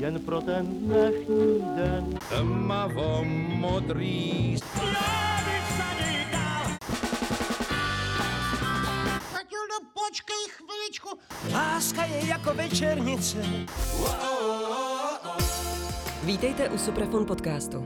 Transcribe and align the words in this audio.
jen 0.00 0.20
pro 0.20 0.40
ten 0.40 0.66
dnešní 0.66 1.62
den. 1.76 2.18
Tmavo 2.28 3.24
modrý 3.54 4.56
Matildo, 9.32 9.76
počkej 9.94 10.44
chviličku. 10.48 11.08
Láska 11.52 12.04
je 12.04 12.26
jako 12.26 12.54
večernice. 12.54 13.38
Vítejte 16.24 16.68
u 16.68 16.78
Suprafon 16.78 17.26
podcastu. 17.26 17.84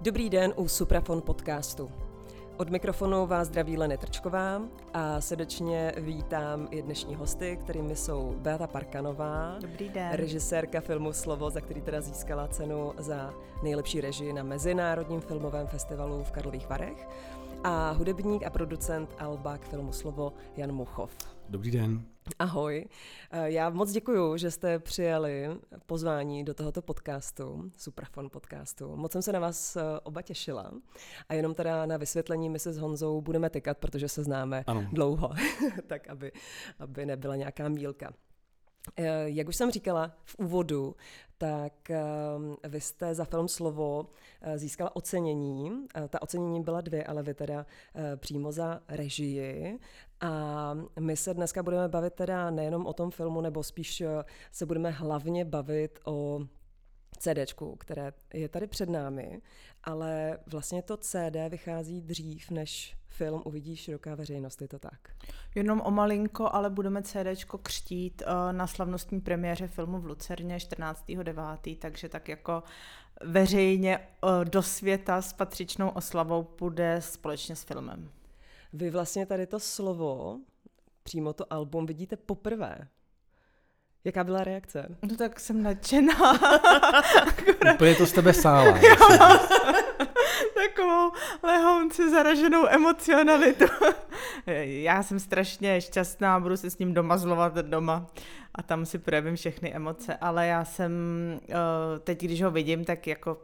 Dobrý 0.00 0.30
den 0.30 0.52
u 0.56 0.68
Suprafon 0.68 1.22
podcastu. 1.22 2.03
Od 2.56 2.70
mikrofonu 2.70 3.26
vás 3.26 3.48
zdraví 3.48 3.76
Leny 3.76 3.98
Trčková 3.98 4.62
a 4.92 5.20
srdečně 5.20 5.92
vítám 5.96 6.68
i 6.70 6.82
dnešní 6.82 7.14
hosty, 7.14 7.58
kterými 7.62 7.96
jsou 7.96 8.34
Beata 8.38 8.66
Parkanová, 8.66 9.58
Dobrý 9.60 9.88
den. 9.88 10.12
režisérka 10.12 10.80
filmu 10.80 11.12
Slovo, 11.12 11.50
za 11.50 11.60
který 11.60 11.80
teda 11.80 12.00
získala 12.00 12.48
cenu 12.48 12.92
za 12.98 13.34
nejlepší 13.62 14.00
režii 14.00 14.32
na 14.32 14.42
Mezinárodním 14.42 15.20
filmovém 15.20 15.66
festivalu 15.66 16.24
v 16.24 16.30
Karlových 16.30 16.68
Varech 16.68 17.08
a 17.64 17.90
hudebník 17.90 18.42
a 18.46 18.50
producent 18.50 19.10
Alba 19.18 19.58
k 19.58 19.64
filmu 19.64 19.92
Slovo 19.92 20.32
Jan 20.56 20.72
Muchov. 20.72 21.10
Dobrý 21.48 21.70
den. 21.70 22.02
Ahoj. 22.38 22.84
Eh, 23.30 23.50
Já 23.52 23.70
moc 23.70 23.92
děkuji, 23.92 24.36
že 24.36 24.50
jste 24.50 24.78
přijali 24.78 25.48
pozvání 25.86 26.44
do 26.44 26.54
tohoto 26.54 26.82
podcastu, 26.82 27.70
Suprafon 27.76 28.30
podcastu. 28.30 28.96
Moc 28.96 29.12
jsem 29.12 29.22
se 29.22 29.32
na 29.32 29.40
vás 29.40 29.76
eh, 29.76 29.82
oba 30.02 30.22
těšila. 30.22 30.72
A 31.28 31.34
jenom 31.34 31.54
teda 31.54 31.86
na 31.86 31.96
vysvětlení 31.96 32.50
my 32.50 32.58
se 32.58 32.72
s 32.72 32.78
Honzou 32.78 33.20
budeme 33.20 33.50
tykat, 33.50 33.78
protože 33.78 34.08
se 34.08 34.24
známe 34.24 34.64
Ano. 34.66 34.86
dlouho, 34.92 35.30
tak 35.86 36.08
aby, 36.08 36.32
aby 36.78 37.06
nebyla 37.06 37.36
nějaká 37.36 37.68
mílka. 37.68 38.12
Eh, 38.96 39.24
Jak 39.24 39.48
už 39.48 39.56
jsem 39.56 39.70
říkala 39.70 40.12
v 40.24 40.36
úvodu, 40.38 40.96
tak 41.38 41.72
vy 42.68 42.80
jste 42.80 43.14
za 43.14 43.24
film 43.24 43.48
Slovo 43.48 44.06
získala 44.56 44.96
ocenění. 44.96 45.86
Ta 46.08 46.22
ocenění 46.22 46.62
byla 46.62 46.80
dvě, 46.80 47.04
ale 47.04 47.22
vy 47.22 47.34
teda 47.34 47.66
přímo 48.16 48.52
za 48.52 48.80
režii. 48.88 49.78
A 50.20 50.74
my 51.00 51.16
se 51.16 51.34
dneska 51.34 51.62
budeme 51.62 51.88
bavit 51.88 52.14
teda 52.14 52.50
nejenom 52.50 52.86
o 52.86 52.92
tom 52.92 53.10
filmu, 53.10 53.40
nebo 53.40 53.62
spíš 53.62 54.00
eh, 54.00 54.24
se 54.52 54.66
budeme 54.66 54.90
hlavně 54.90 55.44
bavit 55.44 55.98
o 56.04 56.40
CDčku, 57.18 57.76
které 57.76 58.12
je 58.34 58.48
tady 58.48 58.66
před 58.66 58.88
námi, 58.88 59.42
ale 59.84 60.38
vlastně 60.46 60.82
to 60.82 60.96
CD 60.96 61.36
vychází 61.48 62.02
dřív, 62.02 62.50
než 62.50 62.96
film 63.08 63.42
uvidí 63.44 63.76
široká 63.76 64.14
veřejnost, 64.14 64.62
je 64.62 64.68
to 64.68 64.78
tak? 64.78 65.00
Jenom 65.54 65.80
o 65.84 65.90
malinko, 65.90 66.48
ale 66.52 66.70
budeme 66.70 67.02
CDčko 67.02 67.58
křtít 67.58 68.22
uh, 68.26 68.52
na 68.52 68.66
slavnostní 68.66 69.20
premiéře 69.20 69.66
filmu 69.66 69.98
v 69.98 70.06
Lucerně 70.06 70.56
14.9., 70.56 71.78
takže 71.78 72.08
tak 72.08 72.28
jako 72.28 72.62
veřejně 73.24 73.98
uh, 73.98 74.44
do 74.44 74.62
světa 74.62 75.22
s 75.22 75.32
patřičnou 75.32 75.88
oslavou 75.88 76.42
půjde 76.42 76.96
společně 77.00 77.56
s 77.56 77.64
filmem. 77.64 78.10
Vy 78.76 78.90
vlastně 78.90 79.26
tady 79.26 79.46
to 79.46 79.60
slovo, 79.60 80.38
přímo 81.02 81.32
to 81.32 81.52
album, 81.52 81.86
vidíte 81.86 82.16
poprvé. 82.16 82.78
Jaká 84.04 84.24
byla 84.24 84.44
reakce? 84.44 84.96
No 85.02 85.16
tak 85.16 85.40
jsem 85.40 85.62
nadšená. 85.62 86.14
Úplně 87.74 87.94
to 87.94 88.06
z 88.06 88.12
tebe 88.12 88.32
sála. 88.32 88.78
Takovou 90.54 91.12
lehounci 91.42 92.10
zaraženou 92.10 92.66
emocionalitu. 92.68 93.64
Já 94.62 95.02
jsem 95.02 95.20
strašně 95.20 95.80
šťastná, 95.80 96.40
budu 96.40 96.56
se 96.56 96.70
s 96.70 96.78
ním 96.78 96.94
doma 96.94 97.16
zlovat 97.16 97.54
doma 97.54 98.06
a 98.54 98.62
tam 98.62 98.86
si 98.86 98.98
projevím 98.98 99.36
všechny 99.36 99.74
emoce, 99.74 100.16
ale 100.16 100.46
já 100.46 100.64
jsem, 100.64 100.92
eh, 101.42 101.98
teď 101.98 102.20
když 102.20 102.42
ho 102.42 102.50
vidím, 102.50 102.84
tak 102.84 103.06
jako 103.06 103.38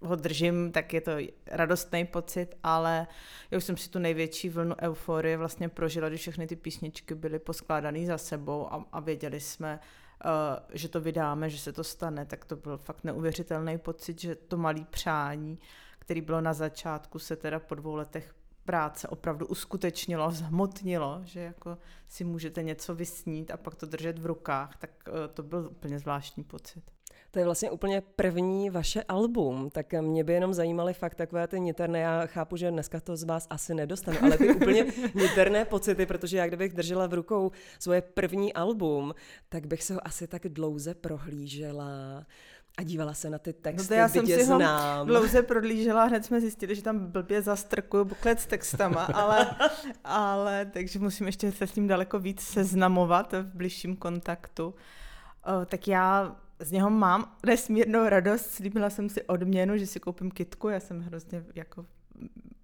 ho 0.00 0.16
držím, 0.16 0.72
tak 0.72 0.92
je 0.92 1.00
to 1.00 1.12
radostný 1.46 2.04
pocit, 2.04 2.54
ale 2.62 3.06
já 3.50 3.58
už 3.58 3.64
jsem 3.64 3.76
si 3.76 3.90
tu 3.90 3.98
největší 3.98 4.48
vlnu 4.48 4.74
euforie 4.82 5.36
vlastně 5.36 5.68
prožila, 5.68 6.08
když 6.08 6.20
všechny 6.20 6.46
ty 6.46 6.56
písničky 6.56 7.14
byly 7.14 7.38
poskládané 7.38 8.06
za 8.06 8.18
sebou 8.18 8.72
a, 8.72 8.84
a 8.92 9.00
věděli 9.00 9.40
jsme, 9.40 9.80
uh, 10.24 10.30
že 10.72 10.88
to 10.88 11.00
vydáme, 11.00 11.50
že 11.50 11.58
se 11.58 11.72
to 11.72 11.84
stane, 11.84 12.26
tak 12.26 12.44
to 12.44 12.56
byl 12.56 12.78
fakt 12.78 13.04
neuvěřitelný 13.04 13.78
pocit, 13.78 14.20
že 14.20 14.34
to 14.34 14.56
malý 14.56 14.84
přání, 14.84 15.58
který 15.98 16.20
bylo 16.20 16.40
na 16.40 16.52
začátku, 16.52 17.18
se 17.18 17.36
teda 17.36 17.58
po 17.58 17.74
dvou 17.74 17.94
letech 17.94 18.34
práce 18.64 19.08
opravdu 19.08 19.46
uskutečnilo, 19.46 20.30
zhmotnilo, 20.30 21.20
že 21.24 21.40
jako 21.40 21.78
si 22.08 22.24
můžete 22.24 22.62
něco 22.62 22.94
vysnít 22.94 23.50
a 23.50 23.56
pak 23.56 23.74
to 23.74 23.86
držet 23.86 24.18
v 24.18 24.26
rukách, 24.26 24.76
tak 24.76 24.90
uh, 25.08 25.14
to 25.34 25.42
byl 25.42 25.68
úplně 25.70 25.98
zvláštní 25.98 26.44
pocit. 26.44 26.97
To 27.30 27.38
je 27.38 27.44
vlastně 27.44 27.70
úplně 27.70 28.00
první 28.16 28.70
vaše 28.70 29.02
album, 29.02 29.70
tak 29.70 29.92
mě 30.00 30.24
by 30.24 30.32
jenom 30.32 30.54
zajímaly 30.54 30.94
fakt 30.94 31.14
takové 31.14 31.48
ty 31.48 31.60
niterné, 31.60 32.00
já 32.00 32.26
chápu, 32.26 32.56
že 32.56 32.70
dneska 32.70 33.00
to 33.00 33.16
z 33.16 33.24
vás 33.24 33.46
asi 33.50 33.74
nedostanu, 33.74 34.18
ale 34.22 34.38
ty 34.38 34.54
úplně 34.54 34.86
niterné 35.14 35.64
pocity, 35.64 36.06
protože 36.06 36.38
já 36.38 36.46
kdybych 36.46 36.72
držela 36.72 37.06
v 37.06 37.14
rukou 37.14 37.50
svoje 37.78 38.02
první 38.02 38.52
album, 38.54 39.14
tak 39.48 39.66
bych 39.66 39.82
se 39.82 39.94
ho 39.94 40.06
asi 40.06 40.26
tak 40.26 40.42
dlouze 40.48 40.94
prohlížela 40.94 41.86
a 42.78 42.82
dívala 42.82 43.14
se 43.14 43.30
na 43.30 43.38
ty 43.38 43.52
texty, 43.52 43.82
No 43.82 43.88
to 43.88 43.94
já 43.94 44.08
jsem 44.08 44.26
si 44.26 44.44
ho 44.44 44.56
znám. 44.56 45.06
dlouze 45.06 45.42
prodlížela, 45.42 46.04
hned 46.04 46.24
jsme 46.24 46.40
zjistili, 46.40 46.74
že 46.74 46.82
tam 46.82 46.98
blbě 46.98 47.42
zastrkuju 47.42 48.04
buklet 48.04 48.40
s 48.40 48.46
textama, 48.46 49.04
ale, 49.04 49.50
ale 50.04 50.66
takže 50.72 50.98
musím 50.98 51.26
ještě 51.26 51.52
se 51.52 51.66
s 51.66 51.72
tím 51.72 51.88
daleko 51.88 52.18
víc 52.18 52.40
seznamovat 52.40 53.32
v 53.32 53.42
bližším 53.54 53.96
kontaktu. 53.96 54.74
O, 55.62 55.64
tak 55.66 55.88
já 55.88 56.36
z 56.60 56.72
něho 56.72 56.90
mám 56.90 57.36
nesmírnou 57.46 58.08
radost, 58.08 58.50
slíbila 58.50 58.90
jsem 58.90 59.08
si 59.08 59.22
odměnu, 59.22 59.78
že 59.78 59.86
si 59.86 60.00
koupím 60.00 60.30
kitku, 60.30 60.68
já 60.68 60.80
jsem 60.80 61.00
hrozně 61.00 61.44
jako 61.54 61.86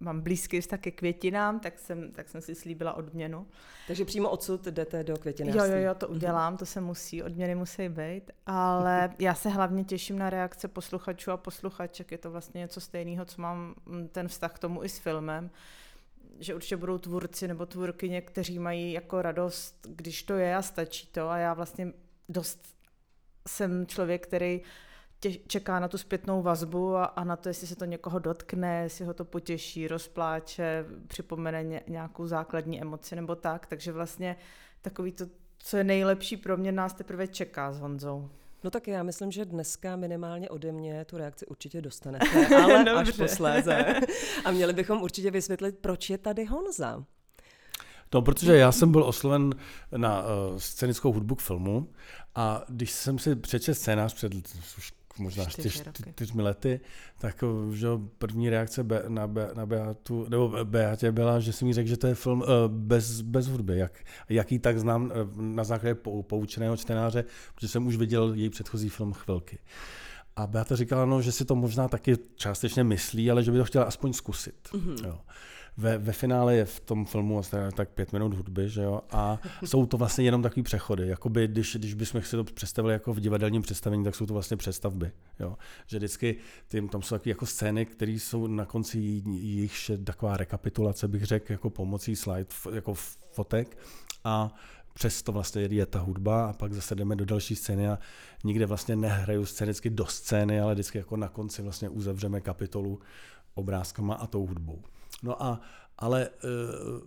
mám 0.00 0.20
blízký 0.20 0.60
vztah 0.60 0.80
ke 0.80 0.90
květinám, 0.90 1.60
tak 1.60 1.78
jsem, 1.78 2.12
tak 2.12 2.28
jsem 2.28 2.40
si 2.40 2.54
slíbila 2.54 2.92
odměnu. 2.92 3.46
Takže 3.86 4.04
přímo 4.04 4.30
odsud 4.30 4.64
jdete 4.64 5.04
do 5.04 5.12
Jo, 5.12 5.18
květinářství. 5.18 5.72
jo, 5.72 5.78
jo, 5.78 5.94
to 5.94 6.08
udělám, 6.08 6.56
to 6.56 6.66
se 6.66 6.80
musí, 6.80 7.22
odměny 7.22 7.54
musí 7.54 7.88
být, 7.88 8.30
ale 8.46 9.10
já 9.18 9.34
se 9.34 9.48
hlavně 9.48 9.84
těším 9.84 10.18
na 10.18 10.30
reakce 10.30 10.68
posluchačů 10.68 11.30
a 11.30 11.36
posluchaček, 11.36 12.12
je 12.12 12.18
to 12.18 12.30
vlastně 12.30 12.58
něco 12.58 12.80
stejného, 12.80 13.24
co 13.24 13.42
mám 13.42 13.74
mm, 13.86 14.08
ten 14.08 14.28
vztah 14.28 14.52
k 14.52 14.58
tomu 14.58 14.84
i 14.84 14.88
s 14.88 14.98
filmem, 14.98 15.50
že 16.38 16.54
určitě 16.54 16.76
budou 16.76 16.98
tvůrci 16.98 17.48
nebo 17.48 17.66
tvůrkyně, 17.66 18.20
kteří 18.20 18.58
mají 18.58 18.92
jako 18.92 19.22
radost, 19.22 19.86
když 19.88 20.22
to 20.22 20.34
je 20.34 20.56
a 20.56 20.62
stačí 20.62 21.06
to. 21.06 21.28
A 21.28 21.38
já 21.38 21.54
vlastně 21.54 21.92
dost 22.28 22.73
jsem 23.48 23.86
člověk, 23.86 24.26
který 24.26 24.62
tě, 25.20 25.38
čeká 25.46 25.80
na 25.80 25.88
tu 25.88 25.98
zpětnou 25.98 26.42
vazbu 26.42 26.96
a, 26.96 27.04
a 27.04 27.24
na 27.24 27.36
to, 27.36 27.48
jestli 27.48 27.66
se 27.66 27.76
to 27.76 27.84
někoho 27.84 28.18
dotkne, 28.18 28.82
jestli 28.82 29.04
ho 29.04 29.14
to 29.14 29.24
potěší, 29.24 29.88
rozpláče, 29.88 30.84
připomene 31.06 31.62
ně, 31.62 31.82
nějakou 31.86 32.26
základní 32.26 32.82
emoci 32.82 33.16
nebo 33.16 33.34
tak. 33.34 33.66
Takže 33.66 33.92
vlastně 33.92 34.36
takový 34.82 35.12
to, 35.12 35.24
co 35.58 35.76
je 35.76 35.84
nejlepší 35.84 36.36
pro 36.36 36.56
mě, 36.56 36.72
nás 36.72 36.92
teprve 36.92 37.26
čeká 37.28 37.72
s 37.72 37.80
Honzou. 37.80 38.30
No 38.64 38.70
tak 38.70 38.88
já 38.88 39.02
myslím, 39.02 39.32
že 39.32 39.44
dneska 39.44 39.96
minimálně 39.96 40.48
ode 40.48 40.72
mě 40.72 41.04
tu 41.04 41.16
reakci 41.16 41.46
určitě 41.46 41.82
dostanete, 41.82 42.46
ale 42.62 42.90
až 42.90 43.10
posléze. 43.10 43.94
A 44.44 44.50
měli 44.50 44.72
bychom 44.72 45.02
určitě 45.02 45.30
vysvětlit, 45.30 45.78
proč 45.78 46.10
je 46.10 46.18
tady 46.18 46.44
Honza. 46.44 47.04
No, 48.14 48.22
protože 48.22 48.56
já 48.56 48.72
jsem 48.72 48.92
byl 48.92 49.04
osloven 49.04 49.50
na 49.96 50.22
uh, 50.22 50.28
scenickou 50.58 51.12
hudbu 51.12 51.34
k 51.34 51.40
filmu 51.40 51.88
a 52.34 52.64
když 52.68 52.90
jsem 52.90 53.18
si 53.18 53.36
přečetl 53.36 53.78
scénář 53.78 54.14
před 54.14 54.34
už 54.78 54.92
možná 55.18 55.44
čtyř, 55.44 55.82
čtyřmi 56.12 56.42
lety, 56.42 56.80
tak 57.18 57.44
že 57.72 57.88
první 58.18 58.50
reakce 58.50 58.84
Be, 58.84 59.02
na, 59.08 59.26
Be, 59.26 59.50
na 59.54 59.66
Beatu, 59.66 60.26
nebo 60.28 60.64
Beatě 60.64 61.12
byla, 61.12 61.40
že 61.40 61.52
si 61.52 61.64
mi 61.64 61.72
řekl, 61.72 61.88
že 61.88 61.96
to 61.96 62.06
je 62.06 62.14
film 62.14 62.40
uh, 62.40 62.46
bez, 62.68 63.20
bez 63.20 63.46
hudby, 63.46 63.78
jak, 63.78 64.04
jaký 64.28 64.58
tak 64.58 64.78
znám 64.78 65.04
uh, 65.04 65.10
na 65.42 65.64
základě 65.64 65.94
pou, 65.94 66.22
poučeného 66.22 66.76
čtenáře, 66.76 67.24
protože 67.54 67.68
jsem 67.68 67.86
už 67.86 67.96
viděl 67.96 68.34
její 68.34 68.50
předchozí 68.50 68.88
film 68.88 69.12
Chvilky. 69.12 69.58
A 70.36 70.46
Beata 70.46 70.76
říkala, 70.76 71.04
no, 71.04 71.22
že 71.22 71.32
si 71.32 71.44
to 71.44 71.54
možná 71.54 71.88
taky 71.88 72.16
částečně 72.34 72.84
myslí, 72.84 73.30
ale 73.30 73.42
že 73.42 73.50
by 73.50 73.58
to 73.58 73.64
chtěla 73.64 73.84
aspoň 73.84 74.12
zkusit. 74.12 74.68
Mm-hmm. 74.72 75.06
Jo. 75.06 75.20
Ve, 75.76 75.98
ve 75.98 76.12
finále 76.12 76.56
je 76.56 76.64
v 76.64 76.80
tom 76.80 77.06
filmu 77.06 77.38
asi 77.38 77.56
tak 77.74 77.88
pět 77.88 78.12
minut 78.12 78.34
hudby, 78.34 78.68
že 78.68 78.82
jo, 78.82 79.00
a 79.10 79.38
jsou 79.64 79.86
to 79.86 79.96
vlastně 79.96 80.24
jenom 80.24 80.42
takový 80.42 80.62
přechody, 80.62 81.08
jakoby 81.08 81.46
když, 81.48 81.76
když 81.76 81.94
bychom 81.94 82.22
si 82.22 82.36
to 82.36 82.44
představili 82.44 82.92
jako 82.92 83.12
v 83.12 83.20
divadelním 83.20 83.62
představení, 83.62 84.04
tak 84.04 84.14
jsou 84.14 84.26
to 84.26 84.34
vlastně 84.34 84.56
přestavby, 84.56 85.12
jo, 85.40 85.56
že 85.86 85.96
vždycky 85.96 86.36
tím, 86.68 86.88
tam 86.88 87.02
jsou 87.02 87.14
takové 87.14 87.30
jako 87.30 87.46
scény, 87.46 87.86
které 87.86 88.12
jsou 88.12 88.46
na 88.46 88.64
konci 88.64 88.98
jejich 89.26 89.90
taková 90.04 90.36
rekapitulace, 90.36 91.08
bych 91.08 91.24
řekl, 91.24 91.52
jako 91.52 91.70
pomocí 91.70 92.16
slide, 92.16 92.46
jako 92.74 92.94
fotek. 93.32 93.78
A 94.24 94.54
přes 94.94 95.22
to 95.22 95.32
vlastně 95.32 95.62
je 95.62 95.86
ta 95.86 95.98
hudba 95.98 96.46
a 96.46 96.52
pak 96.52 96.72
zase 96.72 96.94
jdeme 96.94 97.16
do 97.16 97.24
další 97.24 97.56
scény 97.56 97.88
a 97.88 97.98
nikde 98.44 98.66
vlastně 98.66 98.96
nehraju 98.96 99.46
scénicky 99.46 99.90
do 99.90 100.06
scény, 100.06 100.60
ale 100.60 100.74
vždycky 100.74 100.98
jako 100.98 101.16
na 101.16 101.28
konci 101.28 101.62
vlastně 101.62 101.88
uzavřeme 101.88 102.40
kapitolu 102.40 103.00
obrázkama 103.54 104.14
a 104.14 104.26
tou 104.26 104.46
hudbou. 104.46 104.82
No 105.24 105.42
a, 105.42 105.60
ale 105.98 106.28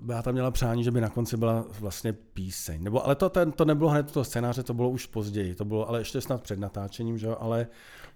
uh, 0.02 0.12
já 0.12 0.22
tam 0.22 0.34
měla 0.34 0.52
přání, 0.52 0.84
že 0.84 0.92
by 0.92 1.02
na 1.02 1.10
konci 1.10 1.38
byla 1.38 1.66
vlastně 1.80 2.14
píseň. 2.14 2.84
Nebo, 2.84 3.06
ale 3.06 3.16
to, 3.16 3.30
ten, 3.30 3.52
to 3.52 3.66
nebylo 3.66 3.90
hned 3.90 4.12
to 4.12 4.24
scénáře, 4.24 4.64
to 4.64 4.74
bylo 4.74 4.90
už 4.90 5.06
později, 5.06 5.56
to 5.56 5.66
bylo 5.66 5.90
ale 5.90 6.00
ještě 6.00 6.22
snad 6.22 6.44
před 6.44 6.60
natáčením, 6.60 7.18
že 7.18 7.28
jo, 7.28 7.38
ale 7.40 7.68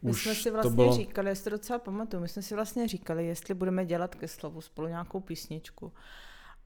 My 0.02 0.12
už 0.12 0.24
jsme 0.24 0.36
si 0.36 0.44
to 0.44 0.54
vlastně 0.54 0.76
bylo... 0.76 0.94
říkali, 0.94 1.30
já 1.30 1.36
si 1.36 1.44
to 1.44 1.50
docela 1.50 1.80
pamatuju, 1.80 2.22
my 2.22 2.28
jsme 2.28 2.42
si 2.42 2.56
vlastně 2.56 2.88
říkali, 2.88 3.28
jestli 3.28 3.54
budeme 3.54 3.86
dělat 3.86 4.16
ke 4.16 4.28
slovu 4.28 4.62
spolu 4.62 4.88
nějakou 4.88 5.20
písničku. 5.20 5.92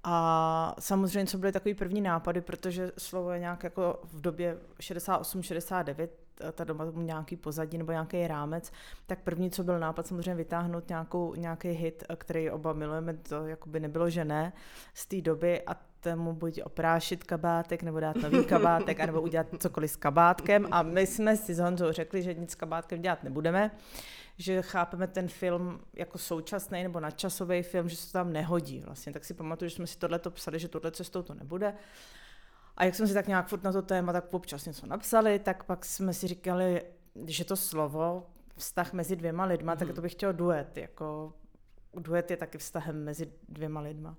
A 0.07 0.75
samozřejmě, 0.80 1.25
co 1.25 1.38
byly 1.38 1.52
takový 1.52 1.74
první 1.74 2.02
nápady, 2.02 2.42
protože 2.42 2.92
slovo 2.98 3.31
je 3.31 3.40
nějak 3.40 3.63
jako 3.63 4.00
v 4.04 4.22
době 4.22 4.57
68-69, 4.80 6.07
ta 6.52 6.63
doba 6.63 6.86
mu 6.92 7.02
nějaký 7.02 7.36
pozadí 7.36 7.78
nebo 7.78 7.92
nějaký 7.92 8.28
rámec, 8.28 8.72
tak 9.07 9.19
první, 9.19 9.52
co 9.52 9.63
byl 9.63 9.80
nápad, 9.80 10.07
samozřejmě 10.07 10.36
vytáhnout 10.36 10.90
nějakou, 10.90 11.36
nějaký 11.36 11.69
hit, 11.69 12.04
který 12.16 12.52
oba 12.52 12.74
milujeme, 12.74 13.13
to 13.13 13.48
jako 13.48 13.69
by 13.69 13.80
nebylo, 13.80 14.10
že 14.10 14.25
ne, 14.25 14.54
z 14.94 15.06
té 15.06 15.22
doby. 15.22 15.62
A 15.62 15.75
tomu 16.13 16.34
buď 16.34 16.62
oprášit 16.62 17.24
kabátek, 17.24 17.84
nebo 17.84 18.00
dát 18.00 18.16
nový 18.16 18.46
kabátek, 18.46 19.00
anebo 19.00 19.22
udělat 19.22 19.48
cokoliv 19.60 19.92
s 19.92 19.96
kabátkem. 19.96 20.68
A 20.72 20.84
my 20.84 21.07
jsme 21.07 21.38
si 21.38 21.54
s 21.54 21.60
Honzou 21.60 21.92
řekli, 21.92 22.22
že 22.22 22.34
nic 22.34 22.52
s 22.52 22.56
kabátkem 22.56 23.02
dělat 23.02 23.24
nebudeme, 23.24 23.72
že 24.38 24.62
chápeme 24.62 25.07
ten 25.07 25.28
film 25.28 25.80
jako 25.94 26.18
současný 26.18 26.84
nebo 26.84 27.00
nadčasový 27.00 27.63
film, 27.63 27.90
že 27.90 27.96
se 27.96 28.07
to 28.07 28.13
tam 28.13 28.34
nehodí 28.34 28.80
vlastně. 28.86 29.13
Tak 29.13 29.25
si 29.25 29.34
pamatuju, 29.34 29.69
že 29.69 29.75
jsme 29.75 29.88
si 29.88 29.98
tohle 29.98 30.19
psali, 30.30 30.60
že 30.60 30.68
tohle 30.68 30.92
cestou 30.92 31.22
to 31.22 31.34
nebude. 31.34 31.74
A 32.78 32.86
jak 32.86 32.96
jsme 32.96 33.07
si 33.07 33.13
tak 33.13 33.28
nějak 33.28 33.48
furt 33.48 33.63
na 33.63 33.72
to 33.72 33.81
téma 33.81 34.13
tak 34.13 34.34
občas 34.34 34.66
něco 34.66 34.88
napsali, 34.88 35.40
tak 35.40 35.63
pak 35.63 35.86
jsme 35.86 36.13
si 36.13 36.28
říkali, 36.28 36.81
že 37.25 37.46
to 37.46 37.56
slovo, 37.56 38.28
vztah 38.57 38.94
mezi 38.94 39.16
dvěma 39.16 39.46
lidma, 39.46 39.75
mm-hmm. 39.75 39.80
tak 39.80 39.96
to 39.96 40.02
bych 40.02 40.12
chtěl 40.12 40.34
duet. 40.34 40.78
Jako, 40.78 41.34
duet 41.94 42.31
je 42.31 42.38
taky 42.38 42.57
vztahem 42.57 43.04
mezi 43.04 43.31
dvěma 43.50 43.81
lidma. 43.81 44.16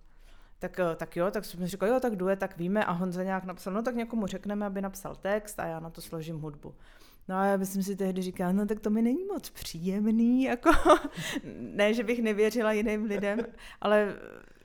Tak, 0.58 0.80
tak 0.96 1.16
jo, 1.16 1.30
tak 1.30 1.44
jsme 1.44 1.66
říkali, 1.66 1.92
jo, 1.92 2.00
tak 2.00 2.16
duet, 2.16 2.38
tak 2.38 2.56
víme. 2.56 2.84
A 2.84 2.92
Honza 2.92 3.22
nějak 3.22 3.44
napsal, 3.44 3.72
no 3.72 3.82
tak 3.82 3.94
někomu 3.94 4.26
řekneme, 4.26 4.66
aby 4.66 4.80
napsal 4.80 5.16
text. 5.16 5.60
A 5.60 5.66
já 5.66 5.80
na 5.80 5.90
to 5.90 6.00
složím 6.00 6.38
hudbu. 6.38 6.74
No 7.28 7.36
a 7.36 7.44
já 7.44 7.58
bych 7.58 7.68
si 7.68 7.96
tehdy 7.96 8.22
říkala, 8.22 8.52
no 8.52 8.66
tak 8.66 8.80
to 8.80 8.90
mi 8.90 9.02
není 9.02 9.24
moc 9.24 9.50
příjemný, 9.50 10.42
jako 10.42 10.70
ne, 11.58 11.94
že 11.94 12.04
bych 12.04 12.22
nevěřila 12.22 12.72
jiným 12.72 13.04
lidem, 13.04 13.38
ale 13.80 14.14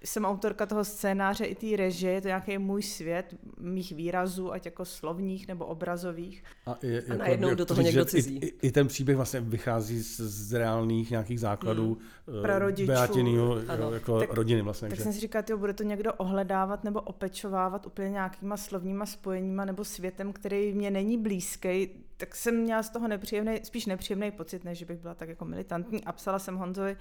jsem 0.04 0.26
autorka 0.26 0.66
toho 0.66 0.86
scénáře 0.86 1.46
i 1.46 1.56
té 1.56 1.78
režie, 1.78 2.14
je 2.14 2.22
to 2.22 2.28
nějaký 2.28 2.58
můj 2.58 2.84
svět, 2.84 3.36
mých 3.60 3.92
výrazů, 3.92 4.52
ať 4.54 4.66
jako 4.66 4.86
slovních 4.86 5.48
nebo 5.48 5.66
obrazových. 5.66 6.44
A, 6.66 6.78
je, 6.82 6.96
jako, 6.96 7.12
a 7.12 7.16
najednou 7.16 7.56
do 7.56 7.66
toho 7.66 7.82
někdo 7.82 8.06
cizí. 8.06 8.38
I, 8.38 8.68
i, 8.68 8.72
ten 8.72 8.88
příběh 8.88 9.18
vlastně 9.18 9.42
vychází 9.42 10.04
z, 10.04 10.20
z 10.20 10.54
reálných 10.54 11.12
nějakých 11.12 11.40
základů 11.40 11.98
hmm. 12.28 12.42
Prarodičů. 12.42 12.88
Beatinýho 12.88 13.60
jako 13.94 14.20
tak, 14.20 14.34
rodiny 14.34 14.62
vlastně. 14.62 14.90
Tak 14.90 14.98
že? 14.98 15.04
jsem 15.04 15.14
si 15.14 15.20
říkala, 15.20 15.42
tyjo, 15.42 15.58
bude 15.58 15.74
to 15.74 15.84
někdo 15.84 16.14
ohledávat 16.14 16.84
nebo 16.84 17.02
opečovávat 17.02 17.86
úplně 17.86 18.10
nějakýma 18.10 18.58
slovníma 18.58 19.06
spojeníma 19.06 19.66
nebo 19.66 19.86
světem, 19.86 20.34
který 20.34 20.74
mě 20.74 20.92
není 20.92 21.18
blízký, 21.18 21.90
tak 22.18 22.36
jsem 22.36 22.56
měla 22.56 22.84
z 22.84 22.90
toho 22.90 23.08
nepříjemný, 23.08 23.60
spíš 23.64 23.86
nepříjemný 23.86 24.32
pocit, 24.32 24.64
než 24.64 24.78
že 24.78 24.86
bych 24.86 25.00
byla 25.00 25.14
tak 25.14 25.30
jako 25.30 25.46
militantní 25.46 26.04
a 26.04 26.12
psala 26.12 26.40
jsem 26.40 26.56
Honzovi, 26.56 26.98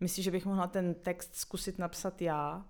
Myslíš, 0.00 0.24
že 0.24 0.30
bych 0.30 0.46
mohla 0.46 0.66
ten 0.66 0.94
text 0.94 1.36
zkusit 1.36 1.78
napsat 1.78 2.22
já? 2.22 2.64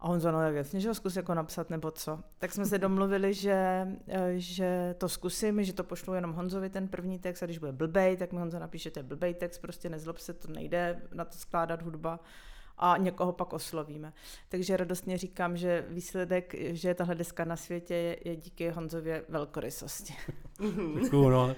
A 0.00 0.08
on 0.08 0.20
no 0.22 0.38
tak 0.38 0.54
jasně, 0.54 0.80
že 0.80 0.88
ho 0.88 0.94
zkus 0.94 1.16
jako 1.16 1.34
napsat 1.34 1.70
nebo 1.70 1.90
co. 1.90 2.20
Tak 2.38 2.52
jsme 2.52 2.66
se 2.66 2.78
domluvili, 2.88 3.34
že, 3.34 3.88
eh, 4.08 4.32
že 4.34 4.94
to 4.98 5.08
zkusím, 5.08 5.64
že 5.64 5.72
to 5.72 5.84
pošlu 5.84 6.14
jenom 6.14 6.32
Honzovi 6.32 6.70
ten 6.70 6.88
první 6.88 7.18
text 7.18 7.42
a 7.42 7.46
když 7.46 7.58
bude 7.58 7.72
blbej, 7.72 8.16
tak 8.16 8.32
mi 8.32 8.38
Honza 8.38 8.58
napíše, 8.58 8.82
že 8.82 8.90
to 8.90 8.98
je 8.98 9.02
blbej 9.02 9.34
text, 9.34 9.58
prostě 9.58 9.88
nezlob 9.88 10.18
se, 10.18 10.32
to 10.32 10.52
nejde 10.52 11.02
na 11.12 11.24
to 11.24 11.38
skládat 11.38 11.82
hudba 11.82 12.20
a 12.78 12.96
někoho 12.96 13.32
pak 13.32 13.52
oslovíme. 13.52 14.12
Takže 14.48 14.76
radostně 14.76 15.18
říkám, 15.18 15.56
že 15.56 15.86
výsledek, 15.88 16.54
že 16.58 16.88
je 16.88 16.94
tahle 16.94 17.14
deska 17.14 17.44
na 17.44 17.56
světě, 17.56 17.94
je, 17.94 18.16
je 18.24 18.36
díky 18.36 18.70
Honzově 18.70 19.24
velkorysosti. 19.28 20.14
Děkuju, 21.02 21.28
no. 21.28 21.56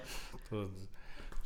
To 0.49 0.69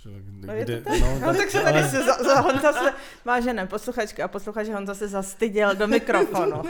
No, 0.05 0.53
je 0.53 0.65
to 0.65 0.89
tak? 0.89 0.99
No, 1.01 1.19
no, 1.19 1.33
tak 1.33 1.51
se 1.51 1.61
tady 1.61 1.83
se 1.83 2.03
za, 2.03 2.13
za 2.23 2.39
Honza 2.39 2.73
se, 2.73 2.93
vážené 3.25 3.65
posluchačky 3.65 4.21
a 4.21 4.27
posluchači, 4.27 4.71
Honza 4.71 4.95
se 4.95 5.07
zastyděl 5.07 5.75
do 5.75 5.87
mikrofonu. 5.87 6.61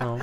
No, 0.00 0.18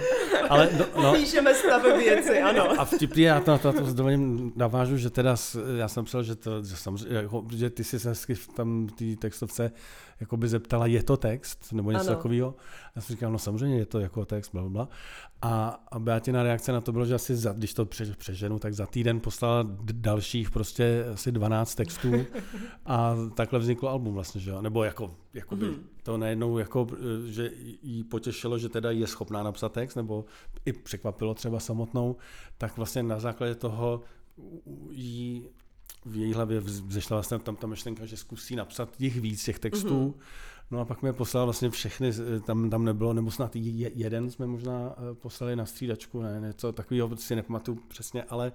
ale 0.50 0.70
no, 0.78 1.04
no. 1.04 1.14
Píšeme 1.14 1.54
stavy 1.54 1.98
věci, 1.98 2.42
ano. 2.42 2.81
A 2.81 2.86
vtipný, 2.86 3.24
já 3.24 3.40
to, 3.40 3.58
to, 3.58 3.74
to 3.74 3.86
s 3.86 3.94
dovolením 3.94 4.54
navážu, 4.56 4.98
že 4.98 5.10
teda, 5.10 5.36
já 5.78 5.88
jsem 5.88 6.06
psal, 6.06 6.24
že, 6.24 6.36
to, 6.36 6.64
že, 6.64 6.76
samozřejmě, 6.76 7.16
jako, 7.18 7.46
že 7.56 7.70
ty 7.70 7.84
jsi 7.84 8.00
se 8.00 8.10
hezky 8.10 8.36
tam 8.56 8.88
té 8.88 9.06
textovce 9.20 9.72
jako 10.19 10.38
by 10.38 10.48
zeptala, 10.48 10.86
je 10.86 11.04
to 11.04 11.18
text, 11.18 11.74
nebo 11.74 11.92
něco 11.92 12.06
takového. 12.06 12.56
Já 12.95 13.01
jsem 13.01 13.16
říkal, 13.16 13.31
no 13.31 13.39
samozřejmě 13.39 13.77
je 13.77 13.86
to 13.86 14.00
jako 14.00 14.25
text, 14.25 14.50
bla, 14.54 14.69
bla. 14.69 14.89
A, 15.42 15.83
a 15.92 16.00
Beatina 16.00 16.44
reakce 16.44 16.71
na 16.71 16.81
to 16.81 16.92
bylo, 16.92 17.06
že 17.06 17.16
asi 17.16 17.36
za, 17.36 17.54
když 17.54 17.74
to 17.74 17.86
pře, 17.86 18.16
přeženu, 18.18 18.60
tak 18.60 18.74
za 18.74 18.86
týden 18.86 19.19
poslala 19.19 19.68
dalších 19.92 20.51
prostě 20.51 21.06
asi 21.13 21.31
12 21.31 21.75
textů 21.75 22.25
a 22.86 23.16
takhle 23.36 23.60
vzniklo 23.60 23.89
album 23.89 24.13
vlastně, 24.13 24.42
že 24.42 24.51
jo? 24.51 24.62
Nebo 24.62 24.83
jako, 24.83 25.16
jako 25.33 25.56
by 25.56 25.66
mm-hmm. 25.66 25.80
to 26.04 26.18
najednou 26.18 26.57
jako, 26.57 26.88
že 27.25 27.51
jí 27.81 28.04
potěšilo, 28.04 28.57
že 28.57 28.69
teda 28.69 28.92
je 28.92 29.07
schopná 29.07 29.44
napsat 29.44 29.72
text, 29.72 29.95
nebo 29.95 30.25
i 30.65 30.74
překvapilo 30.74 31.33
třeba 31.33 31.60
samotnou, 31.60 32.15
tak 32.57 32.77
vlastně 32.77 33.04
na 33.04 33.19
základě 33.19 33.56
toho 33.56 34.01
jí 34.92 35.50
v 36.10 36.16
její 36.16 36.34
hlavě 36.34 36.60
vzešla 36.60 37.16
vlastně 37.18 37.40
tam 37.40 37.56
ta 37.56 37.68
myšlenka, 37.68 38.06
že 38.06 38.18
zkusí 38.18 38.56
napsat 38.56 38.98
těch 38.98 39.22
víc 39.22 39.44
těch 39.44 39.60
textů. 39.60 40.16
Mm-hmm. 40.18 40.24
No 40.72 40.80
a 40.80 40.86
pak 40.86 41.02
mi 41.02 41.14
poslal 41.14 41.46
vlastně 41.46 41.70
všechny, 41.70 42.12
tam, 42.46 42.70
tam 42.70 42.86
nebylo, 42.86 43.14
nebo 43.14 43.32
snad 43.32 43.52
jeden 43.56 44.32
jsme 44.32 44.48
možná 44.48 44.96
eh, 44.98 45.16
poslali 45.16 45.56
na 45.56 45.66
střídačku, 45.66 46.22
ne, 46.22 46.40
něco 46.42 46.72
takového 46.72 47.18
si 47.18 47.36
nepamatuju 47.36 47.80
přesně, 47.88 48.24
ale 48.24 48.52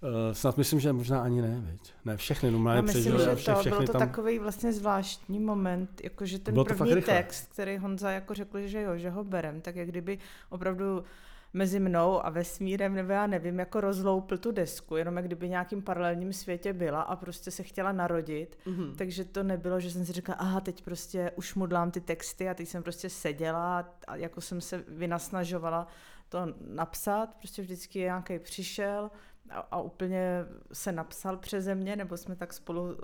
uh, 0.00 0.08
snad 0.32 0.58
myslím, 0.58 0.80
že 0.80 0.92
možná 0.92 1.22
ani 1.22 1.42
ne, 1.42 1.62
viď? 1.70 1.92
Ne, 2.04 2.16
všechny, 2.16 2.50
no 2.50 2.72
Já 2.72 2.80
myslím, 2.80 3.18
že 3.18 3.26
to, 3.26 3.36
všechny 3.36 3.70
bylo 3.70 3.82
to 3.82 3.92
tam... 3.92 4.00
takový 4.00 4.38
vlastně 4.38 4.72
zvláštní 4.72 5.38
moment, 5.38 6.00
jakože 6.04 6.38
ten 6.38 6.54
bylo 6.54 6.64
první 6.64 7.02
text, 7.02 7.52
který 7.52 7.78
Honza 7.78 8.10
jako 8.10 8.34
řekl, 8.34 8.66
že 8.66 8.82
jo, 8.82 8.96
že 8.96 9.10
ho 9.10 9.24
berem, 9.24 9.60
tak 9.60 9.76
jak 9.76 9.88
kdyby 9.88 10.18
opravdu 10.50 11.04
mezi 11.52 11.80
mnou 11.80 12.26
a 12.26 12.30
vesmírem, 12.30 12.94
nebo 12.94 13.12
já 13.12 13.26
nevím, 13.26 13.58
jako 13.58 13.80
rozloupil 13.80 14.38
tu 14.38 14.52
desku, 14.52 14.96
jenom 14.96 15.16
jak 15.16 15.26
kdyby 15.26 15.48
nějakým 15.48 15.82
paralelním 15.82 16.32
světě 16.32 16.72
byla 16.72 17.02
a 17.02 17.16
prostě 17.16 17.50
se 17.50 17.62
chtěla 17.62 17.92
narodit. 17.92 18.58
Mm-hmm. 18.66 18.94
Takže 18.94 19.24
to 19.24 19.42
nebylo, 19.42 19.80
že 19.80 19.90
jsem 19.90 20.04
si 20.04 20.12
říkala, 20.12 20.38
aha, 20.38 20.60
teď 20.60 20.82
prostě 20.82 21.32
už 21.36 21.54
mudlám 21.54 21.90
ty 21.90 22.00
texty 22.00 22.48
a 22.48 22.54
teď 22.54 22.68
jsem 22.68 22.82
prostě 22.82 23.10
seděla 23.10 23.94
a 24.06 24.16
jako 24.16 24.40
jsem 24.40 24.60
se 24.60 24.84
vynasnažovala 24.88 25.86
to 26.28 26.38
napsat, 26.66 27.34
prostě 27.34 27.62
vždycky 27.62 27.98
nějaký 27.98 28.38
přišel 28.38 29.10
a, 29.50 29.58
a 29.58 29.80
úplně 29.80 30.44
se 30.72 30.92
napsal 30.92 31.36
přeze 31.36 31.74
mě, 31.74 31.96
nebo 31.96 32.16
jsme 32.16 32.36
tak 32.36 32.52
spolu 32.52 32.84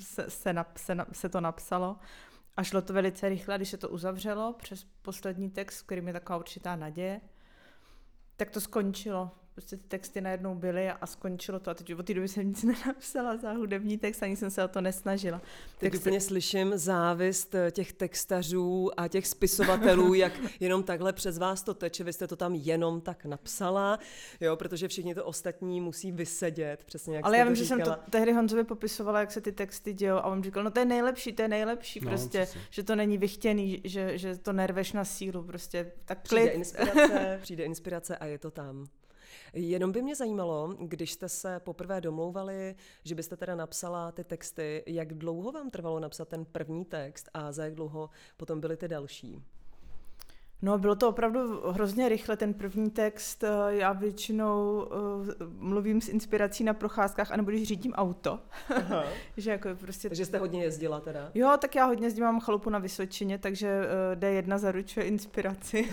se, 0.00 0.30
se, 0.30 0.52
nap, 0.52 0.76
se, 0.76 0.96
se 1.12 1.28
to 1.28 1.40
napsalo. 1.40 1.96
A 2.56 2.62
šlo 2.62 2.82
to 2.82 2.92
velice 2.92 3.28
rychle, 3.28 3.56
když 3.56 3.68
se 3.68 3.76
to 3.76 3.88
uzavřelo 3.88 4.52
přes 4.52 4.86
poslední 5.02 5.50
text, 5.50 5.82
který 5.82 6.06
je 6.06 6.12
taková 6.12 6.38
určitá 6.38 6.76
naděje 6.76 7.20
tak 8.36 8.50
to 8.50 8.60
skončilo. 8.60 9.30
Prostě 9.54 9.76
ty 9.76 9.82
texty 9.88 10.20
najednou 10.20 10.54
byly 10.54 10.90
a 10.90 11.06
skončilo 11.06 11.60
to. 11.60 11.70
A 11.70 11.74
teď 11.74 11.94
od 11.94 12.06
té 12.06 12.14
doby 12.14 12.28
jsem 12.28 12.48
nic 12.48 12.62
nenapsala 12.64 13.36
za 13.36 13.52
hudební 13.52 13.98
text, 13.98 14.22
ani 14.22 14.36
jsem 14.36 14.50
se 14.50 14.64
o 14.64 14.68
to 14.68 14.80
nesnažila. 14.80 15.40
Teď 15.78 15.92
tak 15.92 16.00
úplně 16.00 16.20
slyším 16.20 16.72
závist 16.74 17.54
eh, 17.54 17.70
těch 17.70 17.92
textařů 17.92 18.90
a 18.96 19.08
těch 19.08 19.26
spisovatelů, 19.26 20.14
jak 20.24 20.32
jenom 20.60 20.82
takhle 20.82 21.12
přes 21.12 21.38
vás 21.38 21.62
to 21.62 21.74
teče, 21.74 22.04
vy 22.04 22.12
jste 22.12 22.26
to 22.26 22.36
tam 22.36 22.54
jenom 22.54 23.00
tak 23.00 23.24
napsala, 23.24 23.98
jo, 24.40 24.56
protože 24.56 24.88
všichni 24.88 25.14
to 25.14 25.24
ostatní 25.24 25.80
musí 25.80 26.12
vysedět, 26.12 26.84
přesně 26.84 27.16
jak 27.16 27.26
Ale 27.26 27.38
já 27.38 27.44
vím, 27.44 27.54
že 27.54 27.64
jsem 27.64 27.80
to 27.80 27.96
tehdy 28.10 28.32
Honzovi 28.32 28.64
popisovala, 28.64 29.20
jak 29.20 29.32
se 29.32 29.40
ty 29.40 29.52
texty 29.52 29.92
dějou 29.92 30.16
a 30.16 30.24
on 30.24 30.42
říkal, 30.42 30.64
no 30.64 30.70
to 30.70 30.78
je 30.78 30.84
nejlepší, 30.84 31.32
to 31.32 31.42
je 31.42 31.48
nejlepší, 31.48 32.00
no, 32.00 32.10
prostě, 32.10 32.48
že 32.70 32.82
to 32.82 32.96
není 32.96 33.18
vychtěný, 33.18 33.80
že, 33.84 34.18
že 34.18 34.38
to 34.38 34.52
nerveš 34.52 34.92
na 34.92 35.04
sílu, 35.04 35.42
prostě 35.42 35.92
tak 36.04 36.28
klid. 36.28 36.40
Přijde 36.40 36.52
inspirace, 36.52 37.38
přijde 37.42 37.64
inspirace 37.64 38.16
a 38.16 38.26
je 38.26 38.38
to 38.38 38.50
tam. 38.50 38.86
Jenom 39.56 39.92
by 39.92 40.02
mě 40.02 40.16
zajímalo, 40.16 40.74
když 40.80 41.12
jste 41.12 41.28
se 41.28 41.60
poprvé 41.60 42.00
domlouvali, 42.00 42.74
že 43.04 43.14
byste 43.14 43.36
teda 43.36 43.54
napsala 43.54 44.12
ty 44.12 44.24
texty, 44.24 44.82
jak 44.86 45.14
dlouho 45.14 45.52
vám 45.52 45.70
trvalo 45.70 46.00
napsat 46.00 46.28
ten 46.28 46.44
první 46.44 46.84
text 46.84 47.28
a 47.34 47.52
za 47.52 47.64
jak 47.64 47.74
dlouho 47.74 48.10
potom 48.36 48.60
byly 48.60 48.76
ty 48.76 48.88
další? 48.88 49.42
No, 50.64 50.78
bylo 50.78 50.94
to 50.94 51.08
opravdu 51.08 51.60
hrozně 51.70 52.08
rychle, 52.08 52.36
ten 52.36 52.54
první 52.54 52.90
text. 52.90 53.44
Eh, 53.44 53.48
já 53.68 53.92
většinou 53.92 54.88
uh, 54.90 55.26
mluvím 55.58 56.00
s 56.00 56.08
inspirací 56.08 56.64
na 56.64 56.74
procházkách, 56.74 57.32
anebo 57.32 57.50
když 57.50 57.68
řídím 57.68 57.92
auto. 57.92 58.40
Že 59.36 59.50
jako 59.50 59.68
prostě... 59.74 60.08
Takže 60.08 60.26
jste 60.26 60.38
hodně 60.38 60.62
jezdila 60.62 61.00
teda? 61.00 61.30
Jo, 61.34 61.52
tak 61.60 61.74
já 61.74 61.84
hodně 61.84 62.06
jezdím, 62.06 62.24
mám 62.24 62.40
chalupu 62.40 62.70
na 62.70 62.78
Vysočině, 62.78 63.38
takže 63.38 63.80
uh, 63.80 64.20
D1 64.20 64.58
zaručuje 64.58 65.06
inspiraci. 65.06 65.88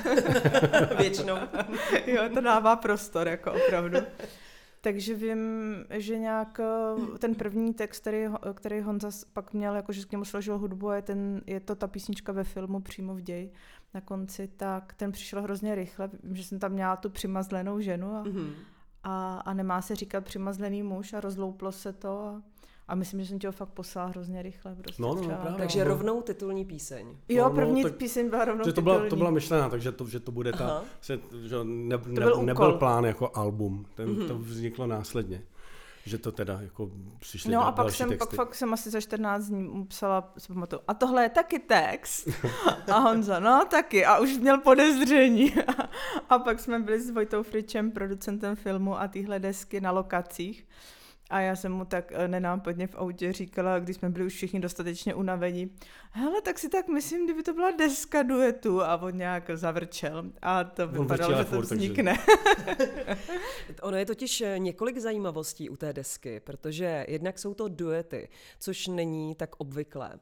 většinou. 0.98 1.36
jo, 2.06 2.24
to 2.34 2.42
dává 2.42 2.76
prostor, 2.76 3.28
jako 3.28 3.54
opravdu. 3.66 3.98
Takže 4.82 5.16
vím, 5.16 5.40
že 5.90 6.20
nějak 6.20 6.60
eh, 6.60 7.18
ten 7.18 7.36
první 7.36 7.74
text, 7.74 8.00
který, 8.00 8.26
který 8.54 8.82
Honza 8.82 9.10
pak 9.34 9.54
měl, 9.54 9.76
jakože 9.76 10.06
k 10.06 10.12
němu 10.12 10.26
složil 10.26 10.58
hudbu, 10.58 10.92
je, 10.92 11.02
ten, 11.02 11.42
je 11.48 11.60
to 11.60 11.76
ta 11.76 11.88
písnička 11.88 12.32
ve 12.32 12.44
filmu 12.44 12.80
přímo 12.80 13.16
v 13.16 13.22
ději 13.22 13.52
na 13.94 14.02
konci, 14.02 14.48
tak 14.58 14.94
ten 14.94 15.12
přišel 15.12 15.42
hrozně 15.42 15.76
rychle. 15.76 16.10
Že 16.32 16.44
jsem 16.44 16.60
tam 16.60 16.72
měla 16.72 16.96
tu 16.96 17.10
přimazlenou 17.10 17.80
ženu 17.80 18.16
a, 18.16 18.24
Mhm. 18.24 18.50
a, 19.04 19.40
a 19.40 19.54
nemá 19.54 19.82
se 19.82 19.96
říkat 19.96 20.24
přimazlený 20.26 20.84
muž 20.84 21.14
a 21.14 21.20
rozlouplo 21.20 21.72
se 21.72 21.94
to 21.94 22.20
a, 22.26 22.42
a 22.88 22.96
myslím, 22.96 23.20
že 23.22 23.26
jsem 23.28 23.40
ti 23.40 23.48
ho 23.48 23.54
fakt 23.54 23.70
poslala 23.70 24.10
hrozně 24.10 24.42
rychle. 24.42 24.76
Prostě 24.76 25.02
No, 25.02 25.08
no, 25.08 25.16
no, 25.16 25.22
třeba. 25.22 25.36
právě. 25.38 25.58
Takže 25.60 25.80
no. 25.80 25.86
rovnou 25.92 26.22
titulní 26.22 26.66
píseň. 26.66 27.08
Jo, 27.30 27.44
No, 27.44 27.50
no, 27.50 27.56
první 27.56 27.84
tak- 27.84 27.96
píseň 27.96 28.30
byla 28.30 28.46
rovnou 28.46 28.66
Že 28.66 28.74
to 28.74 28.82
byla, 28.82 28.96
to 28.98 29.04
titulní. 29.04 29.20
byla 29.20 29.32
myšlená, 29.32 29.70
takže 29.70 29.92
to, 29.92 30.08
že 30.08 30.20
to 30.20 30.32
bude 30.32 30.52
ta, 30.52 30.66
Aha. 30.68 30.84
se, 31.02 31.20
že 31.48 31.56
ne, 31.64 31.98
ne, 32.08 32.22
byl 32.22 32.32
úkol. 32.34 32.46
nebyl 32.46 32.74
plán 32.74 33.04
jako 33.06 33.32
album, 33.34 33.86
ten, 33.96 34.10
mm-hmm. 34.10 34.28
to 34.28 34.38
vzniklo 34.38 34.88
následně. 34.88 35.42
Že 36.06 36.18
to 36.18 36.32
teda 36.32 36.60
jako 36.62 36.92
přišly 37.20 37.52
No 37.52 37.66
a 37.66 37.72
pak 37.72 37.92
jsem, 37.92 38.10
texty. 38.10 38.26
pak 38.28 38.36
fakt 38.36 38.56
jsem 38.56 38.74
asi 38.74 38.90
za 38.90 39.02
14 39.02 39.46
dní 39.46 39.64
mu 39.64 39.86
psala, 39.86 40.34
si 40.38 40.48
pamatuju, 40.48 40.82
a 40.88 40.94
tohle 40.94 41.24
je 41.24 41.30
taky 41.30 41.60
text. 41.60 42.28
A 42.92 42.98
Honza, 43.00 43.40
no 43.40 43.66
taky. 43.70 44.06
A 44.06 44.20
už 44.20 44.38
měl 44.38 44.58
podezření. 44.58 45.54
A 46.30 46.40
pak 46.40 46.60
jsme 46.60 46.80
byli 46.80 47.02
s 47.02 47.10
Vojtou 47.12 47.44
Fričem, 47.44 47.92
producentem 47.92 48.56
filmu 48.56 49.00
a 49.00 49.08
tyhle 49.08 49.40
desky 49.40 49.82
na 49.82 49.92
lokacích. 49.92 50.68
A 51.32 51.40
já 51.40 51.56
jsem 51.56 51.72
mu 51.74 51.86
tak 51.86 52.12
eh, 52.16 52.28
nenápadně 52.28 52.88
v 52.88 52.96
autě 52.96 53.34
říkala, 53.34 53.80
když 53.80 53.96
jsme 53.96 54.10
byli 54.10 54.26
už 54.26 54.34
všichni 54.34 54.60
dostatečně 54.60 55.16
unavení, 55.16 55.76
hele, 56.12 56.42
tak 56.42 56.60
si 56.60 56.70
tak 56.70 56.88
myslím, 56.88 57.26
kdyby 57.26 57.44
to 57.44 57.54
byla 57.54 57.72
deska 57.72 58.24
duetu 58.24 58.82
a 58.82 59.02
on 59.02 59.18
nějak 59.18 59.50
zavrčel. 59.54 60.24
A 60.42 60.64
to 60.64 60.88
vrčel 60.88 61.04
vypadalo, 61.04 61.38
že 61.38 61.44
to 61.44 61.56
furt, 61.56 61.70
takže- 61.70 61.86
vznikne. 61.86 62.18
Ono 63.82 63.98
je 63.98 64.06
totiž 64.06 64.42
eh, 64.42 64.60
několik 64.60 64.98
zajímavostí 64.98 65.70
u 65.70 65.76
té 65.76 65.94
desky, 65.94 66.40
protože 66.40 67.06
jednak 67.08 67.40
jsou 67.40 67.54
to 67.54 67.68
duety, 67.68 68.30
což 68.60 68.88
není 68.88 69.36
tak 69.36 69.56
obvyklé. 69.58 70.20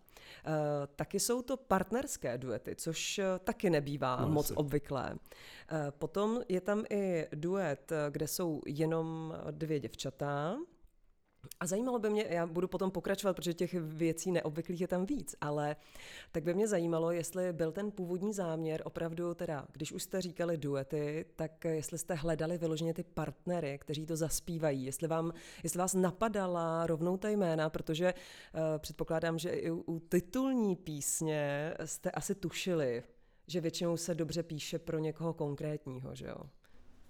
Uh, 0.47 0.53
taky 0.95 1.19
jsou 1.19 1.41
to 1.41 1.57
partnerské 1.57 2.37
duety, 2.37 2.75
což 2.75 3.21
taky 3.43 3.69
nebývá 3.69 4.15
No, 4.21 4.29
moc 4.29 4.45
asi. 4.45 4.53
obvyklé. 4.53 5.11
Uh, 5.13 5.77
potom 5.91 6.39
je 6.49 6.61
tam 6.61 6.83
i 6.89 7.27
duet, 7.35 7.91
kde 8.09 8.27
jsou 8.27 8.61
jenom 8.65 9.35
dvě 9.51 9.79
děvčata. 9.79 10.57
A 11.59 11.65
zajímalo 11.65 11.99
by 11.99 12.09
mě, 12.09 12.25
já 12.29 12.47
budu 12.47 12.67
potom 12.67 12.91
pokračovat, 12.91 13.33
protože 13.33 13.53
těch 13.53 13.73
věcí 13.73 14.31
neobvyklých 14.31 14.81
je 14.81 14.87
tam 14.87 15.05
víc, 15.05 15.35
ale 15.41 15.75
tak 16.31 16.43
by 16.43 16.53
mě 16.53 16.67
zajímalo, 16.67 17.11
jestli 17.11 17.53
byl 17.53 17.71
ten 17.71 17.91
původní 17.91 18.33
záměr 18.33 18.81
opravdu 18.85 19.33
teda, 19.33 19.67
když 19.71 19.91
už 19.91 20.03
jste 20.03 20.21
říkali 20.21 20.57
duety, 20.57 21.25
tak 21.35 21.65
jestli 21.65 21.97
jste 21.97 22.13
hledali 22.13 22.57
vyloženě 22.57 22.93
ty 22.93 23.03
partnery, 23.03 23.77
kteří 23.77 24.05
to 24.05 24.15
zaspívají, 24.15 24.85
jestli, 24.85 25.07
vám, 25.07 25.33
jestli 25.63 25.79
vás 25.79 25.93
napadala 25.93 26.87
rovnou 26.87 27.17
ta 27.17 27.29
jména, 27.29 27.69
protože 27.69 28.13
uh, 28.13 28.59
předpokládám, 28.77 29.39
že 29.39 29.49
i 29.49 29.71
u, 29.71 29.99
titulní 29.99 30.75
písně 30.75 31.73
jste 31.85 32.11
asi 32.11 32.35
tušili, 32.35 33.03
že 33.47 33.61
většinou 33.61 33.97
se 33.97 34.15
dobře 34.15 34.43
píše 34.43 34.79
pro 34.79 34.99
někoho 34.99 35.33
konkrétního, 35.33 36.15
že 36.15 36.25
jo? 36.27 36.37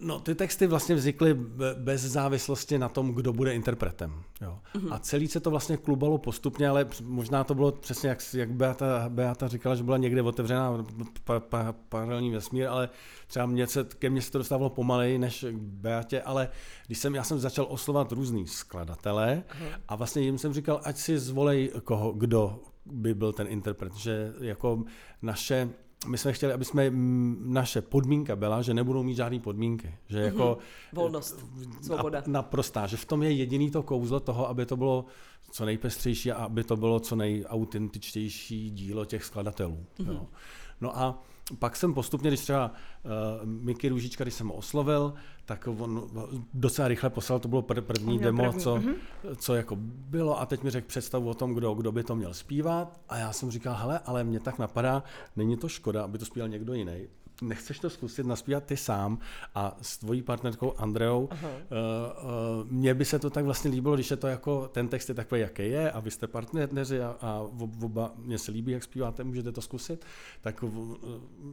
No, 0.00 0.20
ty 0.20 0.34
texty 0.34 0.66
vlastně 0.66 0.94
vznikly 0.94 1.34
be- 1.34 1.74
bez 1.74 2.00
závislosti 2.00 2.78
na 2.78 2.88
tom, 2.88 3.14
kdo 3.14 3.32
bude 3.32 3.54
interpretem. 3.54 4.22
Jo. 4.40 4.58
Mhm. 4.74 4.92
A 4.92 4.98
celý 4.98 5.28
se 5.28 5.40
to 5.40 5.50
vlastně 5.50 5.76
klubalo 5.76 6.18
postupně, 6.18 6.68
ale 6.68 6.86
možná 7.02 7.44
to 7.44 7.54
bylo 7.54 7.72
přesně, 7.72 8.08
jak, 8.08 8.18
jak 8.34 8.52
Beata, 8.52 9.08
Beata 9.08 9.48
říkala, 9.48 9.74
že 9.74 9.82
byla 9.82 9.96
někde 9.96 10.22
otevřená 10.22 10.84
pa, 11.24 11.40
pa, 11.40 11.74
paralelní 11.88 12.30
vesmír, 12.30 12.66
ale 12.66 12.88
třeba 13.26 13.46
mě 13.46 13.66
se, 13.66 13.84
ke 13.84 14.10
mně 14.10 14.22
se 14.22 14.30
to 14.30 14.38
dostávalo 14.38 14.70
pomaleji 14.70 15.18
než 15.18 15.44
k 15.50 15.56
Beatě, 15.56 16.22
ale 16.22 16.48
když 16.86 16.98
jsem, 16.98 17.14
já 17.14 17.24
jsem 17.24 17.38
začal 17.38 17.66
oslovat 17.68 18.12
různý 18.12 18.46
skladatele 18.46 19.42
a 19.88 19.96
vlastně 19.96 20.22
jim 20.22 20.38
jsem 20.38 20.52
říkal, 20.52 20.80
ať 20.84 20.96
si 20.96 21.18
zvolej 21.18 21.70
koho, 21.84 22.12
kdo 22.12 22.60
by 22.86 23.14
byl 23.14 23.32
ten 23.32 23.46
interpret, 23.46 23.94
že 23.94 24.32
jako 24.40 24.84
naše 25.22 25.70
my 26.06 26.18
jsme 26.18 26.32
chtěli, 26.32 26.52
aby 26.52 26.64
jsme, 26.64 26.90
mm, 26.90 27.36
naše 27.46 27.82
podmínka 27.82 28.36
byla, 28.36 28.62
že 28.62 28.74
nebudou 28.74 29.02
mít 29.02 29.14
žádné 29.14 29.40
podmínky. 29.40 29.94
Že 30.08 30.18
jako 30.20 30.58
Volnost, 30.92 31.44
svoboda. 31.82 32.18
na- 32.20 32.32
Naprostá, 32.32 32.86
že 32.86 32.96
v 32.96 33.04
tom 33.04 33.22
je 33.22 33.32
jediný 33.32 33.70
to 33.70 33.82
kouzlo 33.82 34.20
toho, 34.20 34.48
aby 34.48 34.66
to 34.66 34.76
bylo 34.76 35.04
co 35.50 35.64
nejpestřejší 35.64 36.32
a 36.32 36.44
aby 36.44 36.64
to 36.64 36.76
bylo 36.76 37.00
co 37.00 37.16
nejautentičtější 37.16 38.70
dílo 38.70 39.04
těch 39.04 39.24
skladatelů. 39.24 39.86
Mm-hmm. 39.98 40.12
Jo. 40.12 40.26
No 40.80 40.98
a 40.98 41.22
pak 41.58 41.76
jsem 41.76 41.94
postupně, 41.94 42.30
když 42.30 42.40
třeba 42.40 42.72
uh, 43.04 43.10
Miky 43.44 43.88
Růžička, 43.88 44.24
když 44.24 44.34
jsem 44.34 44.48
ho 44.48 44.54
oslovil, 44.54 45.14
tak 45.44 45.68
on 45.78 46.10
docela 46.54 46.88
rychle 46.88 47.10
poslal, 47.10 47.38
to 47.38 47.48
bylo 47.48 47.62
pr- 47.62 47.80
první 47.80 48.18
demo, 48.18 48.42
první, 48.42 48.60
co, 48.60 48.76
mhm. 48.76 48.94
co 49.36 49.54
jako 49.54 49.76
bylo 49.80 50.40
a 50.40 50.46
teď 50.46 50.62
mi 50.62 50.70
řekl 50.70 50.88
představu 50.88 51.28
o 51.28 51.34
tom, 51.34 51.54
kdo, 51.54 51.74
kdo 51.74 51.92
by 51.92 52.04
to 52.04 52.16
měl 52.16 52.34
zpívat 52.34 53.00
a 53.08 53.16
já 53.16 53.32
jsem 53.32 53.50
říkal, 53.50 53.74
hele, 53.74 53.98
ale 53.98 54.24
mě 54.24 54.40
tak 54.40 54.58
napadá, 54.58 55.02
není 55.36 55.56
to 55.56 55.68
škoda, 55.68 56.04
aby 56.04 56.18
to 56.18 56.24
zpíval 56.24 56.48
někdo 56.48 56.74
jiný. 56.74 57.08
Nechceš 57.42 57.78
to 57.78 57.90
zkusit 57.90 58.26
naspívat 58.26 58.64
ty 58.64 58.76
sám 58.76 59.18
a 59.54 59.76
s 59.82 59.98
tvojí 59.98 60.22
partnerkou 60.22 60.74
Andreou. 60.78 61.24
Uh, 61.24 61.30
uh, 61.32 62.70
mně 62.70 62.94
by 62.94 63.04
se 63.04 63.18
to 63.18 63.30
tak 63.30 63.44
vlastně 63.44 63.70
líbilo, 63.70 63.94
když 63.94 64.10
je 64.10 64.16
to 64.16 64.26
jako, 64.26 64.68
ten 64.68 64.88
text 64.88 65.08
je 65.08 65.14
takový, 65.14 65.40
jaký 65.40 65.62
je 65.62 65.90
a 65.92 66.00
vy 66.00 66.10
jste 66.10 66.26
partneři 66.26 67.00
a, 67.00 67.16
a 67.20 67.40
ob- 67.40 67.82
oba, 67.82 68.12
mně 68.16 68.38
se 68.38 68.52
líbí, 68.52 68.72
jak 68.72 68.82
zpíváte, 68.82 69.24
můžete 69.24 69.52
to 69.52 69.62
zkusit. 69.62 70.04
Tak 70.40 70.62
uh, 70.62 70.96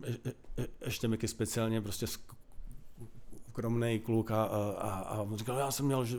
je, 0.06 0.18
je, 0.58 0.68
ještě 0.86 1.08
Miky 1.08 1.28
speciálně 1.28 1.82
prostě 1.82 2.08
skromný 3.58 4.00
kluk 4.00 4.32
a, 4.32 4.44
a, 4.44 4.90
a 4.90 5.22
on 5.22 5.38
říkal, 5.38 5.58
já 5.58 5.72
jsem 5.72 5.86
měl 5.86 6.06
že, 6.06 6.18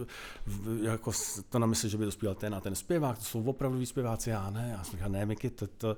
jako 0.82 1.12
to 1.48 1.58
na 1.58 1.66
mysli, 1.66 1.88
že 1.88 1.98
by 1.98 2.04
to 2.04 2.10
zpíval 2.10 2.34
ten 2.34 2.54
a 2.54 2.60
ten 2.60 2.74
zpěvák, 2.74 3.18
to 3.18 3.24
jsou 3.24 3.44
opravdu 3.44 3.86
zpěváci, 3.86 4.30
já 4.30 4.50
ne. 4.50 4.74
Já 4.78 4.84
jsem 4.84 4.92
říkal, 4.92 5.10
ne, 5.10 5.26
Miky, 5.26 5.50
to, 5.50 5.66
to 5.66 5.96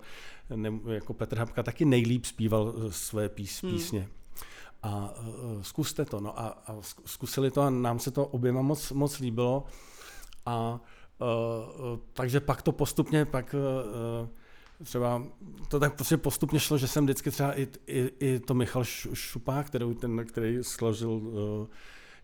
ne, 0.56 0.72
jako 0.86 1.14
Petr 1.14 1.38
Habka 1.38 1.62
taky 1.62 1.84
nejlíp 1.84 2.24
zpíval 2.24 2.74
eh, 2.76 2.92
své 2.92 3.28
pís, 3.28 3.60
písně. 3.60 4.08
A 4.82 5.14
uh, 5.18 5.62
zkuste 5.62 6.04
to. 6.04 6.20
No 6.20 6.40
a, 6.40 6.46
a 6.66 6.74
zk- 6.74 7.02
zkusili 7.04 7.50
to 7.50 7.62
a 7.62 7.70
nám 7.70 7.98
se 7.98 8.10
to 8.10 8.26
oběma 8.26 8.62
moc, 8.62 8.92
moc 8.92 9.18
líbilo. 9.18 9.64
A 10.46 10.80
uh, 11.20 12.00
takže 12.12 12.40
pak 12.40 12.62
to 12.62 12.72
postupně, 12.72 13.24
pak 13.24 13.54
uh, 14.22 14.28
třeba 14.84 15.22
to 15.68 15.80
tak 15.80 15.94
prostě 15.94 16.16
postupně 16.16 16.60
šlo, 16.60 16.78
že 16.78 16.88
jsem 16.88 17.04
vždycky 17.04 17.30
třeba 17.30 17.58
i, 17.58 17.68
i, 17.86 18.10
i 18.20 18.38
to 18.38 18.54
Michal 18.54 18.84
Šupák, 18.84 19.66
kterou, 19.66 19.94
ten, 19.94 20.24
který 20.26 20.58
složil 20.62 21.10
uh, 21.10 21.66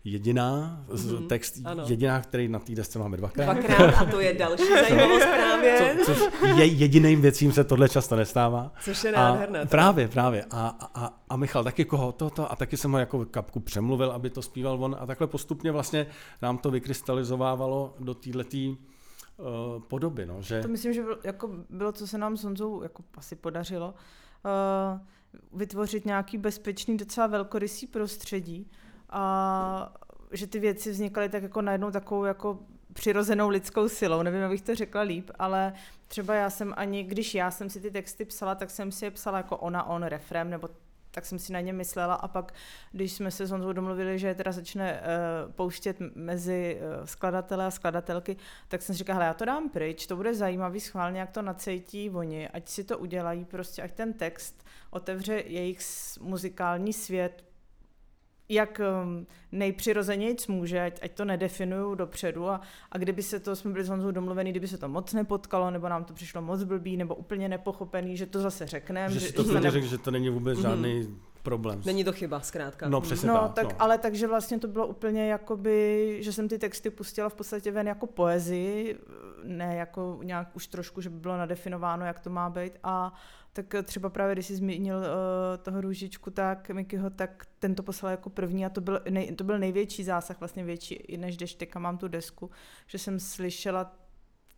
jediná, 0.03 0.83
mm-hmm. 0.89 1.27
text 1.27 1.55
ano. 1.65 1.83
jediná, 1.87 2.21
který 2.21 2.47
na 2.47 2.59
té 2.59 2.75
desce 2.75 2.99
máme 2.99 3.17
dvakrát. 3.17 3.53
Dvakrát 3.53 3.93
a 3.93 4.05
to 4.05 4.19
je 4.19 4.33
další 4.33 4.63
zajímavost 4.89 5.25
právě. 5.25 5.97
Co, 6.05 6.05
což 6.05 6.29
je 6.57 6.65
jediným 6.65 7.21
věcím 7.21 7.51
se 7.51 7.63
tohle 7.63 7.89
často 7.89 8.15
nestává. 8.15 8.71
Což 8.81 9.03
je 9.03 9.11
A 9.11 9.21
nádherné. 9.21 9.65
právě, 9.65 10.07
právě. 10.07 10.45
A, 10.51 10.67
a, 10.95 11.19
a 11.29 11.35
Michal 11.37 11.63
taky 11.63 11.85
koho 11.85 12.11
toto 12.11 12.51
a 12.51 12.55
taky 12.55 12.77
jsem 12.77 12.91
ho 12.91 12.99
jako 12.99 13.25
kapku 13.25 13.59
přemluvil, 13.59 14.11
aby 14.11 14.29
to 14.29 14.41
zpíval 14.41 14.83
on 14.83 14.95
a 14.99 15.05
takhle 15.05 15.27
postupně 15.27 15.71
vlastně 15.71 16.07
nám 16.41 16.57
to 16.57 16.71
vykrystalizovávalo 16.71 17.95
do 17.99 18.13
této 18.13 18.77
uh, 19.37 19.83
podoby, 19.83 20.25
no, 20.25 20.41
že... 20.41 20.61
To 20.61 20.67
myslím, 20.67 20.93
že 20.93 21.01
bylo, 21.01 21.17
jako 21.23 21.49
bylo, 21.69 21.91
co 21.91 22.07
se 22.07 22.17
nám 22.17 22.37
s 22.37 22.43
Honzou 22.43 22.83
jako 22.83 23.03
asi 23.17 23.35
podařilo, 23.35 23.93
uh, 23.93 24.99
vytvořit 25.59 26.05
nějaký 26.05 26.37
bezpečný, 26.37 26.97
docela 26.97 27.27
velkorysý 27.27 27.87
prostředí 27.87 28.71
a 29.09 29.93
že 30.31 30.47
ty 30.47 30.59
věci 30.59 30.91
vznikaly 30.91 31.29
tak 31.29 31.43
jako 31.43 31.61
najednou 31.61 31.91
takovou 31.91 32.23
jako 32.23 32.59
přirozenou 32.93 33.49
lidskou 33.49 33.89
silou, 33.89 34.21
nevím, 34.21 34.41
jak 34.41 34.51
bych 34.51 34.61
to 34.61 34.75
řekla 34.75 35.01
líp, 35.01 35.31
ale 35.39 35.73
třeba 36.07 36.33
já 36.33 36.49
jsem 36.49 36.73
ani, 36.77 37.03
když 37.03 37.35
já 37.35 37.51
jsem 37.51 37.69
si 37.69 37.81
ty 37.81 37.91
texty 37.91 38.25
psala, 38.25 38.55
tak 38.55 38.69
jsem 38.69 38.91
si 38.91 39.05
je 39.05 39.11
psala 39.11 39.37
jako 39.37 39.57
ona, 39.57 39.83
on, 39.83 40.03
refrém, 40.03 40.49
nebo 40.49 40.69
tak 41.17 41.25
jsem 41.25 41.39
si 41.39 41.53
na 41.53 41.61
ně 41.61 41.73
myslela 41.73 42.13
a 42.13 42.27
pak, 42.27 42.53
když 42.91 43.13
jsme 43.13 43.31
se 43.31 43.45
s 43.45 43.51
Honzou 43.51 43.73
domluvili, 43.73 44.19
že 44.19 44.35
teda 44.35 44.51
začne 44.51 45.01
uh, 45.01 45.51
pouštět 45.51 45.97
mezi 46.15 46.79
uh, 46.81 47.05
skladatele 47.05 47.65
a 47.65 47.71
skladatelky, 47.71 48.37
tak 48.67 48.81
jsem 48.81 48.95
si 48.95 48.99
říkala, 48.99 49.25
já 49.25 49.33
to 49.33 49.45
dám 49.45 49.69
pryč, 49.69 50.07
to 50.07 50.15
bude 50.15 50.35
zajímavý 50.35 50.79
schválně, 50.79 51.19
jak 51.19 51.31
to 51.31 51.41
nacejtí 51.41 52.09
oni, 52.09 52.47
ať 52.47 52.69
si 52.69 52.83
to 52.83 52.97
udělají, 52.97 53.45
prostě 53.45 53.81
ať 53.81 53.93
ten 53.93 54.13
text 54.13 54.65
otevře 54.89 55.43
jejich 55.45 55.79
muzikální 56.21 56.93
svět, 56.93 57.43
jak 58.49 58.81
um, 59.03 59.27
nejpřirozenějc 59.51 60.47
může, 60.47 60.81
ať, 60.81 60.99
ať 61.03 61.11
to 61.11 61.25
nedefinují 61.25 61.97
dopředu 61.97 62.49
a, 62.49 62.61
a 62.91 62.97
kdyby 62.97 63.23
se 63.23 63.39
to, 63.39 63.55
jsme 63.55 63.71
byli 63.71 63.83
s 63.83 63.89
Honzou 63.89 64.11
domluvení, 64.11 64.51
kdyby 64.51 64.67
se 64.67 64.77
to 64.77 64.87
moc 64.87 65.13
nepotkalo, 65.13 65.71
nebo 65.71 65.89
nám 65.89 66.03
to 66.03 66.13
přišlo 66.13 66.41
moc 66.41 66.63
blbý, 66.63 66.97
nebo 66.97 67.15
úplně 67.15 67.49
nepochopený, 67.49 68.17
že 68.17 68.25
to 68.25 68.39
zase 68.39 68.67
řekneme. 68.67 69.13
že 69.13 69.19
si 69.19 69.33
to 69.33 69.43
ne- 69.43 69.71
řekl, 69.71 69.87
že 69.87 69.97
to 69.97 70.11
není 70.11 70.29
vůbec 70.29 70.59
žádný 70.59 71.17
problém. 71.43 71.81
Není 71.85 72.03
to 72.03 72.13
chyba, 72.13 72.39
zkrátka. 72.39 72.89
No 72.89 73.01
přesně 73.01 73.27
No, 73.27 73.33
tak. 73.39 73.53
tak, 73.53 73.65
no. 73.65 73.75
ale 73.79 73.97
takže 73.97 74.27
vlastně 74.27 74.59
to 74.59 74.67
bylo 74.67 74.87
úplně 74.87 75.27
jakoby, 75.27 76.17
že 76.21 76.33
jsem 76.33 76.47
ty 76.47 76.57
texty 76.59 76.89
pustila 76.89 77.29
v 77.29 77.33
podstatě 77.33 77.71
ven 77.71 77.87
jako 77.87 78.07
poezii, 78.07 78.97
ne 79.43 79.75
jako 79.75 80.19
nějak 80.23 80.55
už 80.55 80.67
trošku, 80.67 81.01
že 81.01 81.09
by 81.09 81.19
bylo 81.19 81.37
nadefinováno, 81.37 82.05
jak 82.05 82.19
to 82.19 82.29
má 82.29 82.49
být 82.49 82.73
a 82.83 83.13
tak 83.57 83.75
eh, 83.75 83.83
třeba 83.83 84.09
právě, 84.09 84.35
když 84.35 84.45
jsi 84.45 84.55
zmínil 84.55 84.97
uh, 84.97 85.03
toho 85.63 85.81
růžičku, 85.81 86.31
tak 86.31 86.69
Mikyho, 86.69 87.09
tak 87.09 87.45
ten 87.59 87.75
to 87.75 87.83
poslal 87.83 88.11
jako 88.11 88.29
první 88.29 88.65
a 88.65 88.69
to 88.69 88.81
byl, 88.81 89.01
nej, 89.09 89.35
to 89.35 89.43
byl 89.43 89.59
největší 89.59 90.03
zásah, 90.03 90.39
vlastně 90.39 90.63
větší, 90.63 90.95
i 90.95 91.17
než 91.17 91.37
když 91.37 91.53
teďka 91.53 91.79
mám 91.79 91.97
tu 91.97 92.07
desku, 92.07 92.51
že 92.87 92.97
jsem 92.97 93.19
slyšela 93.19 93.95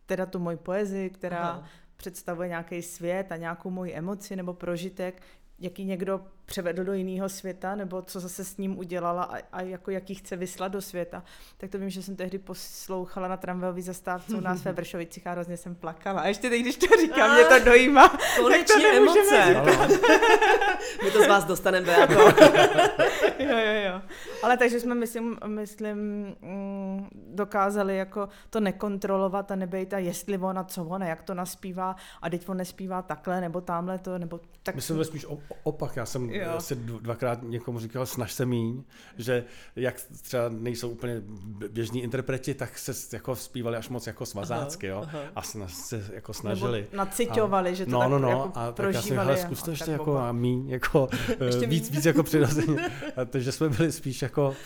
teda 0.06 0.26
tu 0.26 0.38
moji 0.38 0.56
poezii, 0.56 1.10
která 1.10 1.48
Aha. 1.48 1.64
představuje 1.96 2.48
nějaký 2.48 2.82
svět 2.82 3.32
a 3.32 3.36
nějakou 3.36 3.70
moji 3.70 3.94
emoci 3.94 4.36
nebo 4.36 4.54
prožitek, 4.54 5.22
jaký 5.58 5.84
někdo 5.84 6.26
převedl 6.50 6.84
do 6.84 6.92
jiného 6.92 7.28
světa, 7.28 7.74
nebo 7.74 8.02
co 8.02 8.20
zase 8.20 8.44
s 8.44 8.56
ním 8.56 8.78
udělala 8.78 9.22
a, 9.22 9.38
a 9.52 9.62
jako 9.62 9.90
jaký 9.90 10.14
chce 10.14 10.36
vyslat 10.36 10.72
do 10.72 10.80
světa. 10.80 11.22
Tak 11.58 11.70
to 11.70 11.78
vím, 11.78 11.90
že 11.90 12.02
jsem 12.02 12.16
tehdy 12.16 12.38
poslouchala 12.38 13.28
na 13.28 13.36
tramvajový 13.36 13.82
zastávce 13.82 14.36
u 14.36 14.40
nás 14.40 14.64
ve 14.64 14.72
Vršovicích 14.78 15.26
a 15.26 15.30
hrozně 15.30 15.56
jsem 15.56 15.74
plakala. 15.74 16.20
A 16.20 16.26
ještě 16.26 16.50
teď, 16.50 16.62
když 16.62 16.76
to 16.76 16.86
říkám, 17.00 17.34
mě 17.34 17.44
to 17.44 17.64
dojímá. 17.64 18.18
Konečně 18.36 18.74
to 18.74 18.96
emoce. 18.96 19.54
My 21.04 21.10
to 21.10 21.22
z 21.22 21.26
vás 21.26 21.44
dostaneme, 21.44 21.86
Beato. 21.86 22.12
jo, 23.38 23.58
jo, 23.58 23.74
jo. 23.86 24.02
Ale 24.42 24.56
takže 24.56 24.80
jsme, 24.80 24.94
myslím, 24.94 25.38
myslím 25.46 25.98
mm, 26.40 27.08
dokázali 27.12 27.96
jako 27.96 28.28
to 28.50 28.60
nekontrolovat 28.60 29.50
a 29.50 29.56
nebejt 29.56 29.94
a 29.94 29.98
jestli 29.98 30.38
ona, 30.38 30.64
co 30.64 30.84
ona, 30.84 31.06
jak 31.06 31.22
to 31.22 31.34
naspívá 31.34 31.96
a 32.22 32.30
teď 32.30 32.48
on 32.48 32.56
nespívá 32.56 33.02
takhle, 33.02 33.40
nebo 33.40 33.60
tamhle 33.60 33.98
to, 33.98 34.18
nebo 34.18 34.40
tak... 34.62 34.74
Myslím 34.74 35.04
spíš 35.04 35.26
opak. 35.62 35.96
Já 35.96 36.06
jsem 36.06 36.30
jo. 36.40 36.56
asi 36.56 36.74
dvakrát 36.76 37.38
někomu 37.42 37.78
říkal, 37.80 38.06
snaž 38.06 38.32
se 38.32 38.46
míň, 38.46 38.82
že 39.18 39.44
jak 39.76 39.94
třeba 40.22 40.48
nejsou 40.48 40.88
úplně 40.88 41.22
běžní 41.68 42.02
interpreti, 42.02 42.54
tak 42.54 42.78
se 42.78 42.92
jako 43.16 43.36
zpívali 43.36 43.76
až 43.76 43.88
moc 43.88 44.06
jako 44.06 44.26
svazácky, 44.26 44.86
jo, 44.86 45.02
aha. 45.02 45.18
a 45.36 45.42
snaž, 45.42 45.74
se 45.74 46.10
jako 46.14 46.32
snažili. 46.34 46.80
Nebo 46.80 46.96
naciťovali, 46.96 47.70
a, 47.70 47.74
že 47.74 47.84
to 47.84 47.90
no, 47.90 47.98
tak 47.98 48.10
no, 48.10 48.18
no, 48.18 48.28
jako 48.28 48.52
a 48.54 48.72
tak 48.72 48.94
já 48.94 49.02
jsem 49.02 49.16
hele, 49.16 49.36
zkus 49.36 49.62
to 49.62 49.70
ještě 49.70 49.90
jako 49.90 50.18
a 50.18 50.32
míň, 50.32 50.68
jako 50.68 51.08
ještě 51.46 51.66
víc, 51.66 51.90
míň. 51.90 51.96
víc 51.96 52.06
jako 52.06 52.22
přirozeně. 52.22 52.90
Takže 53.26 53.52
jsme 53.52 53.68
byli 53.68 53.92
spíš 53.92 54.22
jako, 54.22 54.56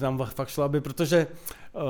nám 0.00 0.18
fakt 0.34 0.48
šlo, 0.48 0.64
aby, 0.64 0.80
protože 0.80 1.26
uh, 1.72 1.80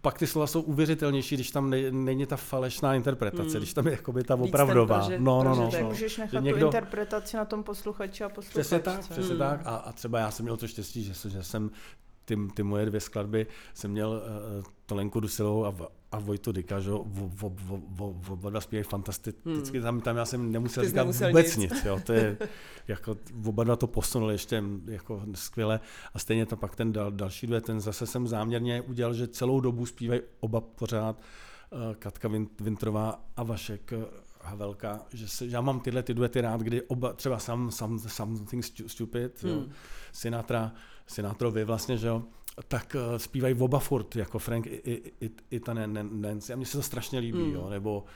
pak 0.00 0.18
ty 0.18 0.26
slova 0.26 0.46
jsou 0.46 0.60
uvěřitelnější, 0.60 1.34
když 1.34 1.50
tam 1.50 1.70
ne, 1.70 1.90
není 1.90 2.26
ta 2.26 2.36
falešná 2.36 2.94
interpretace, 2.94 3.50
hmm. 3.50 3.58
když 3.58 3.74
tam 3.74 3.86
je 3.86 3.92
jakoby 3.92 4.24
ta 4.24 4.34
opravdová. 4.34 4.98
Proži, 4.98 5.18
no, 5.18 5.44
no, 5.44 5.54
no, 5.54 5.70
no. 5.80 5.88
Můžeš 5.88 6.16
nechat 6.16 6.44
někdo... 6.44 6.60
tu 6.60 6.66
interpretaci 6.66 7.36
na 7.36 7.44
tom 7.44 7.62
posluchači 7.62 8.24
a 8.24 8.28
posluchačce. 8.28 8.60
Přesně 8.60 8.78
tak, 8.78 9.00
přesně 9.00 9.30
hmm. 9.30 9.38
tak. 9.38 9.60
A, 9.64 9.76
a 9.76 9.92
třeba 9.92 10.18
já 10.18 10.30
jsem 10.30 10.44
měl 10.44 10.56
to 10.56 10.68
štěstí, 10.68 11.04
že, 11.04 11.30
že 11.30 11.42
jsem 11.42 11.70
ty, 12.24 12.38
ty 12.54 12.62
moje 12.62 12.86
dvě 12.86 13.00
skladby 13.00 13.46
jsem 13.74 13.90
měl 13.90 14.10
uh, 14.10 14.64
Tolenku 14.86 15.20
Dusilovou 15.20 15.66
a, 15.66 15.74
a 16.12 16.18
Vojtu 16.18 16.52
Dika, 16.52 16.80
že 16.80 16.92
oba 16.92 18.50
dva 18.50 18.60
zpívají 18.60 18.84
fantasticky, 18.84 19.78
hmm. 19.78 19.82
tam, 19.82 20.00
tam 20.00 20.16
já 20.16 20.24
jsem 20.24 20.52
nemusel 20.52 20.82
Ty 20.82 20.88
říkat 20.88 21.02
nemusel 21.02 21.28
vůbec 21.28 21.56
nic. 21.56 21.72
nic 21.72 21.84
jo, 21.84 22.00
to 22.06 22.12
je, 22.12 22.36
jako, 22.88 23.16
oba 23.44 23.64
dva 23.64 23.76
to 23.76 23.86
posunuli 23.86 24.34
ještě 24.34 24.62
jako 24.86 25.22
skvěle 25.34 25.80
a 26.14 26.18
stejně 26.18 26.46
to 26.46 26.56
pak 26.56 26.76
ten 26.76 26.92
dal, 26.92 27.10
další 27.10 27.46
dvě, 27.46 27.60
ten 27.60 27.80
zase 27.80 28.06
jsem 28.06 28.26
záměrně 28.26 28.80
udělal, 28.82 29.14
že 29.14 29.28
celou 29.28 29.60
dobu 29.60 29.86
zpívají 29.86 30.20
oba 30.40 30.60
pořád, 30.60 31.16
uh, 31.70 31.94
Katka 31.94 32.30
Vintrová 32.60 33.24
a 33.36 33.42
Vašek 33.42 33.92
uh, 33.96 34.04
Havelka, 34.42 35.00
že, 35.12 35.28
se, 35.28 35.48
že 35.48 35.56
já 35.56 35.60
mám 35.60 35.80
tyhle 35.80 36.02
ty 36.02 36.14
duety 36.14 36.40
rád, 36.40 36.60
kdy 36.60 36.82
oba, 36.82 37.12
třeba 37.12 37.38
some, 37.38 37.72
some, 37.72 37.98
Something 37.98 38.64
Stupid, 38.86 39.42
hmm. 39.42 39.52
jo, 39.52 39.64
Sinatra, 40.12 40.72
Sinatrovi 41.06 41.64
vlastně, 41.64 41.98
že 41.98 42.06
jo, 42.06 42.22
tak 42.68 42.96
uh, 42.98 43.16
zpívají 43.16 43.54
oba 43.54 43.78
furt, 43.78 44.16
jako 44.16 44.38
Frank 44.38 44.66
i, 44.66 44.70
i, 44.70 45.12
i, 45.26 45.30
i 45.50 45.60
ta 45.60 45.74
Nancy. 45.74 46.52
A 46.52 46.56
mně 46.56 46.66
se 46.66 46.76
to 46.76 46.82
strašně 46.82 47.18
líbí, 47.18 47.38
mm. 47.38 47.54
jo, 47.54 47.70
nebo 47.70 47.98
uh, 47.98 48.08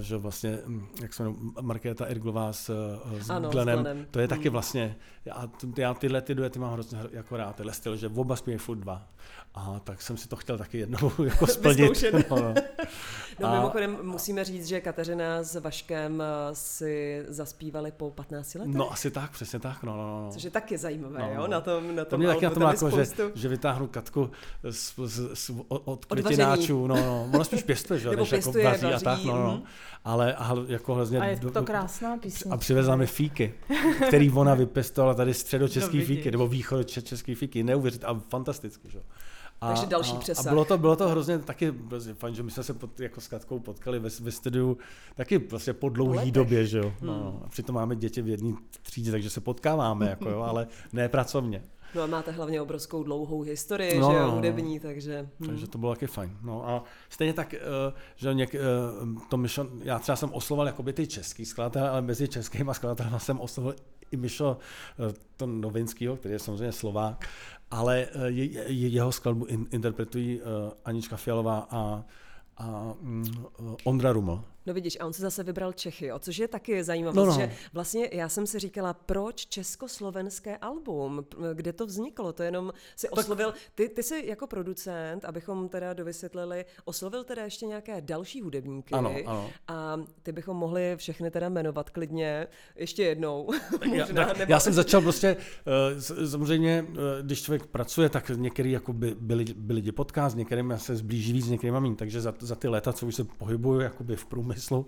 že 0.00 0.16
vlastně, 0.16 0.58
hm, 0.66 0.86
jak 1.02 1.14
se 1.14 1.22
jmenuje, 1.22 1.40
Markéta 1.60 2.06
Erglová 2.06 2.52
s, 2.52 2.68
uh, 3.12 3.20
s, 3.20 3.30
ano, 3.30 3.50
Glenem, 3.50 3.78
s 3.78 3.82
Glenem, 3.82 4.06
to 4.10 4.20
je 4.20 4.28
taky 4.28 4.48
mm. 4.48 4.52
vlastně, 4.52 4.96
já, 5.24 5.48
já 5.78 5.94
tyhle 5.94 6.20
ty 6.20 6.34
duety 6.34 6.58
mám 6.58 6.72
hrozně 6.72 6.98
jako 7.12 7.36
rád, 7.36 7.56
tenhle 7.56 7.72
styl, 7.72 7.96
že 7.96 8.08
oba 8.08 8.36
zpívají 8.36 8.58
furt 8.58 8.76
dva. 8.76 9.08
Aha, 9.54 9.80
tak 9.84 10.02
jsem 10.02 10.16
si 10.16 10.28
to 10.28 10.36
chtěl 10.36 10.58
taky 10.58 10.78
jednou 10.78 11.12
jako 11.24 11.46
splnit. 11.56 12.04
no, 12.12 12.36
no. 12.36 12.54
no 13.40 13.48
a, 13.48 13.54
mimochodem 13.54 13.98
musíme 14.02 14.44
říct, 14.44 14.66
že 14.66 14.80
Kateřina 14.80 15.42
s 15.42 15.60
Vaškem 15.60 16.22
eh, 16.22 16.54
si 16.54 17.24
zaspívali 17.28 17.92
po 17.92 18.10
15 18.10 18.54
letech. 18.54 18.74
No 18.74 18.92
asi 18.92 19.10
tak, 19.10 19.30
přesně 19.30 19.58
tak. 19.58 19.82
No, 19.82 19.96
no, 19.96 20.22
no. 20.24 20.30
Což 20.32 20.42
je 20.42 20.50
taky 20.50 20.78
zajímavé, 20.78 21.18
no, 21.18 21.28
jo, 21.28 21.40
no. 21.40 21.46
na 21.46 21.60
tom, 21.60 21.96
na 21.96 22.04
tom 22.04 22.10
To 22.10 22.18
mě 22.18 22.26
taky 22.26 22.44
na 22.44 22.50
tom 22.50 22.62
jako, 22.62 22.90
že, 22.90 23.06
že 23.34 23.48
vytáhnu 23.48 23.86
Katku 23.86 24.30
z, 24.70 24.94
z, 25.06 25.34
z, 25.34 25.50
od 25.68 26.04
květináčů, 26.04 26.86
no, 26.86 26.96
no. 26.96 27.30
Ona 27.34 27.44
spíš 27.44 27.62
pěstuje, 27.62 28.00
že? 28.00 28.10
Nebo 28.10 28.22
než 28.22 28.32
jako 28.32 28.52
vaří, 28.52 28.86
a 28.86 29.00
tak, 29.00 29.24
no, 29.24 29.32
no. 29.36 29.62
Ale, 30.04 30.34
ale 30.34 30.64
jako 30.68 30.94
hrozně... 30.94 31.20
A 31.20 31.24
je 31.24 31.36
to 31.36 31.62
krásná 31.62 32.16
písnička. 32.16 32.54
A 32.54 32.56
přivezla 32.56 32.96
mi 32.96 33.06
fíky, 33.06 33.54
který 34.08 34.30
ona 34.30 34.54
vypěstovala 34.54 35.14
tady 35.14 35.34
středočeský 35.34 35.98
no, 35.98 36.04
fíky, 36.04 36.30
nebo 36.30 36.48
východočeský 36.48 37.34
fíky, 37.34 37.62
neuvěřit, 37.62 38.04
a 38.04 38.20
fantasticky, 38.28 38.90
že? 38.90 39.00
A, 39.60 39.68
Takže 39.68 39.86
další 39.86 40.16
přesah. 40.16 40.46
A 40.46 40.50
bylo 40.50 40.64
to, 40.64 40.78
bylo 40.78 40.96
to 40.96 41.08
hrozně 41.08 41.38
taky 41.38 41.72
prostě 41.72 42.14
fajn, 42.14 42.34
že 42.34 42.42
my 42.42 42.50
jsme 42.50 42.62
se 42.62 42.74
pod, 42.74 43.00
jako 43.00 43.20
s 43.20 43.28
Katkou 43.28 43.58
potkali 43.58 43.98
ve, 43.98 44.08
ve 44.20 44.30
studiu 44.30 44.78
taky 45.14 45.38
prostě 45.38 45.72
po 45.72 45.88
dlouhé 45.88 46.30
době, 46.30 46.66
že 46.66 46.78
jo. 46.78 46.92
No, 47.02 47.14
hmm. 47.14 47.22
No, 47.22 47.42
a 47.44 47.48
přitom 47.48 47.74
máme 47.74 47.96
děti 47.96 48.22
v 48.22 48.28
jedné 48.28 48.52
třídě, 48.82 49.10
takže 49.10 49.30
se 49.30 49.40
potkáváme, 49.40 50.08
jako 50.08 50.30
jo, 50.30 50.40
ale 50.48 50.66
ne 50.92 51.08
pracovně. 51.08 51.62
No 51.96 52.02
a 52.02 52.06
máte 52.06 52.30
hlavně 52.30 52.60
obrovskou 52.60 53.02
dlouhou 53.02 53.42
historii, 53.42 53.98
no, 53.98 54.10
že 54.10 54.16
jo, 54.16 54.22
no, 54.22 54.26
no. 54.26 54.34
hudební, 54.34 54.80
takže... 54.80 55.28
Hm. 55.40 55.46
Takže 55.46 55.66
to 55.66 55.78
bylo 55.78 55.94
taky 55.94 56.06
fajn. 56.06 56.36
No 56.42 56.68
a 56.68 56.84
stejně 57.08 57.32
tak, 57.32 57.54
uh, 57.54 57.98
že 58.16 58.34
něk, 58.34 58.54
uh, 58.54 59.22
to 59.28 59.36
myšlo, 59.36 59.66
já 59.82 59.98
třeba 59.98 60.16
jsem 60.16 60.32
oslovoval 60.32 60.66
jakoby 60.66 60.92
ty 60.92 61.06
český 61.06 61.44
skladatel, 61.44 61.86
ale 61.86 62.02
mezi 62.02 62.28
českými 62.28 62.70
skladateli 62.74 63.10
jsem 63.18 63.40
oslovoval 63.40 63.76
i 64.10 64.16
Mišo 64.16 64.58
uh, 64.98 65.12
to 65.36 65.46
novinskýho, 65.46 66.16
který 66.16 66.32
je 66.32 66.38
samozřejmě 66.38 66.72
Slovák, 66.72 67.28
ale 67.70 68.06
je, 68.26 68.72
je, 68.72 68.88
jeho 68.88 69.12
skladbu 69.12 69.44
in, 69.44 69.66
interpretují 69.70 70.40
Anička 70.84 71.16
Fialová 71.16 71.66
a, 71.70 72.04
a 72.56 72.94
um, 73.00 73.24
Ondra 73.84 74.12
Ruml. 74.12 74.44
No 74.66 74.74
vidíš, 74.74 74.96
a 75.00 75.06
on 75.06 75.12
se 75.12 75.22
zase 75.22 75.42
vybral 75.42 75.72
Čechy, 75.72 76.12
o 76.12 76.18
což 76.18 76.38
je 76.38 76.48
taky 76.48 76.84
zajímavé, 76.84 77.16
no, 77.16 77.26
no. 77.26 77.32
že 77.32 77.52
vlastně 77.72 78.08
já 78.12 78.28
jsem 78.28 78.46
si 78.46 78.58
říkala, 78.58 78.94
proč 78.94 79.46
československé 79.46 80.56
album, 80.56 81.26
kde 81.54 81.72
to 81.72 81.86
vzniklo, 81.86 82.32
to 82.32 82.42
jenom 82.42 82.72
si 82.96 83.08
oslovil, 83.08 83.54
ty, 83.74 83.88
ty 83.88 84.02
jsi 84.02 84.22
jako 84.26 84.46
producent, 84.46 85.24
abychom 85.24 85.68
teda 85.68 85.92
dovysvětlili, 85.92 86.64
oslovil 86.84 87.24
teda 87.24 87.44
ještě 87.44 87.66
nějaké 87.66 88.00
další 88.00 88.42
hudebníky 88.42 88.94
ano, 88.94 89.14
ano. 89.26 89.50
a 89.68 90.00
ty 90.22 90.32
bychom 90.32 90.56
mohli 90.56 90.96
všechny 90.96 91.30
teda 91.30 91.48
jmenovat 91.48 91.90
klidně 91.90 92.46
ještě 92.76 93.02
jednou. 93.02 93.50
já, 93.92 94.06
tak, 94.06 94.38
nebo... 94.38 94.52
já 94.52 94.60
jsem 94.60 94.72
začal 94.72 95.00
prostě, 95.00 95.36
uh, 95.36 96.26
samozřejmě, 96.28 96.86
uh, 96.88 96.96
když 97.22 97.42
člověk 97.42 97.66
pracuje, 97.66 98.08
tak 98.08 98.30
některý 98.34 98.72
jako 98.72 98.92
by, 98.92 99.16
byli, 99.20 99.44
byli 99.44 99.76
lidi 99.76 99.92
podcast, 99.92 100.36
některým 100.36 100.74
se 100.76 100.96
zblíží 100.96 101.32
víc, 101.32 101.48
některým 101.48 101.80
méně, 101.80 101.96
takže 101.96 102.20
za, 102.20 102.34
za 102.38 102.54
ty 102.54 102.68
léta, 102.68 102.92
co 102.92 103.06
už 103.06 103.14
se 103.14 103.24
pohybuju 103.24 103.80
jakoby 103.80 104.16
v 104.16 104.26
průmyslu, 104.26 104.55
průmyslu, 104.56 104.86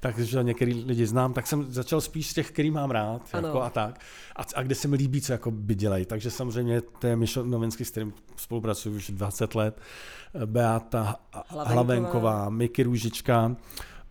takže 0.00 0.42
některý 0.42 0.84
lidi 0.84 1.06
znám, 1.06 1.32
tak 1.32 1.46
jsem 1.46 1.72
začal 1.72 2.00
spíš 2.00 2.30
z 2.30 2.34
těch, 2.34 2.50
který 2.50 2.70
mám 2.70 2.90
rád 2.90 3.22
jako 3.34 3.62
a 3.62 3.70
tak. 3.70 4.00
A, 4.36 4.42
a 4.54 4.62
kde 4.62 4.74
se 4.74 4.88
mi 4.88 4.96
líbí, 4.96 5.20
co 5.20 5.32
jako 5.32 5.50
by 5.50 5.74
dělají. 5.74 6.06
Takže 6.06 6.30
samozřejmě 6.30 6.80
to 6.80 7.06
je 7.06 7.16
Mišo 7.16 7.44
Novinský, 7.44 7.84
s 7.84 7.90
kterým 7.90 8.12
spolupracuji 8.36 8.96
už 8.96 9.10
20 9.10 9.54
let. 9.54 9.80
Beata 10.46 11.16
Hlavenková, 11.32 11.64
Hlavenková 11.64 12.50
Miky 12.50 12.82
Růžička, 12.82 13.56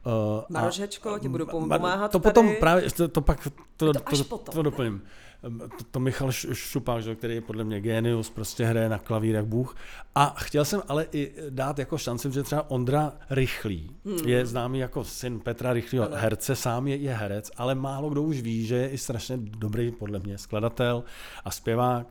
Uh, 0.06 0.44
Marožečko, 0.50 1.20
ti 1.20 1.30
budu 1.30 1.46
pomáhat 1.46 2.12
To 2.12 2.20
tady. 2.20 2.24
potom 2.34 2.56
právě, 2.60 2.92
to, 2.92 3.08
to 3.08 3.22
pak, 3.22 3.44
to, 3.78 3.94
to, 3.94 4.00
to, 4.00 4.24
to, 4.24 4.38
to 4.38 4.62
doplním 4.62 5.02
to, 5.42 5.84
to 5.92 6.00
Michal 6.00 6.32
Šupák, 6.32 7.04
že, 7.04 7.16
který 7.16 7.36
je 7.36 7.42
podle 7.42 7.64
mě 7.64 7.82
genius, 7.82 8.30
prostě 8.30 8.66
hraje 8.66 8.90
na 8.90 8.98
klavír 8.98 9.36
jak 9.36 9.46
Bůh. 9.46 9.76
A 10.16 10.36
chtěl 10.38 10.66
jsem 10.66 10.82
ale 10.88 11.06
i 11.12 11.34
dát 11.50 11.80
jako 11.80 11.98
šanci, 11.98 12.32
že 12.32 12.44
třeba 12.44 12.70
Ondra 12.70 13.14
Rychlý 13.30 13.92
hmm. 14.06 14.18
je 14.26 14.46
známý 14.46 14.80
jako 14.80 15.04
syn 15.04 15.40
Petra 15.40 15.74
Rychlého 15.74 16.10
herce, 16.14 16.56
sám 16.56 16.88
je, 16.88 16.96
je 16.96 17.14
herec, 17.14 17.52
ale 17.58 17.76
málo 17.76 18.10
kdo 18.10 18.24
už 18.24 18.42
ví, 18.42 18.66
že 18.66 18.76
je 18.76 18.90
i 18.90 18.98
strašně 18.98 19.38
dobrý 19.38 19.92
podle 19.92 20.20
mě 20.20 20.38
skladatel 20.38 21.04
a 21.46 21.52
zpěvák. 21.52 22.08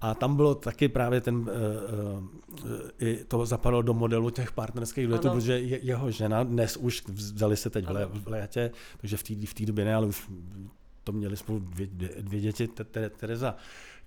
A 0.00 0.14
tam 0.14 0.36
bylo 0.36 0.54
taky 0.54 0.88
právě 0.88 1.20
ten, 1.20 1.36
uh, 1.36 1.44
uh, 1.44 2.78
i 2.98 3.24
to 3.28 3.46
zapadlo 3.46 3.82
do 3.82 3.94
modelu 3.94 4.30
těch 4.30 4.52
partnerských 4.52 5.06
duetů, 5.06 5.30
protože 5.30 5.58
je, 5.58 5.78
jeho 5.82 6.10
žena 6.10 6.44
dnes 6.44 6.76
už 6.76 7.02
vzali 7.08 7.56
se 7.56 7.70
teď 7.70 7.86
v, 7.86 8.22
v 8.24 8.28
létě, 8.28 8.70
takže 8.98 9.16
v 9.16 9.22
té 9.22 9.62
v 9.62 9.66
době 9.66 9.84
ne, 9.84 9.94
ale 9.94 10.06
už 10.06 10.30
to 11.08 11.12
měli 11.12 11.36
spolu 11.36 11.58
dvě, 11.58 11.86
dvě, 11.86 12.10
dvě 12.20 12.40
děti, 12.40 12.68
Tereza 13.16 13.56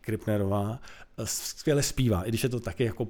Kripnerová, 0.02 0.80
skvěle 1.24 1.84
zpívá, 1.84 2.24
i 2.24 2.30
když 2.30 2.44
je 2.44 2.50
to 2.50 2.60
taky 2.60 2.84
jako 2.84 3.08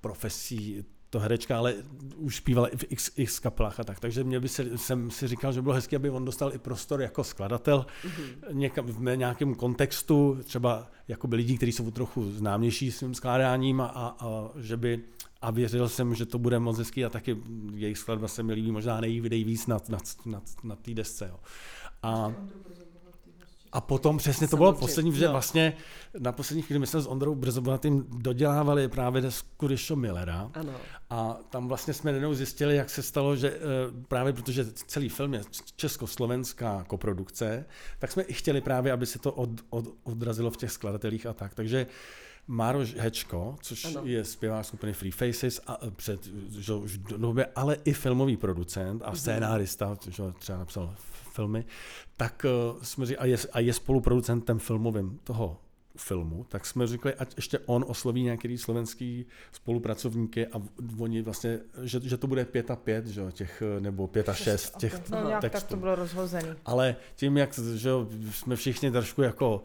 profesí 0.00 0.84
to 1.10 1.20
herečka, 1.20 1.58
ale 1.58 1.74
už 2.16 2.36
zpívala 2.36 2.68
i 2.68 2.76
v 2.76 2.84
x, 2.88 3.10
x 3.16 3.38
kapelách 3.38 3.80
a 3.80 3.84
tak. 3.84 4.00
Takže 4.00 4.24
mě 4.24 4.40
by 4.40 4.48
se, 4.48 4.78
jsem 4.78 5.10
si 5.10 5.28
říkal, 5.28 5.52
že 5.52 5.62
bylo 5.62 5.74
hezké, 5.74 5.96
aby 5.96 6.10
on 6.10 6.24
dostal 6.24 6.54
i 6.54 6.58
prostor 6.58 7.00
jako 7.00 7.24
skladatel 7.24 7.86
mm-hmm. 8.02 8.54
někam, 8.54 8.86
v 8.86 9.16
nějakém 9.16 9.54
kontextu, 9.54 10.38
třeba 10.44 10.90
jako 11.08 11.26
by 11.26 11.36
lidí, 11.36 11.56
kteří 11.56 11.72
jsou 11.72 11.90
trochu 11.90 12.30
známější 12.30 12.92
svým 12.92 13.14
skládáním 13.14 13.80
a, 13.80 13.86
a, 13.86 14.06
a 14.08 14.50
že 14.56 14.76
by 14.76 15.02
a 15.40 15.50
věřil 15.50 15.88
jsem, 15.88 16.14
že 16.14 16.26
to 16.26 16.38
bude 16.38 16.58
moc 16.58 16.78
hezký 16.78 17.04
a 17.04 17.08
taky 17.08 17.36
jejich 17.74 17.98
skladba 17.98 18.28
se 18.28 18.42
mi 18.42 18.52
líbí 18.52 18.70
možná 18.70 19.00
nejvíc 19.00 19.66
na, 19.66 19.78
na, 19.88 19.98
na, 20.26 20.42
na 20.64 20.76
té 20.76 20.94
desce. 20.94 21.28
Jo. 21.28 21.40
A, 22.02 22.32
a 23.72 23.80
potom 23.80 24.18
přesně 24.18 24.48
to 24.48 24.56
bylo 24.56 24.72
poslední, 24.72 25.12
že 25.12 25.26
no. 25.26 25.32
vlastně 25.32 25.76
na 26.18 26.32
poslední 26.32 26.62
chvíli 26.62 26.78
my 26.78 26.86
jsme 26.86 27.00
s 27.00 27.06
Ondrou 27.06 27.34
Brzobohatým 27.34 28.06
dodělávali 28.08 28.88
právě 28.88 29.22
desku 29.22 29.66
Rišo 29.66 29.96
Millera. 29.96 30.50
Ano. 30.54 30.72
A 31.10 31.36
tam 31.50 31.68
vlastně 31.68 31.94
jsme 31.94 32.12
jednou 32.12 32.34
zjistili, 32.34 32.76
jak 32.76 32.90
se 32.90 33.02
stalo, 33.02 33.36
že 33.36 33.50
eh, 33.50 33.58
právě 34.08 34.32
protože 34.32 34.66
celý 34.72 35.08
film 35.08 35.34
je 35.34 35.42
československá 35.76 36.84
koprodukce, 36.86 37.64
tak 37.98 38.12
jsme 38.12 38.22
i 38.22 38.32
chtěli 38.32 38.60
právě, 38.60 38.92
aby 38.92 39.06
se 39.06 39.18
to 39.18 39.32
od, 39.32 39.50
od, 39.70 39.84
odrazilo 40.02 40.50
v 40.50 40.56
těch 40.56 40.72
skladatelích 40.72 41.26
a 41.26 41.32
tak. 41.32 41.54
Takže 41.54 41.86
Mároš 42.46 42.94
Hečko, 42.94 43.56
což 43.62 43.84
Ano. 43.84 44.00
je 44.04 44.24
zpěvák 44.24 44.66
skupiny 44.66 44.92
Free 44.92 45.12
Faces 45.12 45.60
a 45.66 45.78
eh, 45.82 45.90
před 45.90 46.26
že, 46.58 46.72
době, 47.16 47.46
ale 47.54 47.76
i 47.84 47.92
filmový 47.92 48.36
producent 48.36 49.02
a 49.04 49.14
scénárista, 49.14 49.96
že 50.08 50.22
třeba 50.38 50.58
napsal 50.58 50.94
filmy, 51.40 51.64
tak 52.16 52.44
eh, 52.48 52.84
jsme 52.84 53.06
říkali, 53.06 53.22
a 53.22 53.30
je, 53.30 53.36
a 53.52 53.60
je 53.60 53.72
spoluproducentem 53.72 54.58
filmovým 54.58 55.18
toho 55.24 55.56
filmu, 55.96 56.44
tak 56.48 56.66
jsme 56.66 56.86
řekli, 56.86 57.14
ať 57.14 57.32
ještě 57.36 57.58
on 57.66 57.84
osloví 57.88 58.22
nějaký 58.22 58.58
slovenský 58.58 59.26
spolupracovníky 59.52 60.46
a 60.46 60.62
oni 60.98 61.22
vlastně, 61.22 61.58
že, 61.82 62.00
že 62.02 62.16
to 62.16 62.26
bude 62.26 62.44
pět 62.44 62.70
a 62.70 62.76
pět, 62.76 63.06
že, 63.06 63.22
těch, 63.32 63.62
eh, 63.76 63.80
nebo 63.80 64.06
pět 64.06 64.28
a 64.28 64.34
šest 64.34 64.76
těch 64.76 65.10
No 65.10 65.26
nějak 65.26 65.42
tak 65.42 65.52
textů. 65.52 65.68
to 65.68 65.76
bylo 65.76 65.94
rozhozený. 65.94 66.48
Ale 66.64 66.96
tím, 67.16 67.36
jak 67.36 67.54
že 67.74 67.90
jsme 68.30 68.56
všichni 68.56 68.90
trošku 68.90 69.22
jako 69.22 69.62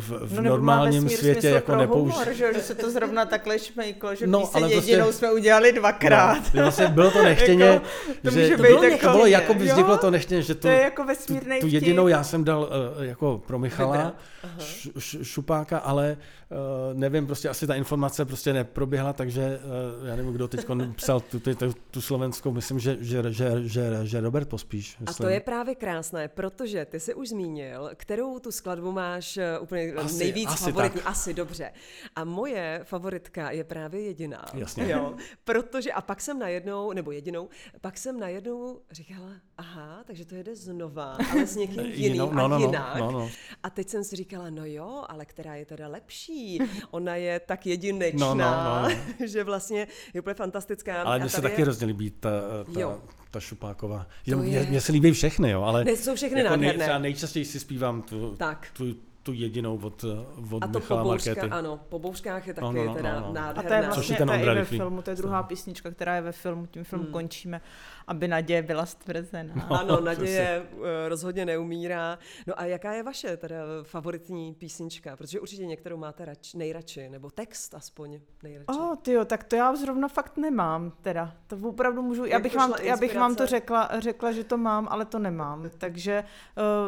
v, 0.00 0.10
v 0.26 0.34
No, 0.36 0.42
normálním 0.42 1.02
vesmír 1.02 1.18
světě 1.18 1.48
jako 1.48 1.66
pro 1.72 1.76
nepoužít. 1.80 2.12
humor, 2.14 2.32
že, 2.34 2.54
že 2.54 2.60
se 2.60 2.74
to 2.74 2.90
zrovna 2.90 3.24
takhle 3.26 3.58
šmejklo, 3.58 4.14
že 4.14 4.26
No, 4.26 4.40
píseň 4.40 4.62
ale 4.64 4.72
prostě- 4.72 4.90
jedinou 4.90 5.12
jsme 5.12 5.32
udělali 5.32 5.72
dvakrát. 5.72 6.54
No, 6.54 6.62
vlastně 6.62 6.86
bylo 6.88 7.10
to 7.10 7.22
nechtěně, 7.22 7.64
Jako, 7.64 7.84
to 8.22 8.30
že 8.30 8.56
to 8.56 8.62
bylo, 8.62 8.82
jako- 8.82 9.06
to 9.06 9.12
bylo 9.12 9.26
jako 9.26 9.54
by 9.54 9.66
Jo, 9.66 9.72
vzniklo 9.72 9.98
to 9.98 10.10
nechtěně, 10.10 10.42
že 10.42 10.54
tu, 10.54 10.60
To 10.60 10.68
je 10.68 10.80
jako 10.82 11.04
tu, 11.26 11.34
tu 11.60 11.66
jedinou 11.66 12.08
já 12.08 12.24
jsem 12.24 12.44
dal 12.44 12.62
uh, 12.96 13.04
jako 13.04 13.42
pro 13.46 13.58
Michala, 13.58 14.12
š, 14.58 14.90
š, 14.98 15.18
šupáka, 15.22 15.78
ale 15.78 16.16
uh, 16.50 16.56
nevím, 16.98 17.26
prostě 17.26 17.48
asi 17.48 17.66
ta 17.66 17.74
informace 17.74 18.24
prostě 18.24 18.52
neproběhla, 18.52 19.12
takže 19.12 19.60
uh, 20.00 20.06
já 20.08 20.16
nevím, 20.16 20.32
kdo 20.32 20.48
teď 20.48 20.66
psal 20.96 21.20
tu, 21.20 21.40
tu, 21.40 21.54
tu, 21.54 21.74
tu 21.90 22.00
slovenskou, 22.00 22.52
myslím, 22.52 22.78
že, 22.78 22.96
že, 23.00 23.22
že, 23.28 23.50
že, 23.64 23.90
že 24.02 24.20
Robert 24.20 24.48
Pospíš. 24.48 24.96
A 24.98 25.10
myslím. 25.10 25.26
to 25.26 25.30
je 25.32 25.40
právě 25.40 25.74
krásné, 25.74 26.28
protože 26.28 26.84
ty 26.84 27.00
jsi 27.00 27.14
už 27.14 27.28
zmínil, 27.28 27.90
kterou 27.96 28.38
tu 28.38 28.52
skladbu 28.52 28.92
máš 28.92 29.25
eh, 29.36 29.58
úplně 29.58 29.92
Asi- 29.92 30.18
nejvíc 30.18 30.48
asi 30.48 30.64
favoritní. 30.64 31.00
tak. 31.00 31.10
Asi 31.10 31.34
dobře. 31.34 31.72
A 32.16 32.24
moje 32.24 32.80
favoritka 32.84 33.50
je 33.50 33.64
právě 33.64 34.00
jediná. 34.00 34.44
Jasně. 34.54 34.90
Jo, 34.90 35.14
protože 35.44 35.92
a 35.92 36.00
pak 36.00 36.20
jsem 36.20 36.38
najednou, 36.38 36.92
nebo 36.92 37.10
jedinou, 37.10 37.48
pak 37.80 37.98
jsem 37.98 38.20
najednou 38.20 38.80
říkala, 38.90 39.28
aha, 39.58 40.02
takže 40.06 40.24
to 40.24 40.34
jede 40.34 40.56
znova, 40.56 41.16
ale 41.32 41.46
s 41.46 41.56
někým 41.56 41.80
jiným 41.84 42.12
Jinou- 42.12 42.30
a 42.30 42.34
no, 42.34 42.48
no, 42.48 42.58
no, 42.58 42.66
jinak. 42.66 42.96
no, 42.98 43.10
no. 43.10 43.30
A 43.62 43.70
teď 43.70 43.88
jsem 43.88 44.04
si 44.04 44.16
říkala, 44.16 44.50
no 44.50 44.64
jo, 44.66 45.04
ale 45.08 45.24
která 45.26 45.54
je 45.54 45.66
teda 45.66 45.88
lepší? 45.88 46.58
Ona 46.90 47.16
je 47.16 47.40
tak 47.40 47.66
jedinečná, 47.66 48.26
No, 48.26 48.34
no, 48.34 48.88
no, 48.88 48.96
že 49.26 49.44
vlastně 49.44 49.86
je 50.14 50.20
úplně 50.20 50.34
fantastická. 50.34 51.02
Ale 51.02 51.16
A 51.16 51.18
mně 51.18 51.28
se 51.28 51.42
taky 51.42 51.60
je- 51.60 51.64
hrozně 51.64 51.86
líbí 51.86 52.10
ta, 52.10 52.30
ta, 52.74 52.80
Jo. 52.80 53.02
Ta 53.36 53.40
šupáková. 53.40 54.06
Jo, 54.26 54.38
Mně, 54.38 54.48
je- 54.58 54.66
mně 54.66 54.80
se 54.80 54.92
líbí 54.92 55.12
všechny, 55.12 55.50
jo, 55.50 55.62
ale 55.62 55.84
Ne, 55.84 55.96
jsou 55.96 56.14
všechny 56.14 56.40
jako 56.40 56.56
nej, 56.56 56.78
třeba 56.78 56.98
nejčastěji 56.98 57.44
si 57.44 57.60
zpívám 57.60 58.02
tu, 58.02 58.34
Tak. 58.38 58.66
tu, 58.72 58.84
tu 59.22 59.32
jedinou 59.32 59.76
od, 59.82 60.04
od 60.50 60.62
A 60.62 60.66
to 60.66 60.78
Michala 60.78 61.02
po 61.02 61.08
Markety. 61.08 61.40
bouřka, 61.40 61.56
ano, 61.56 61.80
po 61.88 61.98
bouřkách 61.98 62.46
je 62.46 62.54
taky 62.54 62.64
No, 62.64 62.72
no, 62.72 62.84
no, 62.84 62.94
teda 62.94 63.14
no, 63.14 63.20
no. 63.20 63.26
A 63.26 63.32
nádherná. 63.32 63.62
to 63.68 63.74
je 63.74 63.82
Což 63.82 63.94
vlastně 63.94 64.14
je 64.14 64.18
ten 64.18 64.28
to 64.28 64.34
je 64.34 64.54
ve 64.54 64.64
filmu, 64.64 65.02
to 65.02 65.10
je 65.10 65.16
druhá 65.16 65.42
písnička, 65.42 65.90
která 65.90 66.14
je 66.16 66.22
ve 66.22 66.32
filmu, 66.32 66.66
tím 66.66 66.84
film 66.84 67.02
Hmm. 67.02 67.12
končíme, 67.12 67.60
aby 68.06 68.28
naděje 68.28 68.62
byla 68.62 68.86
stvrzená. 68.86 69.66
Ano, 69.70 70.00
naděje 70.00 70.62
eh, 70.62 71.08
rozhodně 71.08 71.46
neumírá. 71.46 72.18
No 72.46 72.60
a 72.60 72.64
jaká 72.64 72.92
je 72.92 73.02
vaše 73.02 73.36
teda 73.36 73.56
favoritní 73.82 74.54
písnička? 74.54 75.16
Protože 75.16 75.40
určitě 75.40 75.66
některou 75.66 75.96
máte 75.96 76.24
rač, 76.24 76.54
nejradši, 76.54 77.08
nebo 77.08 77.30
text 77.30 77.74
aspoň 77.74 78.20
nejradši. 78.42 78.78
Oh, 78.78 78.96
ty 78.96 79.12
jo, 79.12 79.24
tak 79.24 79.44
to 79.44 79.56
já 79.56 79.76
zrovna 79.76 80.08
fakt 80.08 80.36
nemám, 80.36 80.92
teda. 81.02 81.36
To 81.46 81.56
opravdu 81.56 82.02
můžu, 82.02 82.24
já 82.24 82.38
bych, 82.38 82.54
vám, 82.54 82.74
já 82.82 82.96
bych 82.96 83.16
vám 83.16 83.36
to 83.36 83.46
řekla, 83.46 83.90
řekla, 83.98 84.32
že 84.32 84.44
to 84.44 84.58
mám, 84.58 84.88
ale 84.90 85.04
to 85.04 85.18
nemám. 85.18 85.70
Takže 85.78 86.24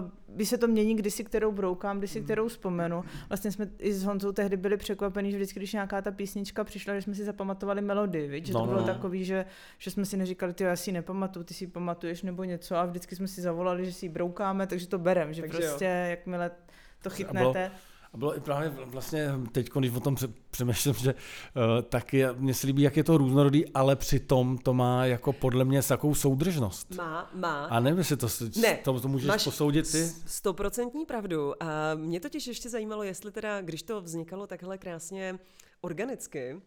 uh, 0.01 0.11
když 0.35 0.49
se 0.49 0.59
to 0.59 0.67
mění, 0.69 0.97
kdysi 0.97 1.25
kterou 1.25 1.53
broukám, 1.53 1.99
kdysi 1.99 2.21
kterou 2.21 2.49
vzpomenu. 2.49 3.05
Vlastně 3.29 3.53
jsme 3.53 3.69
i 3.79 3.93
s 3.93 4.05
Honzou 4.05 4.33
tehdy 4.33 4.57
byli 4.57 4.77
překvapení, 4.77 5.31
že 5.31 5.37
vždycky, 5.37 5.61
když 5.61 5.73
nějaká 5.73 6.03
ta 6.03 6.11
písnička 6.11 6.65
přišla, 6.65 6.95
že 6.95 7.03
jsme 7.03 7.15
si 7.15 7.25
zapamatovali 7.25 7.81
melodii, 7.83 8.29
viď? 8.29 8.47
že 8.47 8.53
No, 8.53 8.61
to 8.61 8.67
no, 8.67 8.73
bylo 8.73 8.81
no. 8.87 8.95
takový, 8.95 9.25
že, 9.25 9.45
že 9.79 9.91
jsme 9.91 10.05
si 10.05 10.17
neříkali, 10.17 10.53
ty 10.55 10.65
já 10.65 10.77
si 10.77 10.93
nepamatuju, 10.93 11.45
ty 11.45 11.55
si 11.55 11.65
ji 11.65 11.69
pamatuješ 11.69 12.23
nebo 12.23 12.45
něco 12.45 12.77
a 12.77 12.87
vždycky 12.87 13.17
jsme 13.17 13.29
si 13.29 13.41
zavolali, 13.41 13.85
že 13.85 13.93
si 13.93 14.07
ji 14.07 14.11
broukáme, 14.11 14.67
takže 14.67 14.89
to 14.89 14.99
berem, 14.99 15.33
že 15.33 15.43
Takže 15.43 15.59
prostě 15.59 15.85
jakmile 15.85 16.51
to 16.51 16.55
A 16.55 17.03
bylo- 17.03 17.15
chytnete. 17.17 17.71
A 18.13 18.17
bylo 18.17 18.37
i 18.37 18.41
právě 18.41 18.69
vlastně 18.71 19.31
teď, 19.53 19.71
když 19.79 19.93
o 19.93 20.01
tom 20.01 20.15
pře- 20.15 20.29
přemýšlím, 20.51 20.95
že 20.95 21.15
uh, 21.15 21.83
taky 21.83 22.25
mně 22.37 22.55
se 22.55 22.67
líbí, 22.67 22.83
jak 22.83 22.97
je 22.97 23.05
to 23.05 23.19
různorodý, 23.19 23.69
ale 23.73 23.97
přitom 23.97 24.59
to 24.59 24.75
má 24.75 25.07
jako 25.07 25.33
podle 25.33 25.65
mě 25.65 25.83
takovou 25.83 26.15
soudržnost. 26.15 26.95
Má, 26.95 27.31
má. 27.35 27.65
A 27.65 27.81
nevím, 27.81 27.99
jestli 27.99 28.17
to, 28.17 28.27
Ne, 28.61 28.77
to, 28.85 29.01
to 29.01 29.09
můžeš 29.09 29.29
máš 29.29 29.45
posoudit 29.45 29.93
ty. 29.93 30.07
Stoprocentní 30.27 31.07
pravdu. 31.07 31.63
A 31.63 31.95
mě 31.95 32.21
totiž 32.21 32.47
ještě 32.47 32.71
zajímalo, 32.71 33.03
jestli 33.03 33.33
teda, 33.33 33.61
když 33.61 33.83
to 33.83 34.01
vznikalo 34.01 34.47
takhle 34.47 34.79
krásně 34.79 35.39
organicky, 35.81 36.61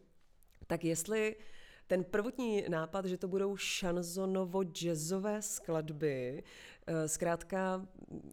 tak 0.68 0.84
jestli 0.84 1.36
ten 1.88 2.04
prvotní 2.04 2.64
nápad, 2.70 3.06
že 3.06 3.18
to 3.18 3.28
budou 3.28 3.56
šanzonovo-jazzové 3.56 5.38
skladby, 5.42 6.44
eh, 6.44 6.81
zkrátka, 7.06 7.82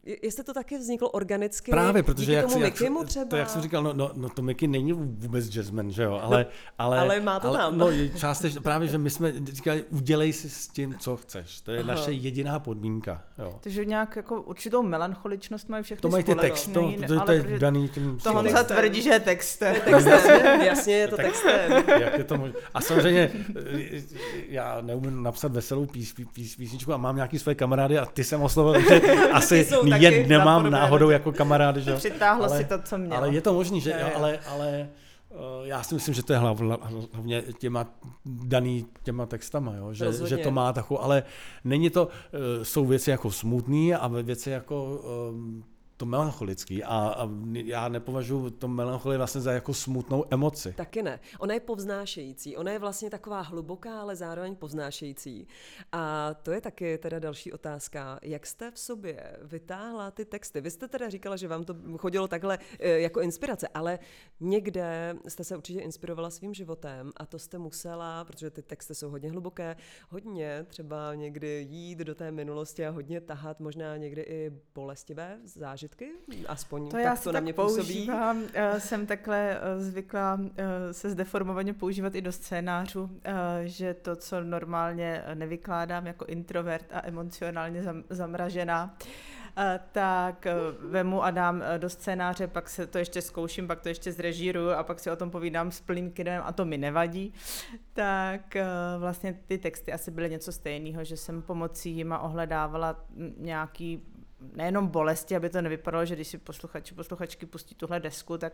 je- 0.05 0.17
jestli 0.23 0.43
to 0.43 0.53
taky 0.53 0.77
vzniklo 0.77 1.09
organicky, 1.09 1.71
Právě, 1.71 2.03
protože 2.03 2.33
jak, 2.33 2.45
tomu 2.45 2.55
si- 2.55 2.61
jak, 2.61 2.73
Mikimu 2.73 2.99
to, 2.99 3.05
třeba. 3.05 3.37
jak 3.37 3.49
jsem 3.49 3.61
říkal, 3.61 3.83
no, 3.83 3.93
no, 3.93 4.11
no 4.15 4.29
to 4.29 4.41
Mickey 4.41 4.67
není 4.67 4.93
vůbec 4.93 5.49
jazzman, 5.49 5.91
že 5.91 6.03
jo, 6.03 6.19
ale... 6.23 6.45
ale, 6.77 6.99
ale 6.99 7.19
má 7.19 7.39
to 7.39 7.53
tam. 7.53 7.77
No, 7.77 7.87
částečně, 8.17 8.61
právě, 8.61 8.87
že 8.87 8.97
my 8.97 9.09
jsme 9.09 9.33
říkali, 9.43 9.83
udělej 9.89 10.33
si 10.33 10.49
s 10.49 10.67
tím, 10.67 10.95
co 10.99 11.17
chceš. 11.17 11.61
To 11.61 11.71
je 11.71 11.79
Aha. 11.79 11.87
naše 11.87 12.11
jediná 12.11 12.59
podmínka, 12.59 13.23
jo. 13.37 13.59
Takže 13.61 13.85
nějak 13.85 14.15
jako 14.15 14.41
určitou 14.41 14.83
melancholičnost 14.83 15.69
mají 15.69 15.83
všechny 15.83 16.01
To 16.01 16.09
mají 16.09 16.23
ty 16.23 16.35
texty, 16.35 16.71
to, 16.73 16.91
to, 17.07 17.15
to 17.15 17.21
ale 17.21 17.35
je 17.35 17.59
daný 17.59 17.89
tím... 17.89 18.17
To 18.23 18.33
Honza 18.33 18.63
tvrdí, 18.63 19.01
že 19.01 19.09
je 19.09 19.19
textem. 19.19 19.75
Textem, 19.85 20.61
jasně 20.65 20.93
je 20.93 21.07
to 21.07 21.15
Tak- 21.17 21.25
textem. 21.25 21.71
Jak 22.01 22.17
je 22.17 22.23
to 22.23 22.37
možné? 22.37 22.59
A 22.73 22.81
samozřejmě 22.81 23.31
eh, 23.57 24.01
já 24.47 24.81
neumím 24.81 25.23
napsat 25.23 25.51
veselou 25.51 25.85
pís, 25.85 26.13
pís, 26.33 26.55
písničku 26.55 26.93
a 26.93 26.97
mám 26.97 27.15
nějaký 27.15 27.39
své 27.39 27.55
kamarády 27.55 27.97
a 27.97 28.05
ty 28.05 28.23
jsem 28.23 28.39
oslovil, 28.49 28.73
takže 28.73 29.01
asi 29.33 29.65
je 29.99 30.27
nemám 30.27 30.71
náhodou 30.71 31.09
jako 31.09 31.31
kamarády, 31.31 31.81
že. 31.81 31.95
Přitáhlo 31.95 32.45
Ale- 32.45 32.57
si 32.57 32.65
to, 32.65 32.79
co 32.81 32.97
mělo. 32.97 33.15
Ale 33.17 33.29
je 33.33 33.41
to 33.41 33.53
možný, 33.53 33.81
že 33.81 33.91
Jo, 33.91 34.07
ale, 34.15 34.39
ale 34.49 34.89
eh, 35.31 35.35
já 35.63 35.83
si 35.83 35.93
myslím, 35.95 36.13
že 36.13 36.23
to 36.23 36.33
je 36.33 36.39
hlav, 36.39 36.59
hlav- 36.59 37.07
hlavně 37.13 37.43
těma 37.59 37.85
daný 38.25 38.85
těma 39.03 39.25
textama, 39.25 39.73
jo? 39.75 39.93
Že, 39.93 40.05
Rozhodně. 40.05 40.29
že 40.29 40.37
to 40.37 40.51
má 40.51 40.73
takovou, 40.73 41.01
ale 41.01 41.23
není 41.63 41.89
to, 41.89 42.07
eh, 42.33 42.65
jsou 42.65 42.85
věci 42.85 43.09
jako 43.09 43.31
smutný 43.31 43.95
a 43.95 44.07
věci 44.07 44.49
jako 44.49 45.01
eh, 45.03 45.63
to 45.99 46.05
melancholický 46.05 46.83
a, 46.83 46.97
a 46.97 47.29
já 47.53 47.87
nepovažuji 47.89 48.49
to 48.49 48.67
melancholii 48.67 49.17
vlastně 49.17 49.41
za 49.41 49.51
jako 49.51 49.73
smutnou 49.73 50.25
emoci. 50.29 50.73
Taky 50.73 51.03
ne. 51.03 51.19
Ona 51.39 51.53
je 51.53 51.59
povznášející. 51.59 52.57
Ona 52.57 52.71
je 52.71 52.79
vlastně 52.79 53.09
taková 53.09 53.41
hluboká, 53.41 54.01
ale 54.01 54.15
zároveň 54.15 54.55
povznášející. 54.55 55.47
A 55.91 56.33
to 56.33 56.51
je 56.51 56.61
taky 56.61 56.97
teda 56.97 57.19
další 57.19 57.51
otázka. 57.51 58.19
Jak 58.21 58.45
jste 58.45 58.71
v 58.71 58.79
sobě 58.79 59.37
vytáhla 59.41 60.11
ty 60.11 60.25
texty? 60.25 60.61
Vy 60.61 60.71
jste 60.71 60.87
teda 60.87 61.09
říkala, 61.09 61.35
že 61.35 61.47
vám 61.47 61.63
to 61.63 61.75
chodilo 61.97 62.27
takhle 62.27 62.59
eh, 62.79 62.89
jako 62.99 63.21
inspirace, 63.21 63.67
ale 63.67 63.99
někde 64.39 65.15
jste 65.27 65.43
se 65.43 65.57
určitě 65.57 65.79
inspirovala 65.79 66.29
svým 66.29 66.53
životem 66.53 67.11
a 67.17 67.25
to 67.25 67.39
jste 67.39 67.57
musela, 67.57 68.25
protože 68.25 68.49
ty 68.49 68.61
texty 68.61 68.95
jsou 68.95 69.09
hodně 69.09 69.31
hluboké, 69.31 69.75
hodně 70.09 70.65
třeba 70.67 71.15
někdy 71.15 71.67
jít 71.69 71.99
do 71.99 72.15
té 72.15 72.31
minulosti 72.31 72.85
a 72.85 72.89
hodně 72.89 73.21
tahat 73.21 73.59
možná 73.59 73.97
někdy 73.97 74.21
i 74.21 74.51
bolestivé 74.75 75.39
zážitky. 75.43 75.88
Aspoň 76.47 76.89
To 76.89 76.97
já 76.97 77.09
tak 77.09 77.17
si 77.17 77.23
to 77.23 77.29
na 77.31 77.33
tak 77.37 77.43
mě 77.43 77.53
působí. 77.53 77.83
používám. 77.87 78.43
eh, 78.53 78.79
Jsem 78.79 79.05
takhle 79.05 79.59
eh, 79.61 79.79
zvyklá 79.79 80.39
eh, 80.57 80.93
se 80.93 81.09
zdeformovaně 81.09 81.73
používat 81.73 82.15
i 82.15 82.21
do 82.21 82.31
scénářů, 82.31 83.09
že 83.63 83.93
to, 83.93 84.15
co 84.15 84.41
normálně 84.43 85.23
nevykládám 85.33 86.07
jako 86.07 86.25
introvert 86.25 86.85
a 86.93 87.07
emocionálně 87.07 87.81
zam- 87.83 88.03
zamražená, 88.09 88.97
tak 89.91 90.47
vemu 90.79 91.23
a 91.23 91.31
dám 91.31 91.63
do 91.77 91.89
scénáře, 91.89 92.47
pak 92.47 92.69
se 92.69 92.87
to 92.87 92.97
ještě 92.97 93.21
zkouším, 93.21 93.67
pak 93.67 93.81
to 93.81 93.89
ještě 93.89 94.11
zrežíruju 94.11 94.69
a 94.71 94.83
pak 94.83 94.99
si 94.99 95.11
o 95.11 95.15
tom 95.15 95.31
povídám 95.31 95.71
s 95.71 95.81
plným 95.81 96.11
kidem 96.11 96.41
a 96.45 96.51
to 96.51 96.65
mi 96.65 96.77
nevadí. 96.77 97.33
Tak 97.93 98.57
vlastně 98.99 99.39
ty 99.47 99.57
texty 99.57 99.93
asi 99.93 100.11
byly 100.11 100.29
něco 100.29 100.51
stejného, 100.51 101.03
že 101.03 101.17
jsem 101.17 101.41
pomocí 101.41 101.91
jima 101.91 102.19
ohledávala 102.19 102.95
nějaký 103.37 104.03
nejenom 104.55 104.87
bolesti, 104.87 105.35
aby 105.35 105.49
to 105.49 105.61
nevypadalo, 105.61 106.05
že 106.05 106.15
když 106.15 106.27
si 106.27 106.37
posluchači, 106.37 106.93
posluchačky 106.95 107.45
pustí 107.45 107.75
tuhle 107.75 107.99
desku, 107.99 108.37
tak 108.37 108.53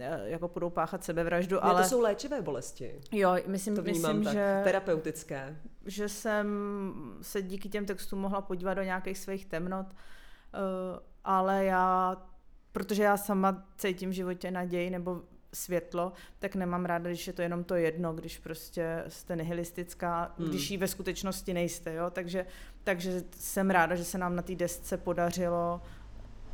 eh, 0.00 0.20
jako 0.24 0.48
budou 0.48 0.70
páchat 0.70 1.04
sebevraždu, 1.04 1.56
Ne, 1.56 1.60
ale 1.62 1.82
to 1.82 1.88
jsou 1.88 2.00
léčivé 2.00 2.42
bolesti. 2.42 3.00
jo, 3.12 3.36
myslím, 3.46 3.76
To 3.76 3.82
vnímám 3.82 4.16
myslím 4.18 4.24
tak. 4.24 4.32
že, 4.34 4.60
Terapeutické. 4.64 5.56
že 5.86 6.08
jsem 6.08 6.46
se 7.22 7.42
díky 7.42 7.68
těm 7.68 7.86
textům 7.86 8.18
mohla 8.18 8.40
podívat 8.40 8.74
do 8.74 8.82
nějakých 8.82 9.18
svých 9.18 9.46
temnot, 9.46 9.86
eh, 9.90 11.00
ale 11.24 11.64
já, 11.64 12.16
protože 12.72 13.02
já 13.02 13.16
sama 13.16 13.64
cítím 13.76 14.10
v 14.10 14.12
životě 14.12 14.50
naději 14.50 14.90
nebo 14.90 15.22
světlo, 15.54 16.12
tak 16.38 16.54
nemám 16.54 16.84
ráda, 16.84 17.08
když 17.10 17.26
je 17.26 17.32
to 17.32 17.42
jenom 17.42 17.64
to 17.64 17.74
jedno, 17.74 18.12
když 18.12 18.38
prostě 18.38 19.04
jste 19.08 19.36
nihilistická, 19.36 20.34
Hmm. 20.38 20.48
když 20.48 20.70
jí 20.70 20.76
ve 20.76 20.88
skutečnosti 20.88 21.54
nejste, 21.54 21.94
jo, 21.94 22.10
takže, 22.10 22.46
takže 22.84 23.22
jsem 23.36 23.70
ráda, 23.70 23.94
že 23.94 24.04
se 24.04 24.18
nám 24.18 24.36
na 24.36 24.42
té 24.42 24.54
desce 24.54 24.96
podařilo 24.96 25.80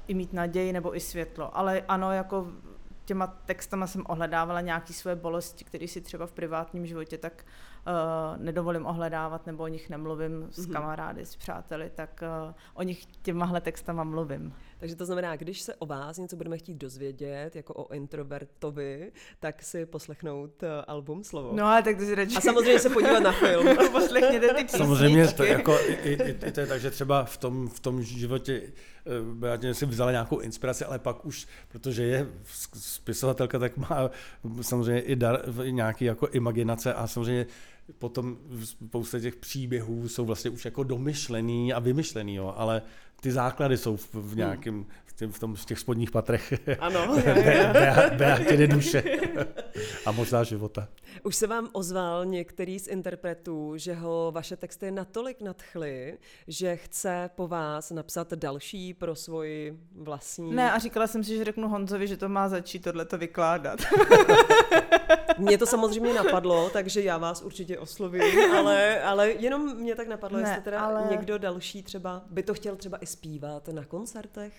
i 0.06 0.14
mít 0.14 0.32
naději 0.32 0.72
nebo 0.72 0.96
i 0.96 1.00
světlo, 1.00 1.56
ale 1.58 1.82
ano, 1.88 2.12
jako 2.12 2.46
těma 3.04 3.26
textama 3.26 3.86
jsem 3.86 4.02
ohledávala 4.08 4.60
nějaké 4.60 4.92
své 4.92 5.16
bolesti, 5.16 5.64
které 5.64 5.88
si 5.88 6.00
třeba 6.00 6.26
v 6.26 6.32
privátním 6.32 6.86
životě 6.86 7.18
tak 7.18 7.44
uh, 7.86 8.42
nedovolím 8.42 8.86
ohledávat 8.86 9.46
nebo 9.46 9.62
o 9.62 9.68
nich 9.68 9.90
nemluvím 9.90 10.46
s 10.50 10.66
Mhm. 10.66 10.72
kamarády, 10.72 11.26
s 11.26 11.36
přáteli, 11.36 11.90
tak 11.94 12.22
uh, 12.48 12.54
o 12.74 12.82
nich 12.82 13.06
těmahle 13.06 13.60
textama 13.60 14.04
mluvím. 14.04 14.54
Takže 14.78 14.96
to 14.96 15.06
znamená, 15.06 15.36
když 15.36 15.60
se 15.60 15.74
o 15.74 15.86
vás 15.86 16.18
něco 16.18 16.36
budeme 16.36 16.58
chtít 16.58 16.74
dozvědět, 16.74 17.56
jako 17.56 17.74
o 17.74 17.92
introvertovi, 17.92 19.12
tak 19.40 19.62
si 19.62 19.86
poslechnout 19.86 20.62
eh, 20.62 20.68
album 20.86 21.24
Slovo. 21.24 21.52
No 21.52 21.64
ale 21.64 21.82
tak 21.82 21.96
to 21.96 22.04
si 22.04 22.14
radši... 22.14 22.36
A 22.36 22.40
samozřejmě 22.40 22.78
se 22.78 22.90
podívat 22.90 23.20
na 23.20 23.32
film. 23.32 23.76
Poslechněte 23.92 24.48
ty 24.48 24.54
písničky. 24.54 24.78
Samozřejmě 24.78 25.28
to, 25.28 25.44
jako, 25.44 25.78
i, 25.80 25.92
i, 25.92 26.30
i, 26.46 26.52
to 26.52 26.60
je 26.60 26.66
tak, 26.66 26.80
že 26.80 26.90
třeba 26.90 27.24
v 27.24 27.36
tom, 27.36 27.68
v 27.68 27.80
tom 27.80 28.02
životě 28.02 28.62
eh, 28.62 29.10
Beatě 29.34 29.74
si 29.74 29.86
vzala 29.86 30.10
nějakou 30.10 30.38
inspiraci, 30.38 30.84
ale 30.84 30.98
pak 30.98 31.26
už, 31.26 31.46
protože 31.68 32.02
je 32.02 32.26
spisovatelka, 32.74 33.58
tak 33.58 33.76
má 33.76 34.10
samozřejmě 34.60 35.00
i 35.00 35.16
dar, 35.16 35.42
nějaký 35.70 36.04
jako 36.04 36.28
imaginace 36.28 36.94
a 36.94 37.06
samozřejmě 37.06 37.46
potom 37.98 38.38
spousta 38.64 39.20
těch 39.20 39.36
příběhů 39.36 40.08
jsou 40.08 40.24
vlastně 40.24 40.50
už 40.50 40.64
jako 40.64 40.82
domyšlený 40.82 41.72
a 41.72 41.78
vymyšlený, 41.78 42.34
jo, 42.34 42.54
ale 42.56 42.82
ty 43.20 43.32
základy 43.32 43.76
jsou 43.76 43.96
v, 43.96 44.14
v 44.14 44.36
nějakém, 44.36 44.86
v, 45.30 45.38
tom, 45.38 45.54
v 45.54 45.64
těch 45.64 45.78
spodních 45.78 46.10
patrech 46.10 46.52
Ano. 46.78 47.16
Be- 47.72 48.10
Beatiny 48.16 48.68
duše 48.68 49.02
a 50.06 50.12
možná 50.12 50.44
života. 50.44 50.88
Už 51.22 51.36
se 51.36 51.46
vám 51.46 51.68
ozval 51.72 52.24
některý 52.26 52.78
z 52.78 52.86
interpretů, 52.88 53.72
že 53.76 53.94
ho 53.94 54.30
vaše 54.34 54.56
texty 54.56 54.90
natolik 54.90 55.40
nadchly, 55.42 56.18
že 56.48 56.76
chce 56.76 57.30
po 57.34 57.48
vás 57.48 57.90
napsat 57.90 58.32
další 58.32 58.94
pro 58.94 59.14
svoji 59.14 59.78
vlastní... 59.94 60.54
Ne, 60.54 60.72
a 60.72 60.78
říkala 60.78 61.06
jsem 61.06 61.24
si, 61.24 61.36
že 61.36 61.44
řeknu 61.44 61.68
Honzovi, 61.68 62.06
že 62.08 62.16
to 62.16 62.28
má 62.28 62.48
začít 62.48 62.82
tohleto 62.84 63.18
vykládat. 63.18 63.78
Mě 65.38 65.58
to 65.58 65.66
samozřejmě 65.66 66.14
napadlo, 66.14 66.70
takže 66.70 67.02
já 67.02 67.18
vás 67.18 67.42
určitě 67.42 67.78
oslovím, 67.78 68.54
ale, 68.54 69.02
ale 69.02 69.30
jenom 69.30 69.76
mě 69.76 69.94
tak 69.94 70.08
napadlo, 70.08 70.38
Ne, 70.38 70.48
jestli 70.48 70.62
teda 70.62 70.80
ale- 70.80 71.08
někdo 71.10 71.38
další 71.38 71.82
třeba 71.82 72.22
by 72.30 72.42
to 72.42 72.54
chtěl 72.54 72.76
třeba 72.76 72.98
i 72.98 73.06
zpívat 73.06 73.68
na 73.68 73.84
koncertech. 73.84 74.52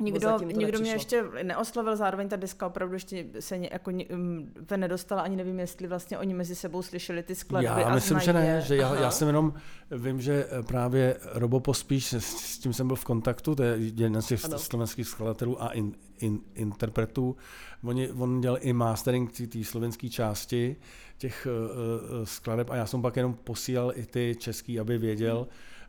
Nikdo, 0.00 0.38
nikdo 0.38 0.78
mě 0.78 0.90
ještě 0.92 1.24
neoslovil, 1.42 1.96
zároveň 1.96 2.28
ta 2.28 2.36
deska 2.36 2.66
opravdu 2.66 2.94
ještě 2.94 3.26
se 3.40 3.58
ně, 3.58 3.68
jako, 3.72 3.90
um, 4.14 4.52
ven 4.70 4.80
nedostala, 4.80 5.22
ani 5.22 5.36
nevím, 5.36 5.58
jestli 5.58 5.86
vlastně 5.88 6.18
oni 6.18 6.34
mezi 6.34 6.54
sebou 6.54 6.82
slyšeli 6.82 7.22
ty 7.22 7.34
skladby 7.34 7.64
Já 7.66 7.72
a 7.72 7.94
myslím, 7.94 8.14
znají 8.20 8.24
že 8.24 8.32
ne, 8.32 8.46
je. 8.46 8.60
že 8.60 8.76
já, 8.76 8.86
Aha. 8.86 9.00
já 9.00 9.10
jsem 9.10 9.26
jenom, 9.28 9.54
vím, 9.90 10.20
že 10.20 10.46
právě 10.66 11.16
Robo 11.32 11.60
Pospíš, 11.60 12.12
s, 12.12 12.24
s 12.24 12.58
tím 12.58 12.72
jsem 12.72 12.86
byl 12.86 12.96
v 12.96 13.04
kontaktu, 13.04 13.54
to 13.54 13.62
je 13.62 13.74
jeden 13.78 14.22
z 14.22 14.26
těch 14.26 14.44
Ano. 14.44 14.58
slovenských 14.58 15.08
skladatelů 15.08 15.62
a 15.62 15.68
in, 15.68 15.92
in, 16.18 16.38
interpretů. 16.54 17.36
Oni, 17.84 18.10
on 18.10 18.40
dělal 18.40 18.58
i 18.60 18.72
mastering 18.72 19.32
té- 19.48 19.64
slovenské 19.64 20.08
části 20.08 20.76
těch 21.18 21.46
uh, 21.50 22.24
skladeb 22.24 22.70
a 22.70 22.76
já 22.76 22.86
jsem 22.86 23.02
pak 23.02 23.16
jenom 23.16 23.34
posílal 23.34 23.92
i 23.94 24.06
ty 24.06 24.36
český, 24.38 24.80
aby 24.80 24.98
věděl, 24.98 25.46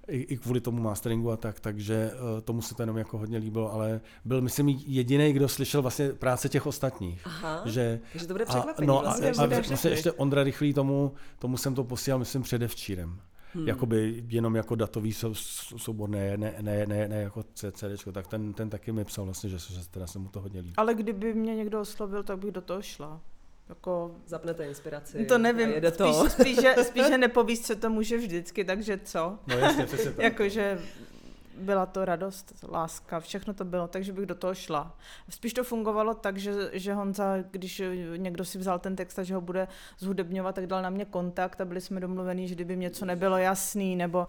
i, 0.07 0.17
i 0.17 0.37
kvůli 0.37 0.61
tomu 0.61 0.81
masteringu 0.81 1.31
a 1.31 1.37
tak, 1.37 1.59
takže 1.59 2.11
uh, 2.13 2.41
tomu 2.41 2.61
se 2.61 2.75
to 2.75 2.81
jenom 2.81 2.97
jako 2.97 3.17
hodně 3.17 3.37
líbilo, 3.37 3.73
ale 3.73 4.01
byl, 4.25 4.41
myslím, 4.41 4.69
jediný, 4.69 5.33
kdo 5.33 5.47
slyšel 5.49 5.81
vlastně 5.81 6.09
práce 6.09 6.49
těch 6.49 6.65
ostatních. 6.67 7.21
Aha, 7.25 7.61
Že 7.65 7.99
takže 8.11 8.27
to 8.27 8.33
bude 8.33 8.43
a, 8.45 8.47
překvapení. 8.47 8.87
no, 8.87 8.99
a, 8.99 9.01
vlastně, 9.01 9.29
a, 9.29 9.33
že 9.33 9.39
to 9.41 9.47
vlastně 9.47 9.75
řekli. 9.77 9.91
ještě 9.91 10.11
Ondra 10.11 10.43
Rychlý 10.43 10.73
tomu, 10.73 11.13
tomu 11.39 11.57
jsem 11.57 11.75
to 11.75 11.83
posílal, 11.83 12.19
myslím, 12.19 12.41
předevčírem. 12.41 13.19
Hmm. 13.53 13.67
Jakoby 13.67 14.23
jenom 14.27 14.55
jako 14.55 14.75
datový 14.75 15.13
sou, 15.13 15.33
sou- 15.33 15.77
soubor, 15.77 16.09
ne, 16.09 16.37
ne, 16.37 16.55
ne, 16.61 16.85
ne, 16.85 17.07
ne 17.07 17.21
jako 17.21 17.43
CCDčko, 17.53 18.11
tak 18.11 18.27
ten, 18.27 18.53
ten 18.53 18.69
taky 18.69 18.91
mi 18.91 19.05
psal 19.05 19.25
vlastně, 19.25 19.49
že, 19.49 19.57
že 19.57 19.89
teda 19.91 20.07
se 20.07 20.19
mu 20.19 20.29
to 20.29 20.41
hodně 20.41 20.59
líbí. 20.59 20.73
Ale 20.77 20.93
kdyby 20.93 21.33
mě 21.33 21.55
někdo 21.55 21.81
oslovil, 21.81 22.23
tak 22.23 22.39
bych 22.39 22.51
do 22.51 22.61
toho 22.61 22.81
šla. 22.81 23.21
Jako, 23.71 24.15
Zapnete 24.27 24.65
inspiraci. 24.67 25.25
to 25.25 25.37
nevím, 25.37 25.69
A 25.69 25.71
jede 25.71 25.91
to. 25.91 26.13
spíš, 26.13 26.31
spíš, 26.31 26.61
že, 26.61 26.75
spíš, 26.83 27.07
že 27.07 27.17
nepovíš, 27.17 27.61
co 27.61 27.75
to 27.75 27.89
může 27.89 28.17
vždycky, 28.17 28.63
takže 28.63 28.99
co? 29.03 29.37
No 29.47 29.57
jasně, 29.57 29.85
přesně 29.85 30.11
tak. 30.11 30.23
Jakože 30.23 30.79
byla 31.57 31.85
to 31.85 32.05
radost, 32.05 32.53
láska, 32.71 33.19
všechno 33.19 33.53
to 33.53 33.65
bylo, 33.65 33.87
takže 33.87 34.13
bych 34.13 34.25
do 34.25 34.35
toho 34.35 34.55
šla. 34.55 34.97
Spíš 35.29 35.53
to 35.53 35.63
fungovalo 35.63 36.13
tak, 36.13 36.37
že, 36.37 36.53
že 36.73 36.93
Honza, 36.93 37.35
když 37.51 37.81
někdo 38.17 38.45
si 38.45 38.57
vzal 38.57 38.79
ten 38.79 38.95
text 38.95 39.19
a 39.19 39.23
že 39.23 39.35
ho 39.35 39.41
bude 39.41 39.67
zhudebňovat, 39.99 40.55
tak 40.55 40.67
dal 40.67 40.81
na 40.81 40.89
mě 40.89 41.05
kontakt 41.05 41.61
a 41.61 41.65
byli 41.65 41.81
jsme 41.81 41.99
domluvení, 41.99 42.47
že 42.47 42.55
kdyby 42.55 42.77
něco 42.77 43.05
nebylo 43.05 43.37
jasný 43.37 43.95
nebo 43.95 44.27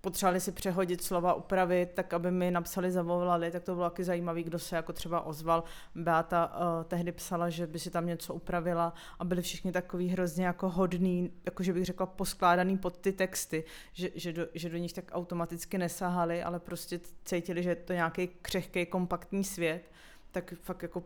potřebovali 0.00 0.40
si 0.40 0.52
přehodit 0.52 1.02
slova, 1.02 1.34
upravit, 1.34 1.90
tak 1.94 2.12
aby 2.12 2.30
mi 2.30 2.50
napsali, 2.50 2.90
zavolali, 2.90 3.50
tak 3.50 3.64
to 3.64 3.74
bylo 3.74 3.90
taky 3.90 4.04
zajímavý, 4.04 4.42
kdo 4.42 4.58
se 4.58 4.76
jako 4.76 4.92
třeba 4.92 5.20
ozval. 5.20 5.64
Beata 5.94 6.46
uh, 6.46 6.84
tehdy 6.84 7.12
psala, 7.12 7.50
že 7.50 7.66
by 7.66 7.78
si 7.78 7.90
tam 7.90 8.06
něco 8.06 8.34
upravila 8.34 8.94
a 9.18 9.24
byli 9.24 9.42
všichni 9.42 9.72
takový 9.72 10.08
hrozně 10.08 10.46
jako 10.46 10.68
hodný, 10.68 11.32
jakože 11.44 11.72
bych 11.72 11.84
řekla 11.84 12.06
poskládaný 12.06 12.78
pod 12.78 12.96
ty 12.96 13.12
texty, 13.12 13.64
že, 13.92 14.10
že, 14.14 14.32
do, 14.32 14.46
že 14.54 14.68
do 14.68 14.76
nich 14.76 14.92
tak 14.92 15.04
automaticky 15.12 15.78
nesahali, 15.78 16.42
ale 16.42 16.60
prostě 16.60 17.00
cítili, 17.24 17.62
že 17.62 17.70
je 17.70 17.76
to 17.76 17.92
nějaký 17.92 18.28
křehký, 18.42 18.86
kompaktní 18.86 19.44
svět, 19.44 19.90
tak 20.30 20.54
fakt 20.62 20.82
jako 20.82 21.02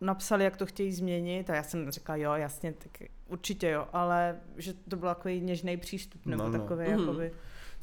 napsali, 0.00 0.44
jak 0.44 0.56
to 0.56 0.66
chtějí 0.66 0.92
změnit 0.92 1.50
a 1.50 1.54
já 1.54 1.62
jsem 1.62 1.90
řekla, 1.90 2.16
jo, 2.16 2.32
jasně, 2.32 2.72
tak 2.72 3.08
určitě 3.28 3.68
jo, 3.68 3.88
ale 3.92 4.40
že 4.56 4.72
to 4.74 4.96
byl 4.96 5.08
takový 5.08 5.40
něžný 5.40 5.76
přístup, 5.76 6.26
nebo 6.26 6.42
No, 6.42 6.50
no, 6.50 6.58
takový, 6.58 6.84
mm. 6.88 7.00
jakoby, 7.00 7.32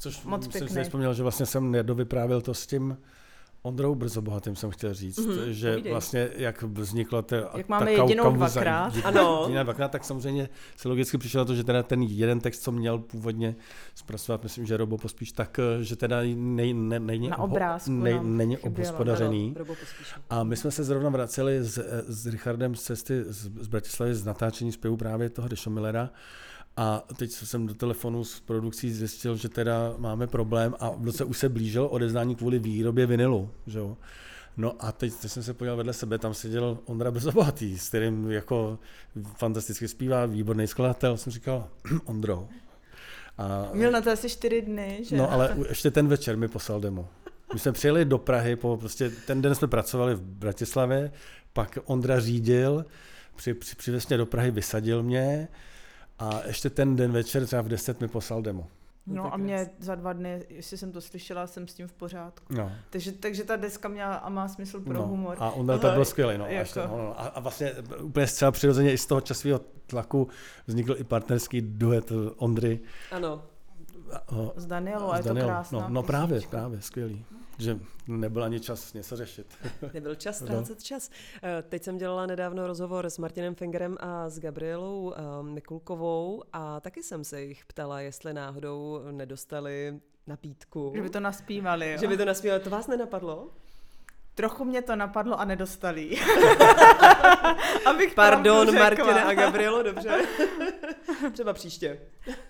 Což 0.00 0.22
Moc 0.24 0.42
jsem 0.42 0.52
si 0.52 0.58
pěkný. 0.58 0.82
vzpomněl, 0.82 1.14
že 1.14 1.22
vlastně 1.22 1.46
jsem 1.46 1.70
nedovyprávěl 1.70 2.40
to 2.40 2.54
s 2.54 2.66
tím 2.66 2.96
Ondrou 3.62 3.94
Brzobohatým, 3.94 4.56
jsem 4.56 4.70
chtěl 4.70 4.94
říct, 4.94 5.18
Mhm, 5.26 5.52
že 5.52 5.70
povídej. 5.72 5.92
vlastně 5.92 6.28
jak 6.36 6.62
vznikla 6.62 7.22
ta, 7.22 7.36
Jak 7.36 7.52
ta 7.52 7.62
máme 7.68 7.86
kau- 7.90 8.02
jedinou 8.02 8.24
kauza- 8.24 8.36
dvakrát. 8.36 8.94
jediná- 8.94 9.08
Ano. 9.08 9.40
jediná 9.46 9.62
dvakrát, 9.62 9.90
tak 9.90 10.04
samozřejmě 10.04 10.48
se 10.76 10.88
logicky 10.88 11.18
přišlo 11.18 11.44
to, 11.44 11.54
že 11.54 11.64
teda 11.64 11.82
ten 11.82 12.02
jeden 12.02 12.40
text, 12.40 12.62
co 12.62 12.72
měl 12.72 12.98
původně 12.98 13.56
zpracovat, 13.94 14.42
myslím, 14.42 14.66
že 14.66 14.76
Robo 14.76 14.98
Pospíš, 14.98 15.32
tak 15.32 15.58
eh, 15.58 15.84
že 15.84 15.96
teda 15.96 16.16
nej, 16.34 16.74
ne, 16.74 17.00
není, 17.00 17.28
Na 17.28 17.38
obrázku 17.38 17.90
nej, 17.90 18.14
nám 18.14 18.36
není 18.36 18.56
chybělo. 18.56 18.72
obhospodařený. 18.74 19.54
A 20.30 20.44
my 20.44 20.56
jsme 20.56 20.70
se 20.70 20.84
zrovna 20.84 21.10
vraceli 21.10 21.58
s, 21.64 21.78
s 22.08 22.26
Richardem 22.26 22.74
z 22.74 22.82
cesty 22.82 23.22
z, 23.26 23.50
z 23.60 23.66
Bratislavy 23.66 24.14
z 24.14 24.24
natáčení 24.24 24.72
zpěvu 24.72 24.96
právě 24.96 25.30
toho 25.30 25.48
Dešo 25.48 25.70
Millera. 25.70 26.10
A 26.80 27.04
teď 27.16 27.30
jsem 27.30 27.66
do 27.66 27.74
telefonu 27.74 28.24
s 28.24 28.40
produkcí 28.40 28.92
zjistil, 28.92 29.36
že 29.36 29.48
teda 29.48 29.94
máme 29.98 30.26
problém 30.26 30.74
a 30.80 30.90
v 30.90 31.04
roce 31.04 31.24
už 31.24 31.38
se 31.38 31.48
blížilo 31.48 31.88
odezdání 31.88 32.36
kvůli 32.36 32.58
výrobě 32.58 33.06
vinilu. 33.06 33.50
Že 33.66 33.78
jo? 33.78 33.96
No 34.56 34.74
a 34.78 34.92
teď, 34.92 35.14
teď 35.14 35.30
jsem 35.30 35.42
se 35.42 35.54
podíval 35.54 35.76
vedle 35.76 35.92
sebe, 35.92 36.18
tam 36.18 36.34
seděl 36.34 36.78
Ondra 36.84 37.10
Brzobohatý, 37.10 37.78
s 37.78 37.88
kterým 37.88 38.30
jako 38.30 38.78
fantasticky 39.36 39.88
zpívá, 39.88 40.26
výborný 40.26 40.66
skladatel. 40.66 41.16
Jsem 41.16 41.32
říkal, 41.32 41.68
Ondro. 42.04 42.48
A, 43.38 43.70
Měl 43.72 43.90
na 43.90 44.00
to 44.00 44.10
asi 44.10 44.28
čtyři 44.28 44.62
dny, 44.62 45.00
že? 45.04 45.16
No, 45.16 45.32
ale 45.32 45.56
ještě 45.68 45.90
ten 45.90 46.08
večer 46.08 46.36
mi 46.36 46.48
poslal 46.48 46.80
demo. 46.80 47.08
My 47.52 47.58
jsme 47.58 47.72
přijeli 47.72 48.04
do 48.04 48.18
Prahy, 48.18 48.56
po, 48.56 48.76
prostě 48.76 49.10
ten 49.26 49.42
den 49.42 49.54
jsme 49.54 49.68
pracovali 49.68 50.14
v 50.14 50.22
Bratislavě, 50.22 51.12
pak 51.52 51.78
Ondra 51.84 52.20
řídil, 52.20 52.86
při, 53.36 53.54
při, 53.54 53.76
přivez 53.76 54.08
mě 54.08 54.16
do 54.16 54.26
Prahy, 54.26 54.50
vysadil 54.50 55.02
mě 55.02 55.48
a 56.20 56.40
ještě 56.46 56.70
ten 56.70 56.96
den 56.96 57.12
večer, 57.12 57.46
třeba 57.46 57.62
v 57.62 57.68
10 57.68 58.00
mi 58.00 58.08
poslal 58.08 58.42
demo. 58.42 58.66
No 59.06 59.22
tak 59.22 59.32
a 59.32 59.36
mě 59.36 59.70
za 59.78 59.94
dva 59.94 60.12
dny, 60.12 60.46
jestli 60.48 60.78
jsem 60.78 60.92
to 60.92 61.00
slyšela, 61.00 61.46
jsem 61.46 61.68
s 61.68 61.74
tím 61.74 61.86
v 61.88 61.92
pořádku. 61.92 62.54
No, 62.54 62.72
Takže, 62.90 63.12
takže 63.12 63.44
ta 63.44 63.56
deska 63.56 63.88
měla 63.88 64.14
a 64.14 64.28
má 64.28 64.48
smysl 64.48 64.80
pro 64.80 64.92
no. 64.92 65.06
humor. 65.06 65.36
A 65.40 65.50
Ondra 65.50 65.78
to 65.78 65.90
byl 65.90 66.04
skvělý. 66.04 66.38
No. 66.38 66.46
Jako- 66.46 66.60
Až 66.62 66.72
to, 66.72 66.80
no, 66.80 66.98
no. 66.98 67.20
A, 67.20 67.26
a 67.26 67.40
vlastně 67.40 67.72
úplně 68.02 68.26
zcela 68.26 68.50
přirozeně 68.50 68.92
i 68.92 68.98
z 68.98 69.06
toho 69.06 69.20
časového 69.20 69.60
tlaku 69.86 70.28
vznikl 70.66 70.96
i 70.98 71.04
partnerský 71.04 71.60
duet 71.60 72.12
Ondry. 72.36 72.80
Ano, 73.10 73.42
a- 74.12 74.52
S 74.56 74.66
Danielou, 74.66 75.10
a 75.12 75.16
je 75.16 75.22
s 75.22 75.26
to 75.26 75.34
krásná 75.34 75.78
No, 75.80 75.86
no 75.88 76.02
právě, 76.02 76.34
písnička. 76.38 76.50
právě, 76.58 76.80
skvělý. 76.82 77.24
Že 77.58 77.78
nebyl 78.08 78.44
ani 78.44 78.60
čas 78.60 78.92
něco 78.92 79.16
řešit. 79.16 79.46
nebyl 79.94 80.14
čas 80.14 80.40
No. 80.40 80.46
ztrácet 80.46 80.82
čas. 80.82 81.10
Eh, 81.42 81.62
Teď 81.68 81.82
jsem 81.84 81.98
dělala 81.98 82.26
nedávno 82.26 82.66
rozhovor 82.66 83.06
s 83.06 83.18
Martinem 83.18 83.54
Fingerem 83.54 83.96
a 84.00 84.28
s 84.28 84.38
Gabrielou 84.38 85.12
eh, 85.16 85.42
Mikulkovou 85.42 86.42
a 86.52 86.80
taky 86.80 87.02
jsem 87.02 87.24
se 87.24 87.42
jich 87.42 87.64
ptala, 87.64 88.00
jestli 88.00 88.34
náhodou 88.34 89.00
nedostali 89.10 90.00
nabídku. 90.26 90.92
Že 90.96 91.02
by 91.02 91.10
to 91.10 91.20
naspívali, 91.20 91.92
jo. 91.92 91.98
Že 92.00 92.08
by 92.08 92.16
to 92.16 92.24
naspívali. 92.24 92.60
To 92.60 92.70
vás 92.70 92.86
nenapadlo? 92.86 93.48
Trochu 94.34 94.64
mě 94.64 94.82
to 94.82 94.96
napadlo 94.96 95.40
a 95.40 95.44
nedostali. 95.44 96.10
Abych 97.86 98.14
Pardon. 98.14 98.74
Martina 98.78 99.22
a 99.22 99.34
Gabrielo, 99.34 99.82
dobře. 99.82 100.10
Třeba 101.32 101.52
příště. 101.52 102.00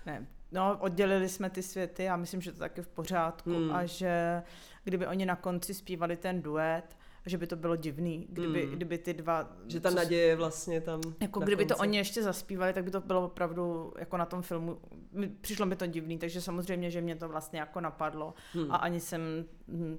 Ne, 0.07 0.27
no, 0.53 0.77
oddělili 0.81 1.29
jsme 1.29 1.51
ty 1.51 1.63
světy 1.63 2.09
a 2.09 2.17
myslím, 2.17 2.41
že 2.41 2.53
to 2.53 2.59
tak 2.59 2.77
je 2.77 2.83
v 2.83 2.89
pořádku 2.89 3.51
Hmm. 3.51 3.73
a 3.73 3.87
že 3.87 4.43
kdyby 4.85 5.07
oni 5.07 5.27
na 5.27 5.37
konci 5.37 5.75
zpívali 5.75 6.17
ten 6.17 6.43
duet, 6.43 6.97
že 7.27 7.39
by 7.39 7.47
to 7.47 7.57
bylo 7.57 7.77
divný, 7.77 8.27
kdyby, 8.31 8.63
Hmm. 8.67 8.75
kdyby 8.77 8.99
ty 8.99 9.15
dva... 9.15 9.51
Že 9.67 9.81
ta 9.81 9.91
co- 9.91 9.97
naděje 9.97 10.23
je 10.27 10.37
vlastně 10.37 10.81
tam 10.81 11.01
Jako 11.21 11.41
na 11.41 11.47
kdyby 11.47 11.65
to 11.67 11.75
konci. 11.75 11.89
oni 11.89 11.99
ještě 11.99 12.23
zaspívali, 12.23 12.73
tak 12.73 12.85
by 12.85 12.91
to 12.91 13.01
bylo 13.01 13.25
opravdu 13.25 13.93
jako 13.99 14.17
na 14.17 14.27
tom 14.27 14.43
filmu, 14.43 14.79
mi- 15.13 15.29
přišlo 15.41 15.67
mi 15.67 15.77
to 15.77 15.87
divný, 15.87 16.19
takže 16.19 16.41
samozřejmě, 16.41 16.91
že 16.91 17.01
mě 17.01 17.17
to 17.17 17.29
vlastně 17.29 17.61
jako 17.61 17.81
napadlo 17.81 18.35
Hmm. 18.55 18.73
a 18.73 18.77
ani 18.77 19.01
jsem 19.01 19.21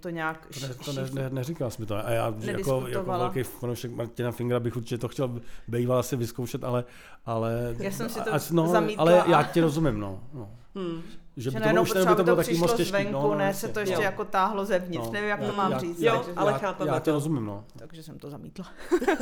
to 0.01 0.09
nějak 0.09 0.47
To, 0.59 0.67
ne, 0.67 0.73
to 0.85 0.93
ne, 0.93 1.21
ne, 1.23 1.29
neříkal 1.29 1.71
jsi 1.71 1.81
mi 1.81 1.85
to. 1.85 1.95
A 2.07 2.09
já 2.11 2.33
jako, 2.41 2.87
jako 2.87 3.03
velký 3.11 3.43
fanoušek 3.43 3.91
Martina 3.91 4.31
Fingra 4.31 4.59
bych 4.59 4.75
určitě 4.77 4.97
to 4.97 5.07
chtěl 5.07 5.41
býval 5.67 5.99
asi 5.99 6.15
vyzkoušet, 6.15 6.63
ale... 6.63 6.85
ale 7.25 7.75
Já 7.79 7.91
jsem 7.91 8.09
si 8.09 8.21
to 8.21 8.33
až- 8.33 8.51
no, 8.51 8.67
zamítla 8.67 9.01
Ale 9.01 9.21
a- 9.21 9.29
já 9.31 9.43
ti 9.43 9.61
rozumím, 9.61 9.99
no. 9.99 10.23
no. 10.33 10.51
Hmm. 10.75 11.01
Že, 11.37 11.51
že 11.51 11.51
by 11.51 11.63
to 11.63 11.69
bylo, 11.69 11.81
už 11.81 11.93
by 11.93 11.99
to 11.99 12.05
bylo 12.05 12.25
to 12.25 12.35
taky 12.35 12.53
moc 12.57 12.71
přišlo 12.71 12.77
těžký. 12.77 12.89
zvenku, 12.89 13.11
no, 13.11 13.21
no, 13.21 13.35
ne, 13.35 13.53
se 13.53 13.67
to 13.67 13.79
ještě 13.79 13.93
Jo. 13.95 14.01
jako 14.01 14.25
táhlo 14.25 14.65
zevnitř, 14.65 15.05
No, 15.05 15.11
nevím, 15.11 15.29
jak 15.29 15.39
to 15.39 15.45
já- 15.45 15.51
mám 15.51 15.71
já- 15.71 15.79
říct. 15.79 15.99
Jo, 16.01 16.17
takže, 16.17 16.33
ale 16.35 16.51
já, 16.51 16.57
chápeme 16.57 16.91
já 16.91 16.99
to. 16.99 17.11
rozumím, 17.11 17.45
no. 17.45 17.65
takže 17.77 18.03
jsem 18.03 18.19
to 18.19 18.29
zamítla. 18.29 18.67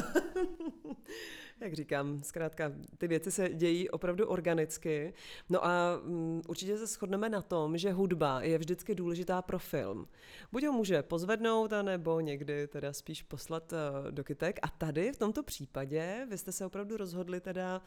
Jak 1.61 1.73
říkám, 1.73 2.19
zkrátka, 2.23 2.71
ty 2.97 3.07
věci 3.07 3.31
se 3.31 3.49
dějí 3.49 3.89
opravdu 3.89 4.27
organicky. 4.27 5.13
No 5.49 5.65
a 5.65 5.99
mm, 6.03 6.41
určitě 6.47 6.77
se 6.77 6.87
shodneme 6.87 7.29
na 7.29 7.41
tom, 7.41 7.77
že 7.77 7.91
hudba 7.91 8.41
je 8.41 8.57
vždycky 8.57 8.95
důležitá 8.95 9.41
pro 9.41 9.59
film. 9.59 10.07
Buď 10.51 10.65
ho 10.65 10.71
může 10.73 11.03
pozvednout, 11.03 11.73
anebo 11.73 12.19
někdy 12.19 12.67
teda 12.67 12.93
spíš 12.93 13.23
poslat 13.23 13.73
uh, 13.73 14.11
do 14.11 14.23
kytek. 14.23 14.59
A 14.61 14.67
tady 14.67 15.11
v 15.11 15.17
tomto 15.17 15.43
případě 15.43 16.27
vy 16.29 16.37
jste 16.37 16.51
se 16.51 16.65
opravdu 16.65 16.97
rozhodli 16.97 17.41
teda 17.41 17.81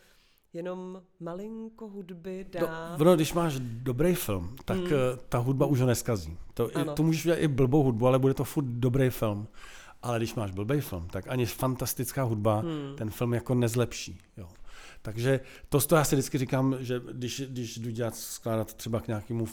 jenom 0.53 1.03
malinko 1.21 1.89
hudby 1.89 2.47
No, 2.61 2.67
dát. 2.67 3.01
ono, 3.01 3.15
když 3.15 3.33
máš 3.33 3.59
dobrý 3.61 4.15
film, 4.15 4.55
tak 4.65 4.77
hmm. 4.79 4.89
ta 5.29 5.39
hudba 5.39 5.67
už 5.67 5.81
ho 5.81 5.87
neskazí. 5.87 6.37
To, 6.55 6.71
Ano. 6.75 6.95
to 6.95 7.03
můžeš 7.03 7.25
udělat 7.25 7.39
i 7.41 7.49
blbou 7.49 7.83
hudbu, 7.83 8.07
ale 8.07 8.19
bude 8.19 8.35
to 8.35 8.45
furt 8.45 8.65
dobrý 8.67 9.11
film. 9.11 9.49
Ale 10.03 10.19
když 10.19 10.35
máš 10.35 10.51
blbý 10.51 10.81
film, 10.81 11.09
tak 11.09 11.25
ani 11.29 11.47
fantastická 11.47 12.23
hudba 12.23 12.61
Hmm. 12.61 12.97
ten 12.97 13.11
film 13.11 13.35
jako 13.35 13.55
nezlepší. 13.55 14.19
Jo. 14.37 14.49
Takže 15.03 15.41
to, 15.69 15.81
to 15.81 15.97
já 15.97 16.05
si 16.05 16.17
vždycky 16.17 16.39
říkám, 16.39 16.77
že 16.81 17.01
když, 17.13 17.43
když 17.49 17.79
jdu 17.79 17.91
dělat, 17.91 18.17
skládat 18.17 18.75
třeba 18.75 19.01
k 19.01 19.09
nějakému 19.09 19.47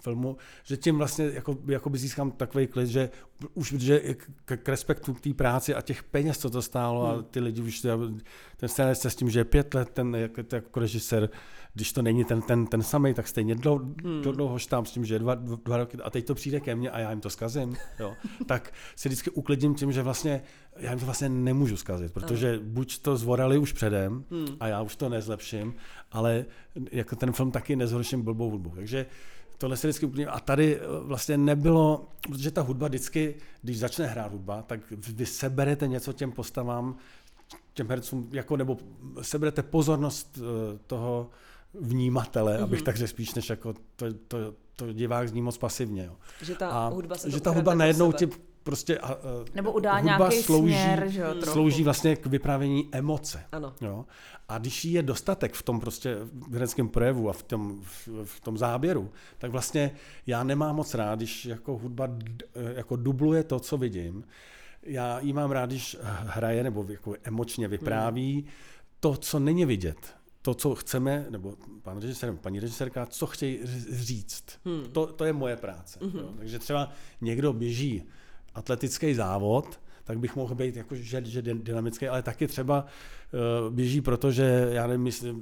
filmu, 0.00 0.36
že 0.64 0.76
tím 0.76 0.98
vlastně 0.98 1.24
jako, 1.24 1.58
jakoby 1.66 1.98
získám 1.98 2.30
takový 2.30 2.66
klid, 2.66 2.86
že 2.86 3.10
už 3.54 3.72
že 3.72 4.00
k, 4.44 4.56
k 4.56 4.68
respektu 4.68 5.14
k 5.14 5.20
té 5.20 5.34
práci 5.34 5.74
a 5.74 5.82
těch 5.82 6.02
peněz, 6.02 6.38
co 6.38 6.50
to 6.50 6.62
stálo 6.62 7.06
Hmm. 7.06 7.18
a 7.18 7.22
ty 7.22 7.40
lidi 7.40 7.62
už, 7.62 7.86
ten 8.56 8.68
scénarista 8.68 9.10
s 9.10 9.16
tím, 9.16 9.30
že 9.30 9.40
je 9.40 9.44
pět 9.44 9.74
let 9.74 9.90
ten 9.90 10.14
jako, 10.14 10.42
jako 10.52 10.80
režisér, 10.80 11.30
když 11.76 11.92
to 11.92 12.02
není 12.02 12.24
ten, 12.24 12.42
ten, 12.42 12.66
ten 12.66 12.82
samý, 12.82 13.14
tak 13.14 13.28
stejně 13.28 13.54
dlouho, 13.54 13.84
Hmm. 14.04 14.22
dlouho 14.22 14.58
štám 14.58 14.84
s 14.84 14.90
tím, 14.90 15.04
že 15.04 15.14
je 15.14 15.18
dva, 15.18 15.34
dva 15.34 15.76
roky 15.76 15.98
a 16.04 16.10
teď 16.10 16.26
to 16.26 16.34
přijde 16.34 16.60
ke 16.60 16.74
mně 16.74 16.90
a 16.90 16.98
já 16.98 17.10
jim 17.10 17.20
to 17.20 17.30
zkazím, 17.30 17.76
jo, 17.98 18.14
tak 18.46 18.72
si 18.96 19.08
vždycky 19.08 19.30
uklidím 19.30 19.74
tím, 19.74 19.92
že 19.92 20.02
vlastně 20.02 20.42
já 20.76 20.90
jim 20.90 20.98
to 20.98 21.04
vlastně 21.04 21.28
nemůžu 21.28 21.76
zkazit, 21.76 22.12
protože 22.12 22.60
buď 22.62 22.98
to 22.98 23.16
zvorali 23.16 23.58
už 23.58 23.72
předem 23.72 24.24
Hmm. 24.30 24.56
a 24.60 24.68
já 24.68 24.82
už 24.82 24.96
to 24.96 25.08
nezlepším, 25.08 25.74
ale 26.12 26.44
jako 26.92 27.16
ten 27.16 27.32
film 27.32 27.50
taky 27.50 27.76
nezhorším 27.76 28.22
blbou 28.22 28.50
hudbu. 28.50 28.72
Takže 28.76 29.06
tohle 29.58 29.76
se 29.76 29.86
vždycky 29.86 30.06
uklidím. 30.06 30.28
A 30.32 30.40
tady 30.40 30.76
eh, 30.76 30.80
vlastně 31.00 31.38
nebylo, 31.38 32.08
protože 32.28 32.50
ta 32.50 32.62
hudba 32.62 32.88
vždycky, 32.88 33.34
když 33.62 33.78
začne 33.78 34.06
hrát 34.06 34.32
hudba, 34.32 34.62
tak 34.62 34.80
vy 34.90 35.26
seberete 35.26 35.88
něco 35.88 36.12
těm 36.12 36.32
postavám, 36.32 36.96
těm 37.74 37.88
hercům, 37.88 38.28
jako, 38.32 38.56
nebo 38.56 38.78
seberete 39.22 39.62
pozornost 39.62 40.38
eh, 40.38 40.78
toho 40.86 41.30
vnímatele, 41.80 42.58
mm-hmm. 42.58 42.62
abych 42.62 42.82
tak 42.82 42.96
řekl 42.96 43.10
spíš, 43.10 43.34
než 43.34 43.50
jako 43.50 43.74
to, 43.96 44.06
to, 44.28 44.38
to 44.76 44.92
divák 44.92 45.28
zní 45.28 45.42
moc 45.42 45.58
pasivně. 45.58 46.04
Jo. 46.04 46.16
Že 46.42 46.54
ta 46.54 46.68
A 46.68 46.88
hudba 46.88 47.16
se 47.16 47.30
že 47.30 47.40
ta 47.40 47.50
hudba 47.50 47.74
najednou 47.74 48.12
ti 48.12 48.28
prostě 48.62 48.98
a, 48.98 49.06
a, 49.12 49.16
Nebo 49.54 49.72
udá 49.72 49.96
hudba 49.96 50.16
nějaký 50.16 50.42
slouží, 50.42 50.74
směr, 50.74 51.04
že 51.08 51.20
jo, 51.20 51.34
trochu. 51.34 51.52
slouží 51.52 51.82
vlastně 51.82 52.16
k 52.16 52.26
vyprávění 52.26 52.88
emoce. 52.92 53.44
Ano. 53.52 53.74
Jo? 53.80 54.04
A 54.48 54.58
když 54.58 54.84
jí 54.84 54.92
je 54.92 55.02
dostatek 55.02 55.54
v 55.54 55.62
tom 55.62 55.80
prostě 55.80 56.16
v 56.32 56.52
hereckém 56.52 56.88
projevu 56.88 57.30
a 57.30 57.32
v 57.32 57.42
tom, 57.42 57.80
v, 57.82 58.08
v 58.24 58.40
tom 58.40 58.58
záběru, 58.58 59.10
tak 59.38 59.50
vlastně 59.50 59.90
já 60.26 60.44
nemám 60.44 60.76
moc 60.76 60.94
rád, 60.94 61.18
když 61.18 61.44
jako 61.44 61.78
hudba 61.78 62.06
d- 62.06 62.44
jako 62.76 62.96
dubluje 62.96 63.42
to, 63.44 63.60
co 63.60 63.76
vidím. 63.76 64.24
Já 64.82 65.20
jí 65.20 65.32
mám 65.32 65.50
rád, 65.50 65.66
když 65.66 65.96
hraje 66.02 66.62
nebo 66.62 66.86
jako 66.88 67.14
emočně 67.24 67.68
vypráví 67.68 68.46
to, 69.00 69.16
co 69.16 69.38
není 69.38 69.64
vidět. 69.64 70.16
To, 70.46 70.54
co 70.54 70.74
chceme, 70.74 71.26
nebo 71.30 71.54
pan 71.82 71.98
režisér, 72.00 72.28
nebo 72.30 72.38
paní 72.42 72.60
režisérka, 72.60 73.06
co 73.06 73.26
chtějí 73.26 73.58
říct. 73.90 74.44
Hmm. 74.64 74.84
To, 74.92 75.06
to 75.06 75.24
je 75.24 75.32
moje 75.32 75.56
práce. 75.56 75.98
Jo? 76.14 76.28
Takže 76.38 76.58
třeba 76.58 76.88
někdo 77.20 77.52
běží 77.52 78.02
atletický 78.54 79.14
závod, 79.14 79.80
tak 80.04 80.18
bych 80.18 80.36
mohl 80.36 80.54
být 80.54 80.76
jako, 80.76 80.94
že, 80.94 81.24
že 81.24 81.42
dy- 81.42 81.54
dynamický, 81.54 82.08
ale 82.08 82.22
taky 82.22 82.46
třeba 82.46 82.86
uh, 83.66 83.74
běží, 83.74 84.00
protože 84.00 84.68
já 84.72 84.86
nevím, 84.86 85.02
myslí, 85.04 85.30
uh, 85.30 85.40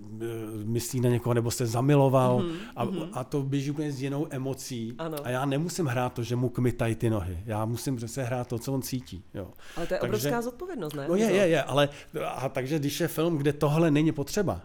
myslí 0.64 1.00
na 1.00 1.08
někoho, 1.08 1.34
nebo 1.34 1.50
se 1.50 1.66
zamiloval 1.66 2.38
Mhm, 2.38 2.56
a, 2.76 2.86
a 3.12 3.24
to 3.24 3.42
běží 3.42 3.70
úplně 3.70 3.92
s 3.92 4.02
jinou 4.02 4.26
emocí 4.30 4.94
Ano. 4.98 5.18
a 5.24 5.30
já 5.30 5.44
nemusím 5.44 5.86
hrát 5.86 6.12
to, 6.12 6.22
že 6.22 6.36
mu 6.36 6.48
kmitají 6.48 6.94
ty 6.94 7.10
nohy. 7.10 7.42
Já 7.46 7.64
musím 7.64 7.96
přece 7.96 8.22
hrát 8.22 8.48
to, 8.48 8.58
co 8.58 8.72
on 8.72 8.82
cítí. 8.82 9.24
Jo. 9.34 9.50
Ale 9.76 9.86
to 9.86 9.94
je 9.94 10.00
Takže- 10.00 10.06
obrovská 10.16 10.42
zodpovědnost, 10.42 10.94
ne? 10.94 11.06
No 11.08 11.14
je, 11.16 11.26
je, 11.26 11.48
je, 11.48 11.62
ale 11.62 11.88
a 12.26 12.48
takže 12.48 12.78
když 12.78 13.00
je 13.00 13.08
film, 13.08 13.36
kde 13.38 13.52
tohle 13.52 13.90
není 13.90 14.12
potřeba, 14.12 14.60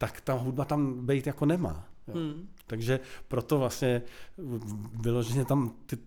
tak 0.00 0.20
ta 0.20 0.32
hudba 0.32 0.64
tam 0.64 1.06
být 1.06 1.26
jako 1.26 1.46
nemá. 1.46 1.84
Jo. 2.08 2.14
Hmm. 2.14 2.48
Takže 2.66 3.00
proto 3.28 3.58
vlastně 3.58 4.02
vyloženě 5.00 5.44
tam 5.44 5.72
ty, 5.86 5.98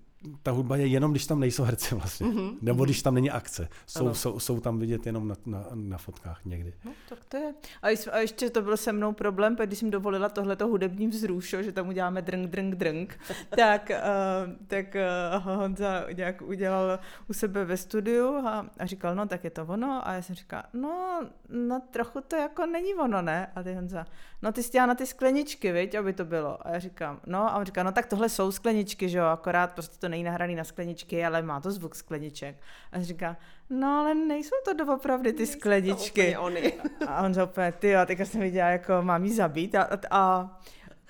ta 0.44 0.52
hudba 0.52 0.76
je 0.76 0.88
jenom, 0.88 1.12
když 1.12 1.26
tam 1.28 1.40
nejsou 1.40 1.64
herci 1.64 1.96
vlastně. 1.96 2.28
Mm-hmm. 2.28 2.58
Nebo 2.62 2.86
když 2.86 3.02
tam 3.02 3.14
není 3.14 3.32
akce. 3.32 3.62
Ano. 3.64 3.70
Jsou, 3.86 4.14
jsou, 4.14 4.40
jsou 4.40 4.60
tam 4.60 4.80
vidět 4.80 5.06
jenom 5.06 5.28
na, 5.28 5.36
na, 5.46 5.66
na 5.74 5.98
fotkách 5.98 6.46
někdy. 6.46 6.74
No, 6.86 6.92
tak 7.10 7.20
to 7.26 7.38
je. 7.38 7.54
A, 7.82 7.90
jis- 7.90 8.10
a 8.12 8.18
ještě 8.20 8.50
to 8.50 8.62
byl 8.62 8.78
se 8.78 8.92
mnou 8.92 9.14
problém, 9.14 9.56
protože 9.56 9.68
když 9.68 9.80
jsem 9.80 9.92
dovolila 9.92 10.30
tohleto 10.30 10.68
hudební 10.68 11.08
vzrušo, 11.08 11.64
že 11.64 11.72
tam 11.72 11.88
uděláme 11.88 12.22
drng, 12.22 12.48
drng, 12.48 12.76
drng, 12.76 13.20
tak, 13.58 13.92
uh, 13.92 14.68
tak 14.68 14.96
uh, 15.36 15.44
Honza 15.44 16.06
nějak 16.14 16.42
udělal 16.42 17.00
u 17.28 17.34
sebe 17.34 17.66
ve 17.66 17.78
studiu 17.78 18.28
a, 18.28 18.66
a 18.80 18.86
říkal, 18.86 19.16
no 19.16 19.28
tak 19.28 19.44
je 19.44 19.50
to 19.50 19.66
ono. 19.66 20.08
A 20.08 20.14
já 20.14 20.22
jsem 20.22 20.36
říkala, 20.36 20.64
no, 20.74 21.22
no 21.50 21.82
trochu 21.92 22.22
to 22.22 22.36
jako 22.36 22.66
není 22.66 22.96
ono, 22.96 23.22
ne? 23.22 23.52
A 23.56 23.64
ty 23.64 23.74
Honza, 23.74 24.06
no 24.42 24.52
ty 24.52 24.64
jsi 24.64 24.78
na 24.78 24.96
ty 24.96 25.06
skleničky, 25.06 25.72
viď, 25.72 25.96
aby 25.96 26.14
to 26.14 26.26
bylo. 26.26 26.68
A 26.68 26.72
já 26.72 26.80
říkám, 26.80 27.20
no 27.26 27.40
a 27.40 27.58
on 27.58 27.66
říká, 27.66 27.84
no 27.84 27.92
tak 27.92 28.06
tohle 28.06 28.30
jsou 28.30 28.52
skleničky, 28.52 29.10
že 29.10 29.18
jo, 29.18 29.26
akorát 29.26 29.74
prostě 29.74 29.98
to 30.00 30.08
není 30.14 30.24
nahraný 30.24 30.56
na 30.56 30.64
skleničky, 30.64 31.26
ale 31.26 31.42
má 31.42 31.60
to 31.62 31.72
zvuk 31.72 31.96
skleniček. 31.96 32.56
A 32.92 33.02
říká, 33.02 33.38
no 33.70 33.88
ale 34.00 34.16
nejsou 34.16 34.56
to 34.66 34.74
doopravdy 34.74 35.34
ty 35.34 35.46
skleničky. 35.46 36.34
To 36.34 36.42
úplně 36.42 36.60
oni. 36.60 36.74
A 37.08 37.22
on 37.24 37.34
úplně, 37.44 37.72
ty 37.72 37.90
jo, 37.90 38.00
teďka 38.06 38.26
jsem 38.26 38.42
viděla, 38.42 38.70
jako 38.70 38.94
mám 39.02 39.26
jí 39.26 39.34
zabít 39.34 39.76
a, 39.76 39.90
a, 40.12 40.58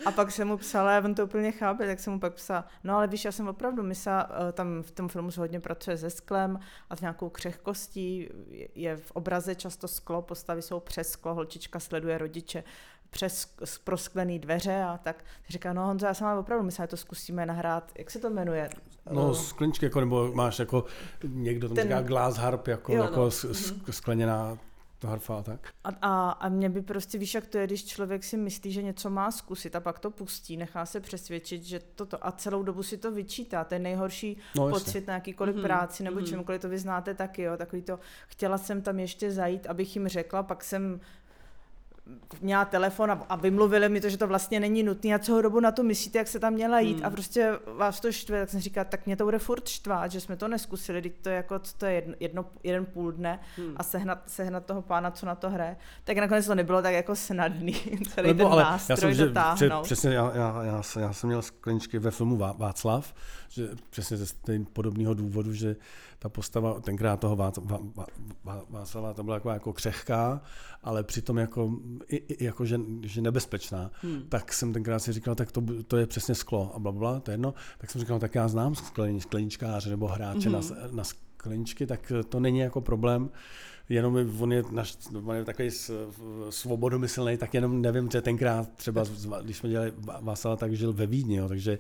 a 0.05 0.11
pak 0.11 0.31
jsem 0.31 0.47
mu 0.47 0.57
psala, 0.57 0.97
a 0.97 1.03
on 1.03 1.15
to 1.15 1.23
úplně 1.23 1.51
chápe, 1.51 1.87
tak 1.87 1.99
jsem 1.99 2.13
mu 2.13 2.19
pak 2.19 2.33
psala, 2.33 2.65
no 2.83 2.95
ale 2.97 3.07
víš, 3.07 3.25
já 3.25 3.31
jsem 3.31 3.47
opravdu 3.47 3.83
myslela, 3.83 4.29
eh, 4.49 4.51
tam 4.51 4.83
v 4.83 4.91
tom 4.91 5.09
filmu 5.09 5.31
se 5.31 5.39
hodně 5.39 5.59
pracuje 5.59 5.97
se 5.97 6.09
sklem 6.09 6.59
a 6.89 6.95
s 6.95 7.01
nějakou 7.01 7.29
křehkostí, 7.29 8.29
je- 8.49 8.67
je 8.75 8.97
v 8.97 9.11
obraze 9.11 9.55
často 9.55 9.87
sklo, 9.87 10.21
postavy 10.21 10.61
jsou 10.61 10.79
přes 10.79 11.09
sklo, 11.09 11.33
holčička 11.33 11.79
sleduje 11.79 12.17
rodiče 12.17 12.63
přes 13.13 13.47
prosklený 13.83 14.39
dveře 14.39 14.83
a 14.83 14.97
tak. 15.03 15.23
Říká, 15.49 15.73
no 15.73 15.85
Honzo, 15.85 16.05
já 16.05 16.13
jsem 16.13 16.27
ale 16.27 16.39
opravdu 16.39 16.65
myslela, 16.65 16.85
že 16.85 16.89
to 16.89 16.97
zkusíme 16.97 17.45
nahrát, 17.45 17.91
jak 17.97 18.11
se 18.11 18.19
to 18.19 18.29
jmenuje? 18.29 18.69
No, 19.11 19.31
Eh, 19.31 19.35
skleničky, 19.35 19.85
jako, 19.85 19.99
nebo 19.99 20.31
máš 20.33 20.59
jako, 20.59 20.85
někdo 21.23 21.67
tam 21.67 21.75
Ten- 21.75 21.87
říká 21.87 22.01
glass 22.01 22.37
harp, 22.37 22.67
jako, 22.67 22.93
Jo, 22.93 23.03
jako 23.03 23.19
no. 23.19 23.31
s, 23.31 23.43
s, 23.45 23.73
skleněná 23.89 24.57
harfa 25.05 25.37
a 25.39 25.41
tak. 25.41 25.67
A, 25.83 25.89
a, 26.01 26.31
a 26.31 26.49
mě 26.49 26.69
by 26.69 26.81
prostě, 26.81 27.17
víš, 27.17 27.33
jak 27.33 27.47
to 27.47 27.57
je, 27.57 27.67
když 27.67 27.85
člověk 27.85 28.23
si 28.23 28.37
myslí, 28.37 28.71
že 28.71 28.83
něco 28.83 29.09
má 29.09 29.31
zkusit 29.31 29.75
a 29.75 29.79
pak 29.79 29.99
to 29.99 30.11
pustí, 30.11 30.57
nechá 30.57 30.85
se 30.85 30.99
přesvědčit, 30.99 31.63
že 31.63 31.79
toto 31.95 32.27
a 32.27 32.31
celou 32.31 32.63
dobu 32.63 32.83
si 32.83 32.97
to 32.97 33.11
vyčítá. 33.11 33.63
To 33.63 33.73
je 33.75 33.79
nejhorší 33.79 34.37
No, 34.55 34.69
pocit 34.69 35.07
na 35.07 35.13
jakýkoliv 35.13 35.55
Mhm, 35.55 35.63
práci 35.63 36.03
nebo 36.03 36.17
mhm. 36.17 36.25
čemkoliv, 36.25 36.61
to 36.61 36.69
vy 36.69 36.77
znáte 36.79 37.13
taky, 37.13 37.41
jo, 37.41 37.57
takový 37.57 37.81
to, 37.81 37.99
chtěla 38.27 38.57
jsem 38.57 38.81
tam 38.81 38.99
ještě 38.99 39.31
zajít, 39.31 39.67
abych 39.67 39.95
jim 39.95 40.07
řekla, 40.07 40.43
pak 40.43 40.63
jsem 40.63 40.99
měla 42.41 42.65
telefon 42.65 43.11
a, 43.11 43.25
a 43.29 43.35
vymluvili 43.35 43.89
mi 43.89 44.01
to, 44.01 44.09
že 44.09 44.17
to 44.17 44.27
vlastně 44.27 44.59
není 44.59 44.83
nutné 44.83 45.13
a 45.15 45.19
celou 45.19 45.41
dobu 45.41 45.59
na 45.59 45.71
to 45.71 45.83
myslíte, 45.83 46.17
jak 46.17 46.27
se 46.27 46.39
tam 46.39 46.53
měla 46.53 46.79
jít 46.79 46.93
Hmm. 46.97 47.05
a 47.05 47.09
prostě 47.09 47.51
vás 47.77 47.99
to 47.99 48.11
štve, 48.11 48.39
tak 48.39 48.49
jsem 48.49 48.59
říkala, 48.59 48.85
tak 48.85 49.05
mě 49.05 49.15
to 49.15 49.23
bude 49.23 49.39
furt 49.39 49.67
štvát, 49.67 50.11
že 50.11 50.19
jsme 50.21 50.35
to 50.35 50.47
neskusili, 50.47 51.01
teď 51.01 51.13
to 51.21 51.29
je 51.29 51.35
jako, 51.35 51.59
co 51.59 51.77
to 51.77 51.85
je 51.85 51.93
jedno, 51.93 52.13
jedno 52.19 52.45
jeden 52.63 52.85
půl 52.85 53.11
dne 53.11 53.39
Hmm. 53.57 53.73
a 53.77 53.83
sehnat, 53.83 54.19
sehnat 54.27 54.65
toho 54.65 54.81
pána, 54.81 55.11
co 55.11 55.25
na 55.25 55.35
to 55.35 55.49
hraje, 55.49 55.77
tak 56.03 56.17
nakonec 56.17 56.45
to 56.47 56.55
nebylo 56.55 56.81
tak 56.81 56.93
jako 56.93 57.15
snadný, 57.15 57.73
celý 58.13 58.27
Nebo, 58.27 58.43
ten 58.43 58.53
ale 58.53 58.63
nástroj 58.63 58.93
já 58.93 58.97
jsem, 58.97 59.13
že 59.13 59.81
přesně, 59.83 60.09
já, 60.13 60.31
já, 60.35 60.63
já, 60.63 60.83
jsem- 60.83 61.01
já, 61.01 61.13
jsem 61.13 61.27
měl 61.27 61.41
skleničky 61.41 61.99
ve 61.99 62.11
filmu 62.11 62.37
Vá- 62.37 62.57
Václav, 62.57 63.13
že 63.49 63.69
přesně 63.89 64.17
ze 64.17 64.25
podobného 64.73 65.13
důvodu, 65.13 65.53
že 65.53 65.75
ta 66.23 66.29
postava 66.29 66.79
tenkrát 66.79 67.19
toho 67.19 67.35
Vác, 67.35 67.57
Vá, 67.57 67.79
Vá, 67.95 68.05
Vá, 68.43 68.61
Václava, 68.69 69.13
ta 69.13 69.23
byla 69.23 69.35
jako, 69.35 69.49
jako 69.49 69.73
křehká, 69.73 70.41
ale 70.83 71.03
přitom 71.03 71.37
jako, 71.37 71.71
i, 72.07 72.15
i, 72.15 72.43
jako 72.45 72.65
že, 72.65 72.79
že 73.01 73.21
nebezpečná. 73.21 73.91
Hmm. 74.01 74.23
Tak 74.29 74.53
jsem 74.53 74.73
tenkrát 74.73 74.99
si 74.99 75.13
říkal, 75.13 75.35
tak 75.35 75.51
to, 75.51 75.63
to 75.87 75.97
je 75.97 76.07
přesně 76.07 76.35
sklo 76.35 76.71
a 76.75 76.79
blablabla, 76.79 77.19
to 77.19 77.31
je 77.31 77.33
jedno. 77.33 77.53
Tak 77.77 77.91
jsem 77.91 78.01
říkal, 78.01 78.19
tak 78.19 78.35
já 78.35 78.47
znám 78.47 78.75
skleni, 78.75 79.21
skleničkáře 79.21 79.89
nebo 79.89 80.07
hráče 80.07 80.49
hmm. 80.49 80.61
na, 80.61 80.77
na 80.91 81.03
skleničky, 81.03 81.85
tak 81.87 82.11
to 82.29 82.39
není 82.39 82.59
jako 82.59 82.81
problém 82.81 83.29
jenom 83.89 84.17
on 84.39 84.53
je, 84.53 84.63
naš, 84.71 84.97
on 85.25 85.35
je 85.35 85.45
takový 85.45 85.69
svobodomyslný, 86.49 87.37
tak 87.37 87.53
jenom 87.53 87.81
nevím, 87.81 88.09
že 88.11 88.21
tenkrát 88.21 88.69
třeba, 88.75 89.03
když 89.41 89.57
jsme 89.57 89.69
dělali 89.69 89.93
Václava, 90.21 90.55
tak 90.55 90.73
žil 90.73 90.93
ve 90.93 91.05
Vídni, 91.05 91.35
jo, 91.35 91.47
takže 91.47 91.79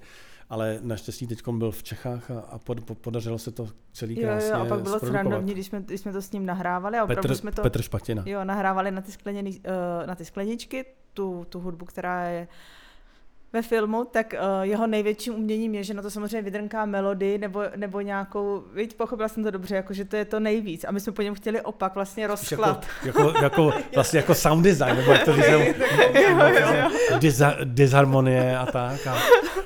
ale 0.53 0.79
naštěstí 0.81 1.27
teď 1.27 1.47
byl 1.51 1.71
v 1.71 1.83
Čechách 1.83 2.31
a, 2.31 2.39
a 2.39 2.59
pod, 2.59 2.83
po- 2.85 2.95
podařilo 2.95 3.37
se 3.39 3.51
to 3.51 3.67
celý 3.93 4.15
Jo, 4.15 4.21
krásně 4.21 4.51
jo, 4.51 4.61
a 4.61 4.65
pak 4.65 4.81
bylo 4.81 4.99
srandovní, 4.99 5.53
když 5.53 5.65
jsme, 5.65 5.81
když 5.81 6.01
jsme 6.01 6.11
to 6.13 6.21
s 6.21 6.31
ním 6.31 6.45
nahrávali 6.45 6.97
a 6.97 7.03
opravdu 7.03 7.21
Petr, 7.21 7.35
jsme 7.35 7.51
to 7.51 7.61
Petr 7.61 7.81
Špatina. 7.81 8.23
jo, 8.25 8.43
nahrávali 8.43 8.91
na 8.91 9.01
ty, 9.01 9.11
skleněný, 9.11 9.51
uh, 9.51 10.07
na 10.07 10.15
ty 10.15 10.25
skleničky, 10.25 10.85
tu, 11.13 11.45
tu 11.49 11.59
hudbu, 11.59 11.85
která 11.85 12.27
je 12.27 12.47
ve 13.53 13.61
filmu, 13.61 14.05
tak 14.11 14.33
uh, 14.33 14.61
jeho 14.61 14.87
největším 14.87 15.35
uměním 15.35 15.75
je, 15.75 15.83
že 15.83 15.93
na 15.93 16.01
to 16.01 16.09
samozřejmě 16.11 16.41
vydrnká 16.41 16.85
melodii 16.85 17.37
nebo, 17.37 17.63
nebo 17.75 18.01
nějakou, 18.01 18.63
víš, 18.75 18.93
pochopila 18.97 19.27
jsem 19.27 19.43
to 19.43 19.51
dobře, 19.51 19.75
jako 19.75 19.93
že 19.93 20.05
to 20.05 20.15
je 20.15 20.25
to 20.25 20.39
nejvíc. 20.39 20.85
A 20.87 20.91
my 20.91 20.99
jsme 20.99 21.13
po 21.13 21.21
něm 21.21 21.35
chtěli 21.35 21.61
opak, 21.61 21.95
vlastně 21.95 22.29
Spíš 22.35 22.51
rozklad. 22.51 22.85
Jako, 23.05 23.21
jako, 23.27 23.43
jako, 23.43 23.73
vlastně 23.95 24.17
jako 24.17 24.35
sound 24.35 24.63
design, 24.63 24.95
nebo 24.95 25.11
jak 25.11 25.25
to 25.25 25.35
říkám, 25.35 25.61
disharmonie 27.63 28.57
a 28.57 28.65
tak. 28.65 29.07
A, 29.07 29.17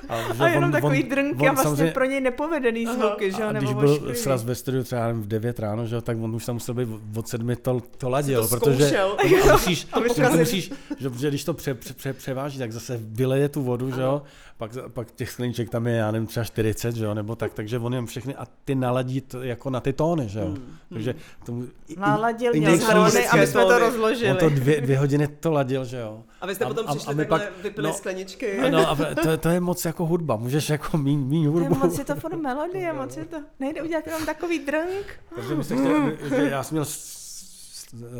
a, 0.10 0.34
že 0.34 0.44
A 0.44 0.48
jenom 0.48 0.72
takový 0.72 1.04
drnky 1.04 1.48
a 1.48 1.52
vlastně 1.52 1.64
samozřejmě- 1.64 1.92
pro 1.92 2.06
něj 2.06 2.22
nepovedený 2.22 2.86
zvuky, 2.86 3.32
že 3.32 3.42
jo, 3.42 3.54
nebo 3.54 3.66
když 3.66 3.74
byl 3.74 3.90
ošklivý. 3.90 4.16
sraz 4.16 4.44
ve 4.44 4.56
studiu 4.56 4.84
třeba 4.84 5.12
v 5.12 5.28
9 5.28 5.60
ráno, 5.60 5.86
že, 5.86 5.96
jo, 5.96 6.02
tak 6.02 6.18
on 6.22 6.36
už 6.36 6.46
tam 6.46 6.56
musel 6.56 6.76
být 6.76 6.90
od 7.16 7.28
sedmi 7.28 7.56
to, 7.56 7.82
to 7.98 8.10
ladil, 8.10 8.48
to 8.48 8.60
protože 8.60 9.00
a 9.00 9.08
musíš, 9.52 9.88
musíš 10.40 10.72
že, 11.00 11.10
že, 11.20 11.30
když 11.30 11.44
to 11.44 11.54
pře, 11.54 11.74
pře, 11.74 11.94
pře, 11.94 12.14
převáží, 12.14 12.60
tak 12.60 12.72
zase 12.72 13.00
vyleje 13.02 13.50
tu 13.50 13.62
vodu, 13.62 13.77
že 13.96 14.02
jo, 14.02 14.22
pak, 14.58 14.72
pak 14.94 15.12
těch 15.12 15.30
skleniček 15.32 15.70
tam 15.70 15.88
je, 15.88 15.96
já 15.96 16.12
nevím, 16.12 16.28
třeba 16.28 16.44
40, 16.44 16.96
že 16.96 17.06
jo, 17.06 17.14
nebo 17.14 17.36
tak, 17.36 17.54
takže 17.54 17.80
on 17.80 17.94
jim 17.94 18.06
všechny 18.06 18.36
a 18.36 18.48
ty 18.66 18.76
naladí 18.76 19.22
to 19.22 19.44
jako 19.44 19.70
na 19.70 19.80
ty 19.80 19.94
tóny, 19.94 20.30
že 20.30 20.40
jo, 20.40 20.56
takže 20.94 21.16
tomu, 21.46 21.64
i- 21.88 21.94
i- 21.94 22.00
Naladil, 22.00 22.56
i 22.56 22.60
měl 22.60 22.72
nejspíš- 22.72 22.86
zhrany 23.10 23.28
a 23.28 23.36
my 23.36 23.48
jsme 23.48 23.62
to 23.62 23.68
tóny. 23.68 23.80
rozložili. 23.80 24.32
On 24.32 24.38
to 24.38 24.50
dvě, 24.50 24.82
dvě 24.82 24.98
hodiny 25.00 25.28
to 25.28 25.52
ladil, 25.52 25.86
že 25.86 25.98
jo. 25.98 26.24
A 26.42 26.46
vy 26.48 26.56
jste 26.56 26.66
potom 26.66 26.86
přišli 26.86 27.16
takhle, 27.16 27.50
vypili 27.64 27.94
skleničky. 27.94 28.58
No, 28.72 28.90
a 28.90 28.96
to, 29.24 29.38
to, 29.38 29.50
je 29.50 29.60
moc 29.60 29.86
jako 29.86 30.06
hudba, 30.06 30.36
můžeš 30.36 30.70
jako 30.70 30.98
míň, 30.98 31.20
míň 31.20 31.46
hudbu. 31.48 31.76
moc 31.76 31.98
je 32.00 32.06
to 32.06 32.16
furt 32.16 32.36
melodie, 32.36 32.94
moc 33.02 33.18
je 33.18 33.26
to, 33.26 33.38
nejde 33.60 33.82
udělat 33.82 34.08
jenom 34.08 34.26
takový 34.26 34.60
drnk. 34.60 35.06
Takže 35.36 35.56
my 35.56 35.64
se 35.64 35.76
chtěli, 35.76 36.50
já 36.50 36.64
jsem 36.64 36.76
měl 36.76 36.86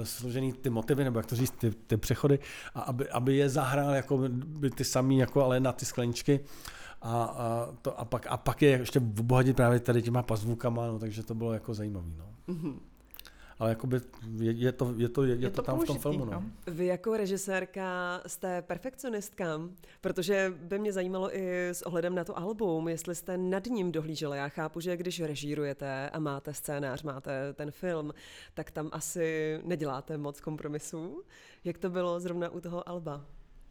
složený 0.04 0.54
ty 0.54 0.70
motivy, 0.70 1.04
nebo 1.04 1.20
jak 1.20 1.26
to 1.26 1.36
říct, 1.36 1.52
ty, 1.52 1.72
ty 1.72 1.98
přechody, 1.98 2.40
a 2.76 2.82
aby, 2.82 3.10
aby 3.10 3.36
je 3.36 3.50
zahrál 3.50 3.94
jako 3.94 4.24
by 4.46 4.70
ty 4.70 4.84
samý, 4.84 5.18
jako 5.18 5.44
ale 5.44 5.60
na 5.60 5.72
ty 5.72 5.86
skleničky. 5.86 6.40
A, 7.02 7.24
a, 7.24 7.70
to, 7.82 8.00
a, 8.00 8.06
pak, 8.06 8.28
a 8.30 8.38
pak 8.38 8.62
je 8.62 8.70
ještě 8.70 9.00
obohatit 9.00 9.56
právě 9.56 9.80
tady 9.80 10.02
těma 10.02 10.24
pazvukama, 10.24 10.88
no, 10.88 11.00
takže 11.00 11.24
to 11.24 11.36
bylo 11.36 11.54
jako 11.54 11.74
zajímavý. 11.74 12.16
No. 12.18 12.26
Ale 13.60 13.70
jakoby 13.70 14.02
je, 14.40 14.52
je, 14.52 14.72
to, 14.72 14.94
je, 14.98 15.10
to, 15.10 15.24
je, 15.24 15.36
je 15.36 15.50
to, 15.50 15.62
tam 15.62 15.80
v 15.80 15.86
tom 15.86 16.00
filmu. 16.00 16.26
No. 16.26 16.44
Vy 16.68 16.86
jako 16.86 17.18
režisérka 17.18 18.22
jste 18.28 18.62
perfekcionistka, 18.62 19.62
protože 20.02 20.54
by 20.62 20.80
mě 20.80 20.94
zajímalo 20.94 21.38
i 21.38 21.68
s 21.68 21.82
ohledem 21.82 22.16
na 22.16 22.24
to 22.24 22.38
album, 22.38 22.88
jestli 22.88 23.16
jste 23.16 23.38
nad 23.38 23.66
ním 23.66 23.92
dohlížela. 23.92 24.36
Já 24.36 24.50
chápu, 24.50 24.80
že 24.80 24.98
když 24.98 25.22
režírujete 25.22 26.10
a 26.10 26.20
máte 26.20 26.54
scénář, 26.54 27.04
máte 27.04 27.54
ten 27.54 27.72
film, 27.72 28.14
tak 28.54 28.72
tam 28.72 28.90
asi 28.92 29.60
neděláte 29.64 30.18
moc 30.18 30.42
kompromisů. 30.42 31.24
Jak 31.64 31.78
to 31.78 31.90
bylo 31.90 32.20
zrovna 32.20 32.50
u 32.50 32.60
toho 32.60 32.90
Alba? 32.90 33.26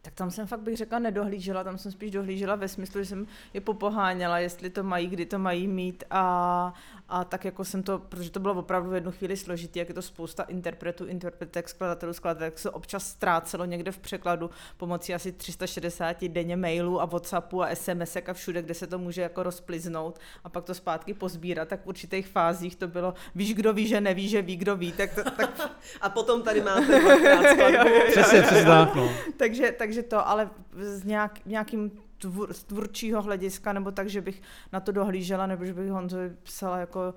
Tak 0.07 0.14
tam 0.14 0.30
jsem 0.30 0.47
fakt 0.47 0.61
bych 0.61 0.76
řekla 0.76 0.99
nedohlížela, 0.99 1.64
tam 1.64 1.78
jsem 1.78 1.93
spíš 1.93 2.11
dohlížela 2.11 2.55
ve 2.55 2.68
smyslu, 2.68 3.01
že 3.01 3.07
jsem 3.07 3.26
je 3.55 3.61
popoháněla, 3.61 4.39
jestli 4.39 4.70
to 4.70 4.82
mají, 4.82 5.07
kdy 5.07 5.26
to 5.26 5.39
mají 5.39 5.68
mít 5.68 6.05
a, 6.11 6.74
a 7.09 7.25
tak 7.25 7.45
jako 7.45 7.65
jsem 7.65 7.83
to, 7.83 7.99
protože 7.99 8.31
to 8.31 8.41
bylo 8.41 8.55
opravdu 8.55 8.91
v 8.91 8.95
jednu 8.95 9.13
chvíli 9.13 9.37
složitý, 9.37 9.79
jak 9.79 9.89
je 9.89 9.95
to 9.95 10.03
spousta 10.03 10.43
interpretů, 10.43 11.07
interpretek, 11.07 11.69
skladatelů, 11.69 12.13
skladatelů, 12.13 12.51
tak 12.51 12.59
se 12.59 12.71
občas 12.71 13.09
ztrácelo 13.09 13.65
někde 13.65 13.93
v 13.93 13.99
překladu 13.99 14.51
pomocí 14.77 15.15
asi 15.15 15.33
360 15.33 16.25
denně 16.25 16.57
mailů 16.57 17.01
a 17.01 17.05
Whatsappu 17.05 17.63
a 17.63 17.75
SMS 17.75 18.17
a 18.17 18.33
všude, 18.33 18.63
kde 18.63 18.75
se 18.75 18.87
to 18.87 18.99
může 18.99 19.23
jako 19.23 19.43
rozpliznout 19.43 20.19
a 20.45 20.49
pak 20.49 20.65
to 20.65 20.75
zpátky 20.75 21.15
pozbírat, 21.15 21.69
tak 21.69 21.85
v 21.85 21.87
určitých 21.87 22.27
fázích 22.27 22.77
to 22.77 22.89
bylo, 22.89 23.15
víš, 23.35 23.55
kdo 23.55 23.73
ví, 23.73 23.87
že 23.87 24.01
neví, 24.01 24.29
že 24.29 24.43
ví, 24.43 24.57
kdo 24.57 24.77
ví, 24.77 24.93
tak, 24.93 25.15
to, 25.15 25.31
tak 25.31 25.71
A 26.01 26.09
potom 26.09 26.43
tady 26.43 26.61
máte. 26.61 27.01
Přesně, 28.11 28.43
přesně 28.43 28.65
tak. 28.65 28.95
No. 28.95 29.11
takže, 29.37 29.73
takže 29.73 30.03
to, 30.03 30.29
ale 30.29 30.51
z 30.73 31.05
nějak, 31.05 31.39
nějakým 31.47 31.91
tvůr, 32.19 32.53
z 32.53 32.64
tvůrčího 32.64 33.23
hlediska, 33.23 33.73
nebo 33.73 33.91
tak, 33.91 34.09
že 34.09 34.21
bych 34.21 34.43
na 34.73 34.81
to 34.81 34.93
dohlížela, 34.93 35.47
nebo 35.47 35.64
že 35.64 35.75
bych 35.75 35.91
Honzovi 35.91 36.37
psala 36.43 36.79
jako 36.79 37.14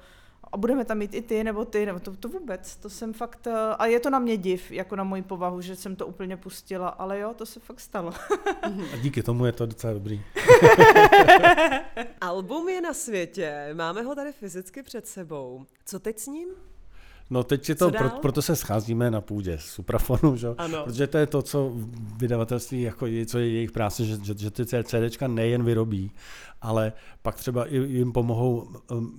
a 0.52 0.58
budeme 0.58 0.86
tam 0.86 0.98
mít 0.98 1.14
i 1.14 1.22
ty, 1.22 1.44
nebo 1.44 1.66
ty, 1.66 1.86
nebo 1.86 2.00
to, 2.00 2.16
to 2.16 2.28
vůbec, 2.28 2.76
to 2.76 2.90
jsem 2.90 3.14
fakt, 3.14 3.48
eh, 3.48 3.76
a 3.80 3.86
je 3.86 4.00
to 4.00 4.10
na 4.10 4.20
mě 4.20 4.38
div, 4.38 4.72
jako 4.72 4.96
na 4.96 5.04
moji 5.04 5.22
povahu, 5.22 5.62
že 5.62 5.76
jsem 5.76 5.96
to 5.96 6.08
úplně 6.08 6.38
pustila, 6.38 6.90
ale 6.90 7.20
jo, 7.20 7.34
to 7.34 7.46
se 7.46 7.60
fakt 7.60 7.80
stalo. 7.80 8.14
A 8.94 8.98
díky 9.02 9.24
tomu 9.24 9.46
je 9.46 9.52
to 9.52 9.66
docela 9.66 9.94
dobrý. 9.94 10.22
Album 12.22 12.70
je 12.70 12.82
na 12.82 12.94
světě, 12.94 13.70
máme 13.74 14.02
ho 14.02 14.16
tady 14.16 14.32
fyzicky 14.32 14.84
před 14.84 15.08
sebou. 15.08 15.66
Co 15.86 16.00
teď 16.00 16.20
s 16.20 16.28
ním? 16.28 16.50
No 17.30 17.44
teď 17.44 17.70
je 17.70 17.76
to, 17.76 17.92
pro, 17.92 18.10
proto 18.10 18.42
se 18.42 18.56
scházíme 18.56 19.12
na 19.12 19.22
půdě 19.22 19.58
suprafonu, 19.58 20.36
že? 20.36 20.48
Ano. 20.58 20.84
protože 20.84 21.08
to 21.08 21.18
je 21.18 21.28
to, 21.28 21.42
co 21.42 21.72
vydavatelství, 22.18 22.82
jako 22.82 23.06
je, 23.06 23.26
co 23.26 23.40
je 23.40 23.50
jejich 23.50 23.72
práce, 23.72 24.06
že, 24.06 24.18
že, 24.24 24.34
že 24.38 24.52
ty 24.52 24.66
CDčka 24.66 25.28
nejen 25.28 25.64
vyrobí, 25.64 26.12
ale 26.62 26.94
pak 27.22 27.36
třeba 27.36 27.66
i 27.66 27.78
jim 27.78 28.12
pomohou 28.12 28.68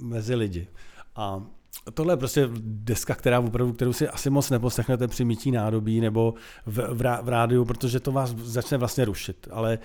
mezi 0.03 0.35
lidi. 0.35 0.69
A 1.17 1.43
tohle 1.95 2.13
je 2.13 2.17
prostě 2.17 2.49
deska, 2.63 3.15
která 3.15 3.41
opravdu, 3.41 3.73
kterou 3.73 3.93
si 3.93 4.09
asi 4.09 4.31
moc 4.31 4.51
neposlechnete 4.51 5.09
při 5.09 5.25
mytí 5.25 5.51
nádobí 5.51 6.01
nebo 6.01 6.35
v, 6.67 6.77
v, 6.77 7.01
rá- 7.01 7.23
v 7.23 7.29
rádiu, 7.29 7.65
protože 7.65 8.01
to 8.01 8.13
vás 8.13 8.35
začne 8.35 8.79
vlastně 8.79 9.05
rušit. 9.05 9.49
Ale 9.51 9.79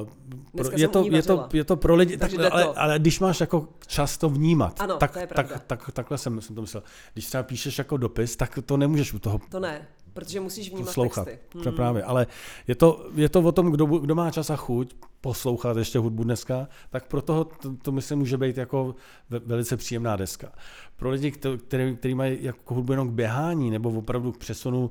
uh, 0.00 0.08
pro, 0.56 0.78
je, 0.78 0.88
to, 0.88 1.04
je, 1.10 1.22
to, 1.22 1.48
je 1.52 1.64
to 1.64 1.76
pro 1.76 1.94
lidi, 1.94 2.16
tak, 2.16 2.30
ale, 2.50 2.64
to. 2.64 2.80
ale 2.80 2.98
když 2.98 3.20
máš 3.20 3.40
jako 3.40 3.68
čas 3.86 4.18
to 4.18 4.28
vnímat, 4.28 4.80
Ano, 4.80 4.96
tak, 4.96 5.12
to 5.12 5.18
tak, 5.18 5.28
pravda. 5.28 5.60
tak, 5.66 5.90
takhle 5.92 6.18
jsem, 6.18 6.40
jsem 6.40 6.56
to 6.56 6.60
myslel. 6.60 6.82
Když 7.12 7.26
třeba 7.26 7.42
píšeš 7.42 7.78
jako 7.78 7.96
dopis, 7.96 8.36
tak 8.36 8.58
to 8.66 8.76
nemůžeš 8.76 9.12
u 9.12 9.18
toho 9.18 9.40
To 9.50 9.60
ne, 9.60 9.88
protože 10.12 10.40
musíš 10.40 10.70
vnímat 10.70 10.86
poslouchat. 10.86 11.24
texty. 11.24 11.58
Hmm. 11.64 11.74
Právě, 11.74 12.02
ale 12.02 12.26
je 12.66 12.74
to, 12.74 13.06
je 13.14 13.28
to 13.28 13.40
o 13.40 13.52
tom, 13.52 13.70
kdo, 13.72 13.86
kdo 13.86 14.14
má 14.14 14.30
čas 14.30 14.50
a 14.50 14.56
chuť 14.56 14.94
poslouchat 15.20 15.76
ještě 15.76 15.98
hudbu 15.98 16.24
dneska, 16.24 16.68
tak 16.90 17.06
pro 17.06 17.22
toho 17.22 17.44
to, 17.44 17.76
to 17.82 17.92
myslím 17.92 18.18
může 18.18 18.38
být 18.38 18.56
jako 18.56 18.94
ve, 19.30 19.38
velice 19.38 19.76
příjemná 19.76 20.16
deska. 20.16 20.52
Pro 20.96 21.10
lidi, 21.10 21.30
který, 21.30 21.96
který 21.96 22.14
mají 22.14 22.44
jako 22.44 22.74
hudbu 22.74 22.92
jenom 22.92 23.08
k 23.08 23.12
běhání 23.12 23.70
nebo 23.70 23.90
opravdu 23.90 24.32
k 24.32 24.38
přesunu 24.38 24.90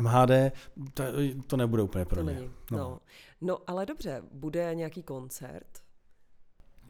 MHD, 0.00 0.30
to, 0.94 1.04
to 1.46 1.56
nebude 1.56 1.82
úplně 1.82 2.04
pro 2.04 2.16
To 2.24 2.30
ně. 2.30 2.34
není. 2.34 2.50
No. 2.70 2.98
no, 3.40 3.58
ale 3.66 3.86
dobře, 3.86 4.22
bude 4.32 4.70
nějaký 4.74 5.02
koncert. 5.02 5.66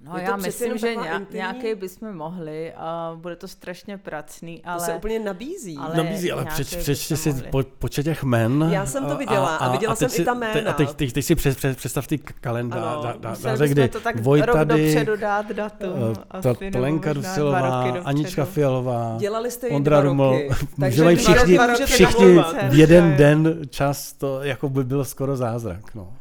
No 0.03 0.17
Je 0.19 0.25
to 0.25 0.31
já 0.31 0.37
myslím, 0.37 0.79
že 0.79 0.95
nějak, 0.97 1.31
nějaký 1.33 1.75
bychom 1.75 2.13
mohli 2.17 2.73
a 2.77 3.13
bude 3.21 3.37
to 3.37 3.49
strašně 3.49 3.99
pracný, 3.99 4.59
To 4.59 4.69
ale... 4.71 4.81
se 4.81 4.95
úplně 4.95 5.19
nabízí. 5.19 5.77
ale- 5.77 5.97
Nabízí, 5.97 6.33
ale 6.33 6.45
přeč, 6.45 6.77
přečti 6.77 7.15
bychom 7.15 7.33
si 7.33 7.37
mohli. 7.37 7.51
po, 7.51 7.63
počet 7.79 8.03
těch 8.03 8.23
men. 8.25 8.69
Já 8.73 8.87
jsem 8.87 9.07
to 9.07 9.17
viděla 9.17 9.57
a 9.57 9.73
viděla 9.73 9.95
teď 9.95 9.99
jsem 9.99 10.09
si, 10.09 10.23
i 10.23 10.25
ta 10.25 10.33
te- 10.35 10.39
jména. 10.39 10.71
A 10.71 10.75
teď, 10.75 10.93
teď, 10.95 11.13
teď 11.13 11.25
si 11.25 11.35
přes, 11.35 11.57
přes, 11.57 11.77
představ 11.77 12.07
ty 12.07 12.19
kalendář, 12.19 12.83
Ano, 12.83 13.03
dá, 13.03 13.15
dá, 13.21 13.31
Museli 13.31 13.59
dá, 13.59 13.65
bychom 13.65 13.73
kdy 13.75 13.89
to 13.89 14.01
tak 14.01 14.21
Vojt 14.21 14.45
rok 14.45 14.57
tady, 14.57 14.85
dopředu 14.95 15.17
dát 15.17 15.53
datum. 15.53 15.91
eh, 16.39 16.43
ta 16.43 16.55
Plenka 16.73 17.13
Dusilová, 17.13 17.83
Anička. 18.05 18.45
Fialová, 18.45 19.17
Dělali 19.19 19.51
jste 19.51 19.69
Ondra 19.69 20.01
Ruml, 20.01 20.31
roky. 20.33 20.51
takže 20.81 20.97
že 20.97 21.05
mají 21.05 21.17
všichni, 21.17 21.59
všichni 21.85 22.39
v 22.69 22.79
jeden 22.79 23.17
den 23.17 23.61
čas, 23.71 24.13
to 24.13 24.43
jako 24.43 24.69
by 24.69 24.85
bylo 24.85 25.05
skoro 25.05 25.37
zázrak. 25.37 25.95
No. 25.95 26.13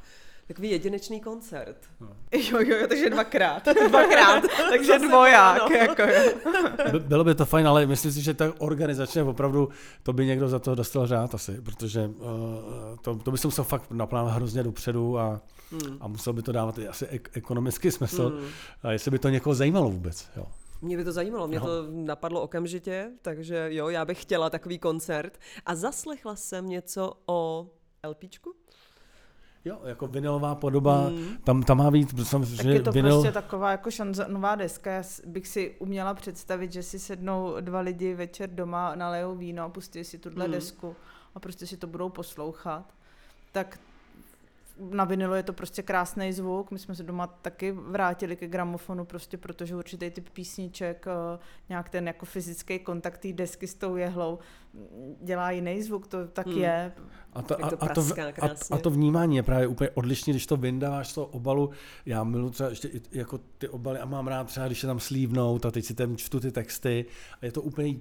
Takový 0.50 0.70
jedinečný 0.72 1.20
koncert. 1.22 1.78
Jo, 2.32 2.60
jo, 2.60 2.78
jo, 2.78 2.88
takže 2.88 3.10
dvakrát. 3.10 3.66
Dvakrát, 3.90 4.44
takže 4.70 5.00
dvoják. 5.00 5.70
Jako, 5.70 6.02
jo. 6.02 6.32
By- 6.92 7.00
Bylo 7.00 7.24
by 7.24 7.36
to 7.36 7.46
fajn, 7.46 7.68
ale 7.68 7.86
myslím 7.86 8.12
si, 8.12 8.22
že 8.22 8.34
tak 8.34 8.54
organizačně 8.58 9.24
opravdu 9.24 9.70
to 10.04 10.14
by 10.14 10.26
někdo 10.26 10.50
za 10.50 10.60
to 10.60 10.76
dostal 10.76 11.08
řád 11.08 11.36
asi, 11.36 11.62
protože 11.62 12.08
uh, 12.08 12.26
to, 13.02 13.16
to 13.16 13.32
by 13.32 13.38
se 13.38 13.48
musel 13.48 13.64
fakt 13.64 13.92
naplánovat 13.92 14.36
hrozně 14.36 14.64
dopředu 14.64 15.20
a, 15.20 15.42
Hmm. 15.72 15.98
a 16.02 16.08
musel 16.08 16.34
by 16.34 16.42
to 16.42 16.52
dávat 16.52 16.78
i 16.78 16.88
asi 16.88 17.06
ek- 17.08 17.30
ekonomický 17.34 17.92
smysl. 17.92 18.30
Hmm. 18.30 18.48
A 18.84 18.92
jestli 18.92 19.12
by 19.12 19.20
to 19.20 19.30
někoho 19.30 19.56
zajímalo 19.56 19.90
vůbec. 19.90 20.28
Jo. 20.38 20.46
Mě 20.82 20.98
by 20.98 21.04
to 21.04 21.12
zajímalo, 21.12 21.48
mě 21.48 21.60
No. 21.60 21.66
to 21.66 21.86
napadlo 21.90 22.42
okamžitě, 22.42 23.12
takže 23.22 23.68
jo, 23.72 23.90
já 23.90 24.06
bych 24.06 24.22
chtěla 24.22 24.50
takový 24.50 24.80
koncert. 24.80 25.38
A 25.66 25.76
zaslechla 25.76 26.36
jsem 26.36 26.70
něco 26.70 27.12
o 27.26 27.68
LPčku? 28.08 28.54
Jo, 29.66 29.80
jako 29.86 30.08
vinylová 30.08 30.56
podoba, 30.56 31.08
Hmm. 31.08 31.38
tam, 31.44 31.64
tam 31.64 31.78
má 31.78 31.92
být, 31.92 32.14
Tak 32.16 32.26
samozřejmě 32.26 32.74
je 32.74 32.82
to 32.82 32.92
vinyl, 32.92 33.12
prostě 33.12 33.32
taková 33.32 33.72
jako 33.72 33.92
šanzonová 33.92 34.56
deska. 34.56 34.92
Já 34.92 35.04
bych 35.26 35.48
si 35.48 35.76
uměla 35.80 36.14
představit, 36.14 36.72
že 36.74 36.84
si 36.84 37.00
sednou 37.00 37.56
dva 37.60 37.80
lidi 37.80 38.14
večer 38.14 38.50
doma, 38.50 38.96
nalejou 38.96 39.36
víno 39.36 39.64
a 39.64 39.70
pustí 39.70 40.04
si 40.04 40.18
tuhle 40.18 40.46
Hmm. 40.46 40.54
desku 40.54 40.96
a 41.36 41.40
prostě 41.40 41.68
si 41.68 41.78
to 41.78 41.88
budou 41.88 42.10
poslouchat. 42.10 42.94
Tak 43.52 43.80
na 44.92 45.04
vinilu 45.04 45.34
je 45.34 45.44
to 45.44 45.54
prostě 45.54 45.82
krásný 45.84 46.34
zvuk. 46.34 46.72
My 46.72 46.80
jsme 46.80 46.96
se 46.96 47.04
doma 47.04 47.28
taky 47.28 47.72
vrátili 47.72 48.36
ke 48.36 48.48
gramofonu, 48.48 49.06
prostě 49.06 49.38
protože 49.38 49.76
určitý 49.76 50.10
typ 50.10 50.30
písniček, 50.30 51.06
eh, 51.08 51.40
nějak 51.70 51.90
ten 51.90 52.08
jako 52.08 52.26
fyzický 52.26 52.80
kontakt 52.80 53.18
té 53.18 53.34
desky 53.34 53.68
s 53.68 53.74
tou 53.76 53.96
jehlou 53.96 54.40
mm, 54.74 55.16
dělá 55.22 55.52
jiný 55.52 55.82
zvuk, 55.84 56.08
to 56.08 56.28
tak 56.28 56.48
Hmm. 56.48 56.58
je. 56.58 56.92
A 57.34 57.42
to, 57.42 57.66
a, 57.66 57.70
to 57.70 57.84
a, 57.84 57.88
to, 57.88 58.02
a, 58.42 58.50
a 58.72 58.78
to 58.78 58.90
vnímání 58.90 59.36
je 59.36 59.44
právě 59.44 59.68
úplně 59.68 59.90
odlišné, 59.90 60.34
když 60.34 60.46
to 60.46 60.58
vyndáváš 60.58 61.08
z 61.08 61.14
toho 61.14 61.28
obalu. 61.28 61.70
Já 62.06 62.24
miluji 62.24 62.50
třeba 62.50 62.70
ještě 62.70 62.90
jako 63.12 63.40
ty 63.58 63.70
obaly 63.70 64.00
a 64.00 64.06
mám 64.06 64.28
rád 64.28 64.48
třeba, 64.48 64.66
když 64.66 64.80
se 64.80 64.88
tam 64.88 65.00
slívnou 65.00 65.60
a 65.68 65.72
teď 65.72 65.86
si 65.86 65.94
tam 65.94 66.18
čtu 66.18 66.40
ty 66.40 66.52
texty 66.52 67.06
a 67.42 67.46
je 67.46 67.52
to 67.52 67.62
úplně 67.62 67.96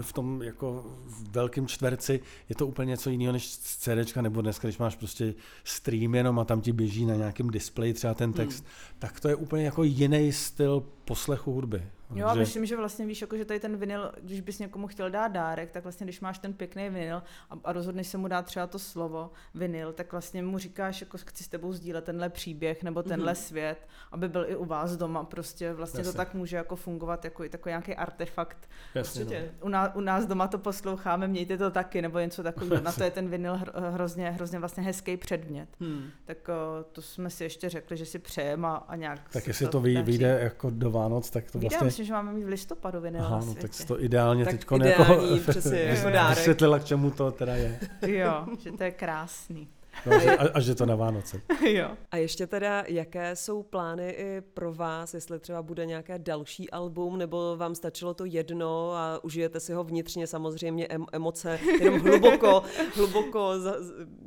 v 0.00 0.12
tom 0.12 0.42
jako 0.42 0.84
velkém 1.30 1.66
čtverci, 1.66 2.20
je 2.48 2.54
to 2.54 2.66
úplně 2.66 2.88
něco 2.88 3.10
jiného 3.10 3.32
než 3.32 3.58
CDčka 3.58 4.22
nebo 4.22 4.40
dneska, 4.40 4.68
když 4.68 4.78
máš 4.78 4.96
prostě 4.96 5.34
stream 5.64 6.14
jenom 6.14 6.38
a 6.38 6.44
tam 6.44 6.60
ti 6.60 6.72
běží 6.72 7.06
na 7.06 7.14
nějakém 7.14 7.50
displeji 7.50 7.94
třeba 7.94 8.14
ten 8.14 8.32
text, 8.32 8.58
hmm. 8.58 8.98
tak 8.98 9.20
to 9.20 9.28
je 9.28 9.36
úplně 9.36 9.64
jako 9.64 9.82
jiný 9.82 10.32
styl 10.32 10.82
poslechu 11.04 11.52
hudby. 11.52 11.82
Jo, 12.14 12.26
a 12.26 12.34
myslím, 12.34 12.66
že 12.66 12.76
vlastně 12.76 13.06
víš, 13.06 13.20
jako, 13.20 13.36
že 13.36 13.44
tady 13.44 13.60
ten 13.60 13.76
vinyl, 13.76 14.12
když 14.22 14.40
bys 14.40 14.58
někomu 14.58 14.86
chtěl 14.86 15.10
dát 15.10 15.28
dárek, 15.28 15.70
tak 15.70 15.82
vlastně 15.82 16.04
když 16.06 16.20
máš 16.20 16.38
ten 16.38 16.52
pěkný 16.52 16.88
vinyl 16.90 17.22
a, 17.50 17.54
a 17.64 17.72
rozhodneš 17.72 18.06
se 18.08 18.18
mu 18.18 18.28
dát 18.28 18.46
třeba 18.46 18.66
to 18.66 18.78
slovo 18.78 19.30
vinyl, 19.54 19.92
tak 19.92 20.12
vlastně 20.12 20.42
mu 20.42 20.58
říkáš, 20.58 21.00
jako 21.00 21.18
chci 21.18 21.44
s 21.44 21.48
tebou 21.48 21.72
sdílet 21.72 22.04
tenhle 22.04 22.28
příběh 22.28 22.82
nebo 22.82 23.02
tenhle 23.02 23.32
Mhm. 23.32 23.40
mm-hmm. 23.40 23.46
svět, 23.46 23.88
aby 24.12 24.28
byl 24.28 24.46
i 24.48 24.56
u 24.56 24.64
vás 24.64 24.96
doma. 24.96 25.24
Prostě 25.24 25.72
vlastně 25.72 26.00
Jasně. 26.00 26.12
to 26.12 26.16
tak 26.16 26.34
může 26.34 26.56
jako 26.56 26.76
fungovat 26.76 27.24
jako 27.24 27.44
i 27.44 27.48
takový 27.48 27.70
nějaký 27.70 27.94
artefakt. 27.94 28.68
Jasně, 28.94 29.24
no. 29.24 29.30
Určitě. 29.30 29.50
U 29.60 29.68
nás, 29.68 29.90
u 29.94 30.00
nás 30.00 30.26
doma 30.26 30.48
to 30.48 30.58
posloucháme, 30.58 31.28
mějte 31.28 31.58
to 31.58 31.70
taky, 31.70 32.02
nebo 32.02 32.18
něco 32.18 32.42
takového. 32.42 32.82
Na 32.82 32.92
to 32.92 33.04
je 33.04 33.10
ten 33.10 33.28
vinyl 33.28 33.56
hr, 33.56 33.70
hrozně, 33.90 34.30
hrozně 34.30 34.58
vlastně 34.58 34.82
hezký 34.82 35.16
předmět. 35.16 35.68
Hmm. 35.80 36.10
Tak 36.24 36.48
o, 36.48 36.84
to 36.92 37.02
jsme 37.02 37.30
si 37.30 37.44
ještě 37.44 37.68
řekli, 37.68 37.96
že 37.96 38.06
si 38.06 38.18
přejeme 38.18 38.68
a, 38.68 38.74
a 38.74 38.96
nějak 38.96 39.20
Tak 39.32 39.46
jestli 39.46 39.68
to 39.68 39.80
daří. 39.80 40.02
vyjde 40.02 40.38
jako 40.42 40.70
do 40.70 40.90
Vánoc, 40.90 41.30
tak 41.30 41.50
to 41.50 41.58
vlastně... 41.58 42.03
myslím, 42.04 42.16
že 42.16 42.24
máme 42.24 42.32
mít 42.32 42.44
v 42.44 42.48
listopadu 42.48 43.00
vinyl 43.00 43.20
Aha, 43.20 43.40
no 43.46 43.54
tak 43.54 43.70
to 43.86 44.02
ideálně 44.02 44.44
Tak 44.44 44.54
teď 44.54 44.66
ideální, 44.76 45.36
jako, 45.38 45.50
přesně, 45.50 45.80
jako 45.80 46.28
vysvětlila, 46.28 46.78
k 46.78 46.84
čemu 46.84 47.10
to 47.10 47.30
teda 47.30 47.54
je. 47.54 47.78
Jo, 48.06 48.46
že 48.58 48.72
to 48.72 48.84
je 48.84 48.90
krásný. 48.90 49.68
No, 50.06 50.20
že, 50.20 50.36
a, 50.36 50.48
a, 50.54 50.60
že 50.60 50.74
to 50.74 50.86
na 50.86 50.94
Vánoce. 50.94 51.40
jo. 51.68 51.90
A 52.10 52.16
ještě 52.16 52.46
teda, 52.46 52.84
jaké 52.88 53.36
jsou 53.36 53.62
plány 53.62 54.10
i 54.10 54.40
pro 54.40 54.74
vás, 54.74 55.14
jestli 55.14 55.38
třeba 55.38 55.62
bude 55.62 55.86
nějaké 55.86 56.18
další 56.18 56.70
album, 56.70 57.18
nebo 57.18 57.56
vám 57.56 57.74
stačilo 57.74 58.14
to 58.14 58.24
jedno 58.24 58.92
a 58.92 59.24
užijete 59.24 59.60
si 59.60 59.72
ho 59.72 59.84
vnitřně 59.84 60.26
samozřejmě 60.26 60.86
em- 60.86 61.06
emoce, 61.12 61.58
jenom 61.80 62.00
hluboko, 62.00 62.62
hluboko 62.94 63.60
za, 63.60 63.74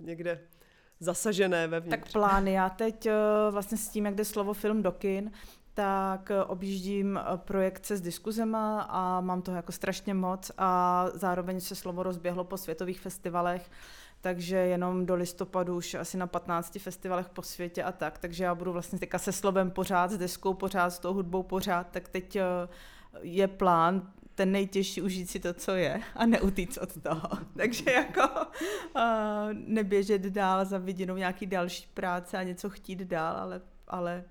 někde 0.02 0.40
zasažené 1.00 1.68
vevnitř. 1.68 2.00
Tak 2.00 2.12
plány. 2.12 2.54
Já 2.54 2.70
teď 2.70 3.06
eh, 3.06 3.14
vlastně 3.52 3.78
s 3.78 3.90
tím, 3.90 4.06
jak 4.06 4.16
jde 4.16 4.26
slovo 4.26 4.54
film 4.54 4.84
do 4.84 4.92
kin, 4.92 5.32
tak 5.78 6.32
eh, 6.32 6.44
objíždím 6.44 7.18
eh, 7.18 7.38
projekce 7.38 7.98
s 7.98 8.02
diskuzema 8.02 8.82
a 8.82 9.22
mám 9.22 9.42
toho 9.42 9.56
jako 9.56 9.72
strašně 9.72 10.14
moc 10.14 10.52
a 10.58 11.06
zároveň 11.14 11.60
se 11.60 11.76
slovo 11.76 12.04
rozběhlo 12.04 12.44
po 12.44 12.58
světových 12.58 13.00
festivalech, 13.00 13.72
takže 14.22 14.56
jenom 14.56 15.06
do 15.06 15.16
listopadu 15.16 15.76
už 15.76 15.94
asi 15.94 16.18
na 16.18 16.28
15 16.28 16.80
festivalech 16.80 17.30
po 17.30 17.42
světě 17.42 17.84
a 17.84 17.92
tak, 17.92 18.18
takže 18.18 18.44
já 18.44 18.56
budu 18.56 18.72
vlastně 18.72 19.00
teďka 19.00 19.20
se 19.20 19.32
slovem 19.32 19.72
pořád, 19.72 20.12
s 20.12 20.18
deskou 20.18 20.54
pořád, 20.54 20.90
s 20.90 21.00
tou 21.00 21.14
hudbou 21.14 21.44
pořád, 21.44 21.88
tak 21.92 22.08
teď 22.08 22.36
eh, 22.36 22.44
je 23.22 23.48
plán 23.48 24.12
ten 24.36 24.52
nejtěžší 24.52 25.02
užít 25.02 25.30
si 25.30 25.40
to, 25.40 25.54
co 25.54 25.72
je 25.72 26.02
a 26.16 26.26
neutíct 26.26 26.78
od 26.78 27.02
toho. 27.02 27.30
Takže 27.58 27.92
jako 27.92 28.22
uh, 28.96 29.02
neběžet 29.54 30.22
dál 30.22 30.66
za 30.66 30.78
vidinou 30.78 31.16
nějaký 31.16 31.46
další 31.46 31.88
práce 31.94 32.38
a 32.38 32.44
něco 32.44 32.70
chtít 32.70 33.00
dál, 33.00 33.38
ale, 33.38 33.62
ale 33.88 34.24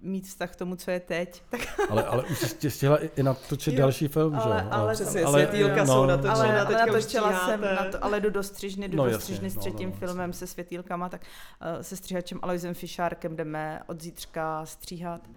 mít 0.00 0.26
vztah 0.26 0.52
k 0.52 0.56
tomu, 0.56 0.76
co 0.76 0.90
je 0.90 1.00
teď. 1.00 1.42
Tak, 1.50 1.60
Ale, 1.90 2.04
ale 2.04 2.24
už 2.24 2.38
jsi 2.38 2.70
stihla 2.70 3.04
i, 3.04 3.22
natočit 3.22 3.74
Jo, 3.74 3.80
další 3.80 4.08
film, 4.08 4.34
že 4.34 4.40
ale- 4.40 4.68
ale- 4.70 4.94
Přesně, 4.94 5.26
světýlka 5.26 5.86
jsou 5.86 6.06
natočená, 6.06 6.34
ale, 6.34 6.66
teďka 6.66 6.82
ale 6.82 6.98
už 6.98 7.04
natočila 7.04 7.46
jsem, 7.46 7.60
na 7.60 7.84
to, 7.90 8.04
ale 8.04 8.20
jdu 8.20 8.30
do 8.30 8.42
střižny, 8.42 8.88
jdu 8.88 8.96
No 8.96 9.04
do 9.04 9.10
jasně, 9.10 9.22
střižny 9.22 9.50
s 9.50 9.54
no, 9.54 9.60
třetím 9.60 9.88
no, 9.88 9.94
no, 9.94 9.98
filmem 9.98 10.32
se 10.32 10.46
světýlkama, 10.46 11.08
tak 11.08 11.20
uh, 11.22 11.82
se 11.82 11.96
stříhačem 11.96 12.38
Aloisem 12.42 12.74
Fišárkem 12.74 13.36
jdeme 13.36 13.80
od 13.86 14.02
zítřka 14.02 14.66
stříhat, 14.66 15.28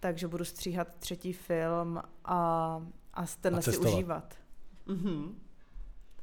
takže 0.00 0.28
budu 0.28 0.44
stříhat 0.44 0.88
třetí 0.98 1.32
film 1.32 2.00
a, 2.24 2.82
a 3.14 3.24
tenhle 3.40 3.58
A 3.58 3.62
si 3.62 3.78
užívat. 3.78 4.34
Mhm. 4.86 5.34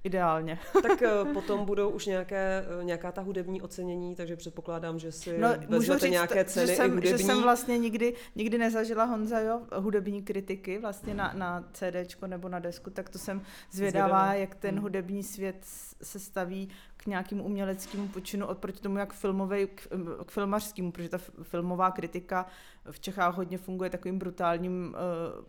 Ideálně. 0.06 0.60
Tak 0.84 1.02
eh, 1.02 1.34
potom 1.34 1.66
budou 1.66 1.90
už 1.90 2.06
nějaké, 2.06 2.66
eh, 2.82 2.84
nějaká 2.84 3.12
ta 3.12 3.22
hudební 3.22 3.62
ocenění, 3.62 4.16
takže 4.16 4.36
předpokládám, 4.36 5.00
že 5.00 5.12
si 5.12 5.38
No, 5.38 5.50
vezmete 5.68 6.00
říct, 6.00 6.12
nějaké 6.12 6.46
ceny 6.46 6.68
že, 6.68 6.74
i 6.74 6.76
jsem, 6.76 6.90
že 6.92 6.96
hudební. 6.96 7.24
jsem 7.26 7.42
vlastně 7.44 7.78
nikdy, 7.78 8.14
nikdy 8.36 8.58
nezažila 8.58 9.04
Honzajo 9.04 9.62
hudební 9.76 10.24
kritiky 10.24 10.78
vlastně 10.80 11.14
na, 11.14 11.34
na 11.34 11.64
CDčko 11.74 12.28
nebo 12.28 12.50
na 12.50 12.60
desku, 12.60 12.90
tak 12.90 13.10
to 13.10 13.18
jsem 13.18 13.42
zvědavá, 13.72 14.08
Zvědavá. 14.08 14.34
jak 14.34 14.56
ten 14.56 14.72
Hmm. 14.76 14.82
hudební 14.84 15.24
svět 15.24 15.58
se 16.02 16.20
staví 16.20 16.70
k 16.98 17.06
nějakému 17.06 17.44
uměleckému 17.44 18.08
počinu 18.08 18.48
oproti 18.48 18.80
tomu, 18.82 18.98
jak 18.98 19.14
filmovej, 19.14 19.68
k, 19.68 19.88
k 20.26 20.32
filmařskému, 20.32 20.92
protože 20.92 21.10
ta 21.10 21.18
filmová 21.44 21.92
kritika 21.92 22.46
v 22.92 23.00
Čechách 23.00 23.36
hodně 23.38 23.58
funguje 23.58 23.90
takovým 23.90 24.20
brutálním 24.20 24.96
uh, 25.40 25.46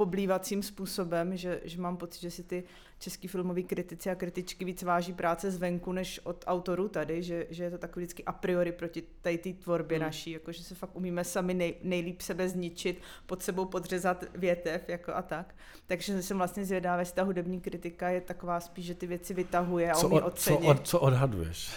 poblívacím 0.00 0.62
způsobem, 0.62 1.36
že, 1.36 1.60
že 1.64 1.80
mám 1.80 1.96
pocit, 1.96 2.20
že 2.20 2.30
si 2.30 2.42
ty 2.42 2.64
český 2.98 3.28
filmoví 3.28 3.64
kritici 3.64 4.10
a 4.10 4.14
kritičky 4.14 4.64
víc 4.64 4.82
váží 4.82 5.12
práce 5.12 5.50
zvenku 5.50 5.92
než 5.92 6.20
od 6.24 6.44
autorů 6.46 6.88
tady, 6.88 7.22
že, 7.22 7.46
že 7.50 7.64
je 7.64 7.70
to 7.70 7.78
takový 7.78 8.04
vždycky 8.04 8.24
a 8.24 8.32
priori 8.32 8.72
proti 8.72 9.02
tady 9.22 9.38
té 9.38 9.52
tvorbě 9.52 9.98
Hmm. 9.98 10.02
hmm. 10.02 10.08
naší, 10.08 10.30
jako 10.30 10.52
že 10.52 10.64
se 10.64 10.74
fakt 10.74 10.96
umíme 10.96 11.24
sami 11.24 11.54
nej, 11.54 11.74
nejlíp 11.82 12.20
sebe 12.20 12.48
zničit, 12.48 13.00
pod 13.26 13.42
sebou 13.42 13.64
podřezat 13.64 14.24
větev 14.34 14.88
jako 14.88 15.14
a 15.14 15.22
tak. 15.22 15.54
Takže 15.86 16.22
jsem 16.22 16.36
vlastně 16.38 16.64
zvědavá, 16.64 17.00
jestli 17.00 17.14
ta 17.14 17.22
hudební 17.22 17.60
kritika 17.60 18.08
je 18.08 18.20
taková 18.20 18.60
spíš, 18.60 18.84
že 18.86 18.94
ty 18.94 19.06
věci 19.06 19.34
vytahuje 19.34 19.92
a 19.92 19.94
Co, 19.94 20.08
umí 20.08 20.20
od, 20.20 20.38
co, 20.38 20.54
ocenit. 20.54 20.70
od, 20.70 20.88
co 20.88 21.00
odhaduješ? 21.00 21.70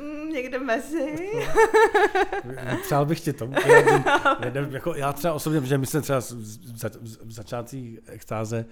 Mm, 0.00 0.30
někde 0.30 0.58
mezi. 0.58 1.16
Přál 2.82 3.06
bych 3.06 3.20
ti 3.20 3.32
to. 3.32 3.50
Já, 3.66 4.50
jako, 4.70 4.94
já 4.94 5.12
třeba 5.12 5.34
osobně, 5.34 5.60
protože 5.60 5.78
my 5.78 5.86
jsme 5.86 6.00
třeba 6.00 6.20
v 7.24 7.32
začátcích 7.32 7.98
extáze 8.06 8.66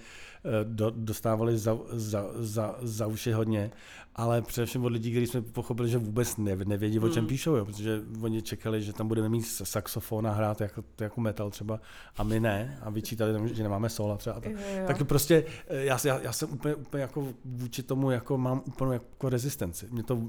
do, 0.63 0.91
dostávali 0.95 1.57
za, 1.57 1.77
za, 1.91 2.25
za, 2.35 2.75
za 2.81 3.07
uši 3.07 3.31
hodně, 3.31 3.71
ale 4.15 4.41
především 4.41 4.85
od 4.85 4.91
lidí, 4.91 5.11
kteří 5.11 5.27
jsme 5.27 5.41
pochopili, 5.41 5.89
že 5.89 5.97
vůbec 5.97 6.37
ne, 6.37 6.55
nevědí, 6.55 6.99
o 6.99 7.09
čem 7.09 7.21
Hmm. 7.23 7.27
píšou, 7.27 7.55
jo, 7.55 7.65
protože 7.65 8.01
oni 8.21 8.41
čekali, 8.41 8.81
že 8.81 8.93
tam 8.93 9.07
budeme 9.07 9.29
mít 9.29 9.43
saxofon 9.43 10.27
a 10.27 10.31
hrát 10.31 10.61
jako, 10.61 10.83
jako 10.99 11.21
metal 11.21 11.49
třeba 11.49 11.79
a 12.17 12.23
my 12.23 12.39
ne 12.39 12.79
a 12.81 12.89
vyčítali, 12.89 13.33
tam, 13.33 13.47
že 13.47 13.63
nemáme 13.63 13.89
sola 13.89 14.17
třeba. 14.17 14.39
Tak. 14.39 14.51
Tak 14.87 15.03
prostě 15.07 15.45
eh, 15.67 15.85
já, 15.85 15.97
já, 16.05 16.19
já 16.19 16.33
jsem 16.33 16.49
úplně, 16.51 16.75
úplně 16.75 17.01
jako 17.01 17.27
vůči 17.45 17.83
tomu 17.83 18.11
jako 18.11 18.37
mám 18.37 18.61
úplnou 18.65 18.91
jako 18.91 19.29
rezistenci. 19.29 19.87
Mě 19.91 20.03
to, 20.03 20.21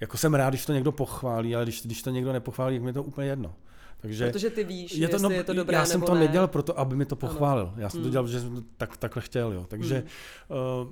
jako 0.00 0.16
jsem 0.16 0.34
rád, 0.34 0.48
když 0.50 0.66
to 0.66 0.72
někdo 0.72 0.92
pochválí, 0.92 1.56
ale 1.56 1.64
když, 1.64 1.82
když 1.82 2.02
to 2.02 2.10
někdo 2.10 2.32
nepochválí, 2.32 2.76
tak 2.76 2.84
mi 2.84 2.92
to 2.92 3.02
úplně 3.02 3.28
jedno. 3.28 3.54
Takže 4.02 4.30
Protože 4.30 4.50
ty 4.50 4.64
víš, 4.64 4.92
je 4.94 5.08
to, 5.08 5.14
jestli 5.14 5.28
no, 5.28 5.34
je 5.34 5.44
to 5.44 5.54
dobré 5.54 5.76
já 5.76 5.84
jsem 5.84 6.00
nebo 6.00 6.06
to 6.06 6.14
ne. 6.14 6.20
nedělal 6.20 6.48
proto, 6.48 6.78
aby 6.78 6.96
mi 6.96 7.04
to 7.04 7.16
pochválil. 7.16 7.72
Já 7.76 7.88
jsem 7.88 8.00
Hmm. 8.00 8.08
to 8.08 8.12
dělal, 8.12 8.28
že 8.28 8.40
jsem 8.40 8.54
to 8.56 8.62
tak, 8.76 8.96
takhle 8.96 9.22
chtěl. 9.22 9.52
Jo. 9.52 9.66
Takže 9.68 10.04
uh, 10.48 10.90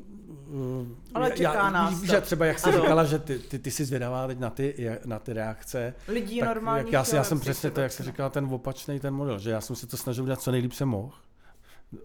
uh, 0.81 0.87
Ale 1.15 1.31
čeká 1.31 1.71
nás 1.71 1.91
víš, 2.01 2.11
to. 2.11 2.15
že 2.17 2.21
třeba 2.21 2.47
jak 2.47 2.59
jsi 2.59 2.69
Ano. 2.69 2.81
říkala, 2.81 3.05
že 3.05 3.19
ty, 3.19 3.39
ty, 3.39 3.59
ty 3.59 3.71
jsi 3.71 3.85
zvědavá 3.85 4.27
teď 4.27 4.39
na 4.39 4.51
ty, 4.51 4.91
na 5.05 5.19
ty 5.19 5.33
reakce, 5.33 5.95
Lidí 6.09 6.41
tak 6.41 6.49
normálních 6.49 6.93
jak 6.93 7.09
já, 7.09 7.17
já 7.17 7.25
jsem 7.25 7.41
přesně 7.41 7.71
to, 7.71 7.81
jak 7.81 7.93
jsi 7.93 8.03
říkala, 8.03 8.29
ten 8.31 8.45
opačný 8.51 9.01
ten 9.01 9.15
model, 9.15 9.39
že 9.39 9.51
já 9.51 9.61
jsem 9.61 9.77
si 9.77 9.87
to 9.87 9.97
snažil 9.97 10.25
udělat 10.25 10.41
co 10.41 10.51
nejlíp 10.51 10.73
jsem 10.73 10.89
mohl 10.89 11.13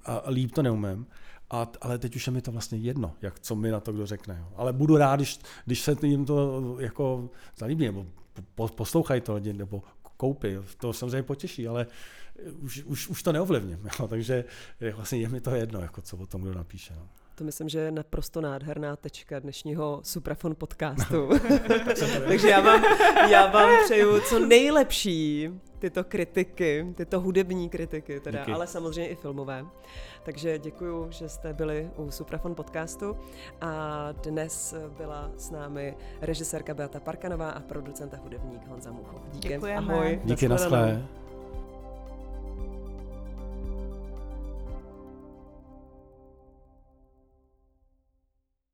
a 0.05 0.23
líp 0.29 0.51
to 0.51 0.63
neumím. 0.63 1.07
A, 1.49 1.67
ale 1.81 1.97
teď 1.97 2.15
už 2.15 2.27
je 2.27 2.33
mi 2.33 2.41
to 2.41 2.51
vlastně 2.51 2.77
jedno, 2.77 3.13
jak 3.21 3.39
co 3.39 3.55
mi 3.55 3.71
na 3.71 3.79
to 3.79 3.91
kdo 3.93 4.05
řekne. 4.05 4.37
Jo. 4.39 4.47
Ale 4.55 4.73
budu 4.73 4.97
rád, 4.97 5.15
když, 5.15 5.39
když 5.65 5.81
se 5.81 5.95
jim 6.01 6.25
to 6.25 6.61
jako 6.79 7.29
zalíbí, 7.57 7.85
nebo 7.85 8.05
po, 8.55 8.67
poslouchají 8.67 9.21
to 9.21 9.33
lidi, 9.35 9.53
nebo 9.53 9.83
koupí, 10.17 10.47
to 10.77 10.93
samozřejmě 10.93 11.23
potěší, 11.23 11.67
ale 11.67 11.87
už, 12.59 12.83
už, 12.83 13.07
už 13.07 13.23
to 13.23 13.31
neovlivním, 13.31 13.89
jo, 13.99 14.07
takže 14.07 14.45
vlastně 14.95 15.17
je 15.19 15.29
mi 15.29 15.41
to 15.41 15.55
jedno, 15.55 15.81
jako 15.81 16.01
co 16.01 16.17
o 16.17 16.25
tom 16.25 16.41
kdo 16.41 16.53
napíše. 16.53 16.93
No. 16.95 17.09
To 17.35 17.43
myslím, 17.43 17.69
že 17.69 17.79
je 17.79 17.91
naprosto 17.91 18.41
nádherná 18.41 18.95
tečka 18.95 19.39
dnešního 19.39 19.99
Suprafon 20.03 20.55
podcastu. 20.55 21.29
Takže 22.27 22.49
já 22.49 22.61
vám, 22.61 22.83
já 23.29 23.47
vám 23.51 23.69
přeju 23.85 24.19
co 24.19 24.39
nejlepší 24.39 25.49
tyto 25.79 26.03
kritiky, 26.03 26.93
tyto 26.95 27.21
hudební 27.21 27.69
kritiky, 27.69 28.19
teda, 28.19 28.39
Díky. 28.39 28.51
ale 28.51 28.67
samozřejmě 28.67 29.09
i 29.09 29.15
filmové. 29.15 29.65
Takže 30.23 30.59
děkuji, 30.59 31.07
že 31.09 31.29
jste 31.29 31.53
byli 31.53 31.89
u 31.97 32.11
Suprafon 32.11 32.55
podcastu 32.55 33.17
a 33.61 34.11
dnes 34.11 34.75
byla 34.97 35.31
s 35.37 35.51
námi 35.51 35.97
režisérka 36.21 36.73
Beata 36.73 36.99
Parkanová 36.99 37.49
a 37.49 37.59
producenta 37.59 38.17
hudebník 38.17 38.67
Honza 38.67 38.91
Muchov. 38.91 39.21
Díky. 39.31 39.47
Děkujeme. 39.47 39.93
Ahoj. 39.93 40.21
Díky, 40.23 40.47
naschle. 40.47 41.05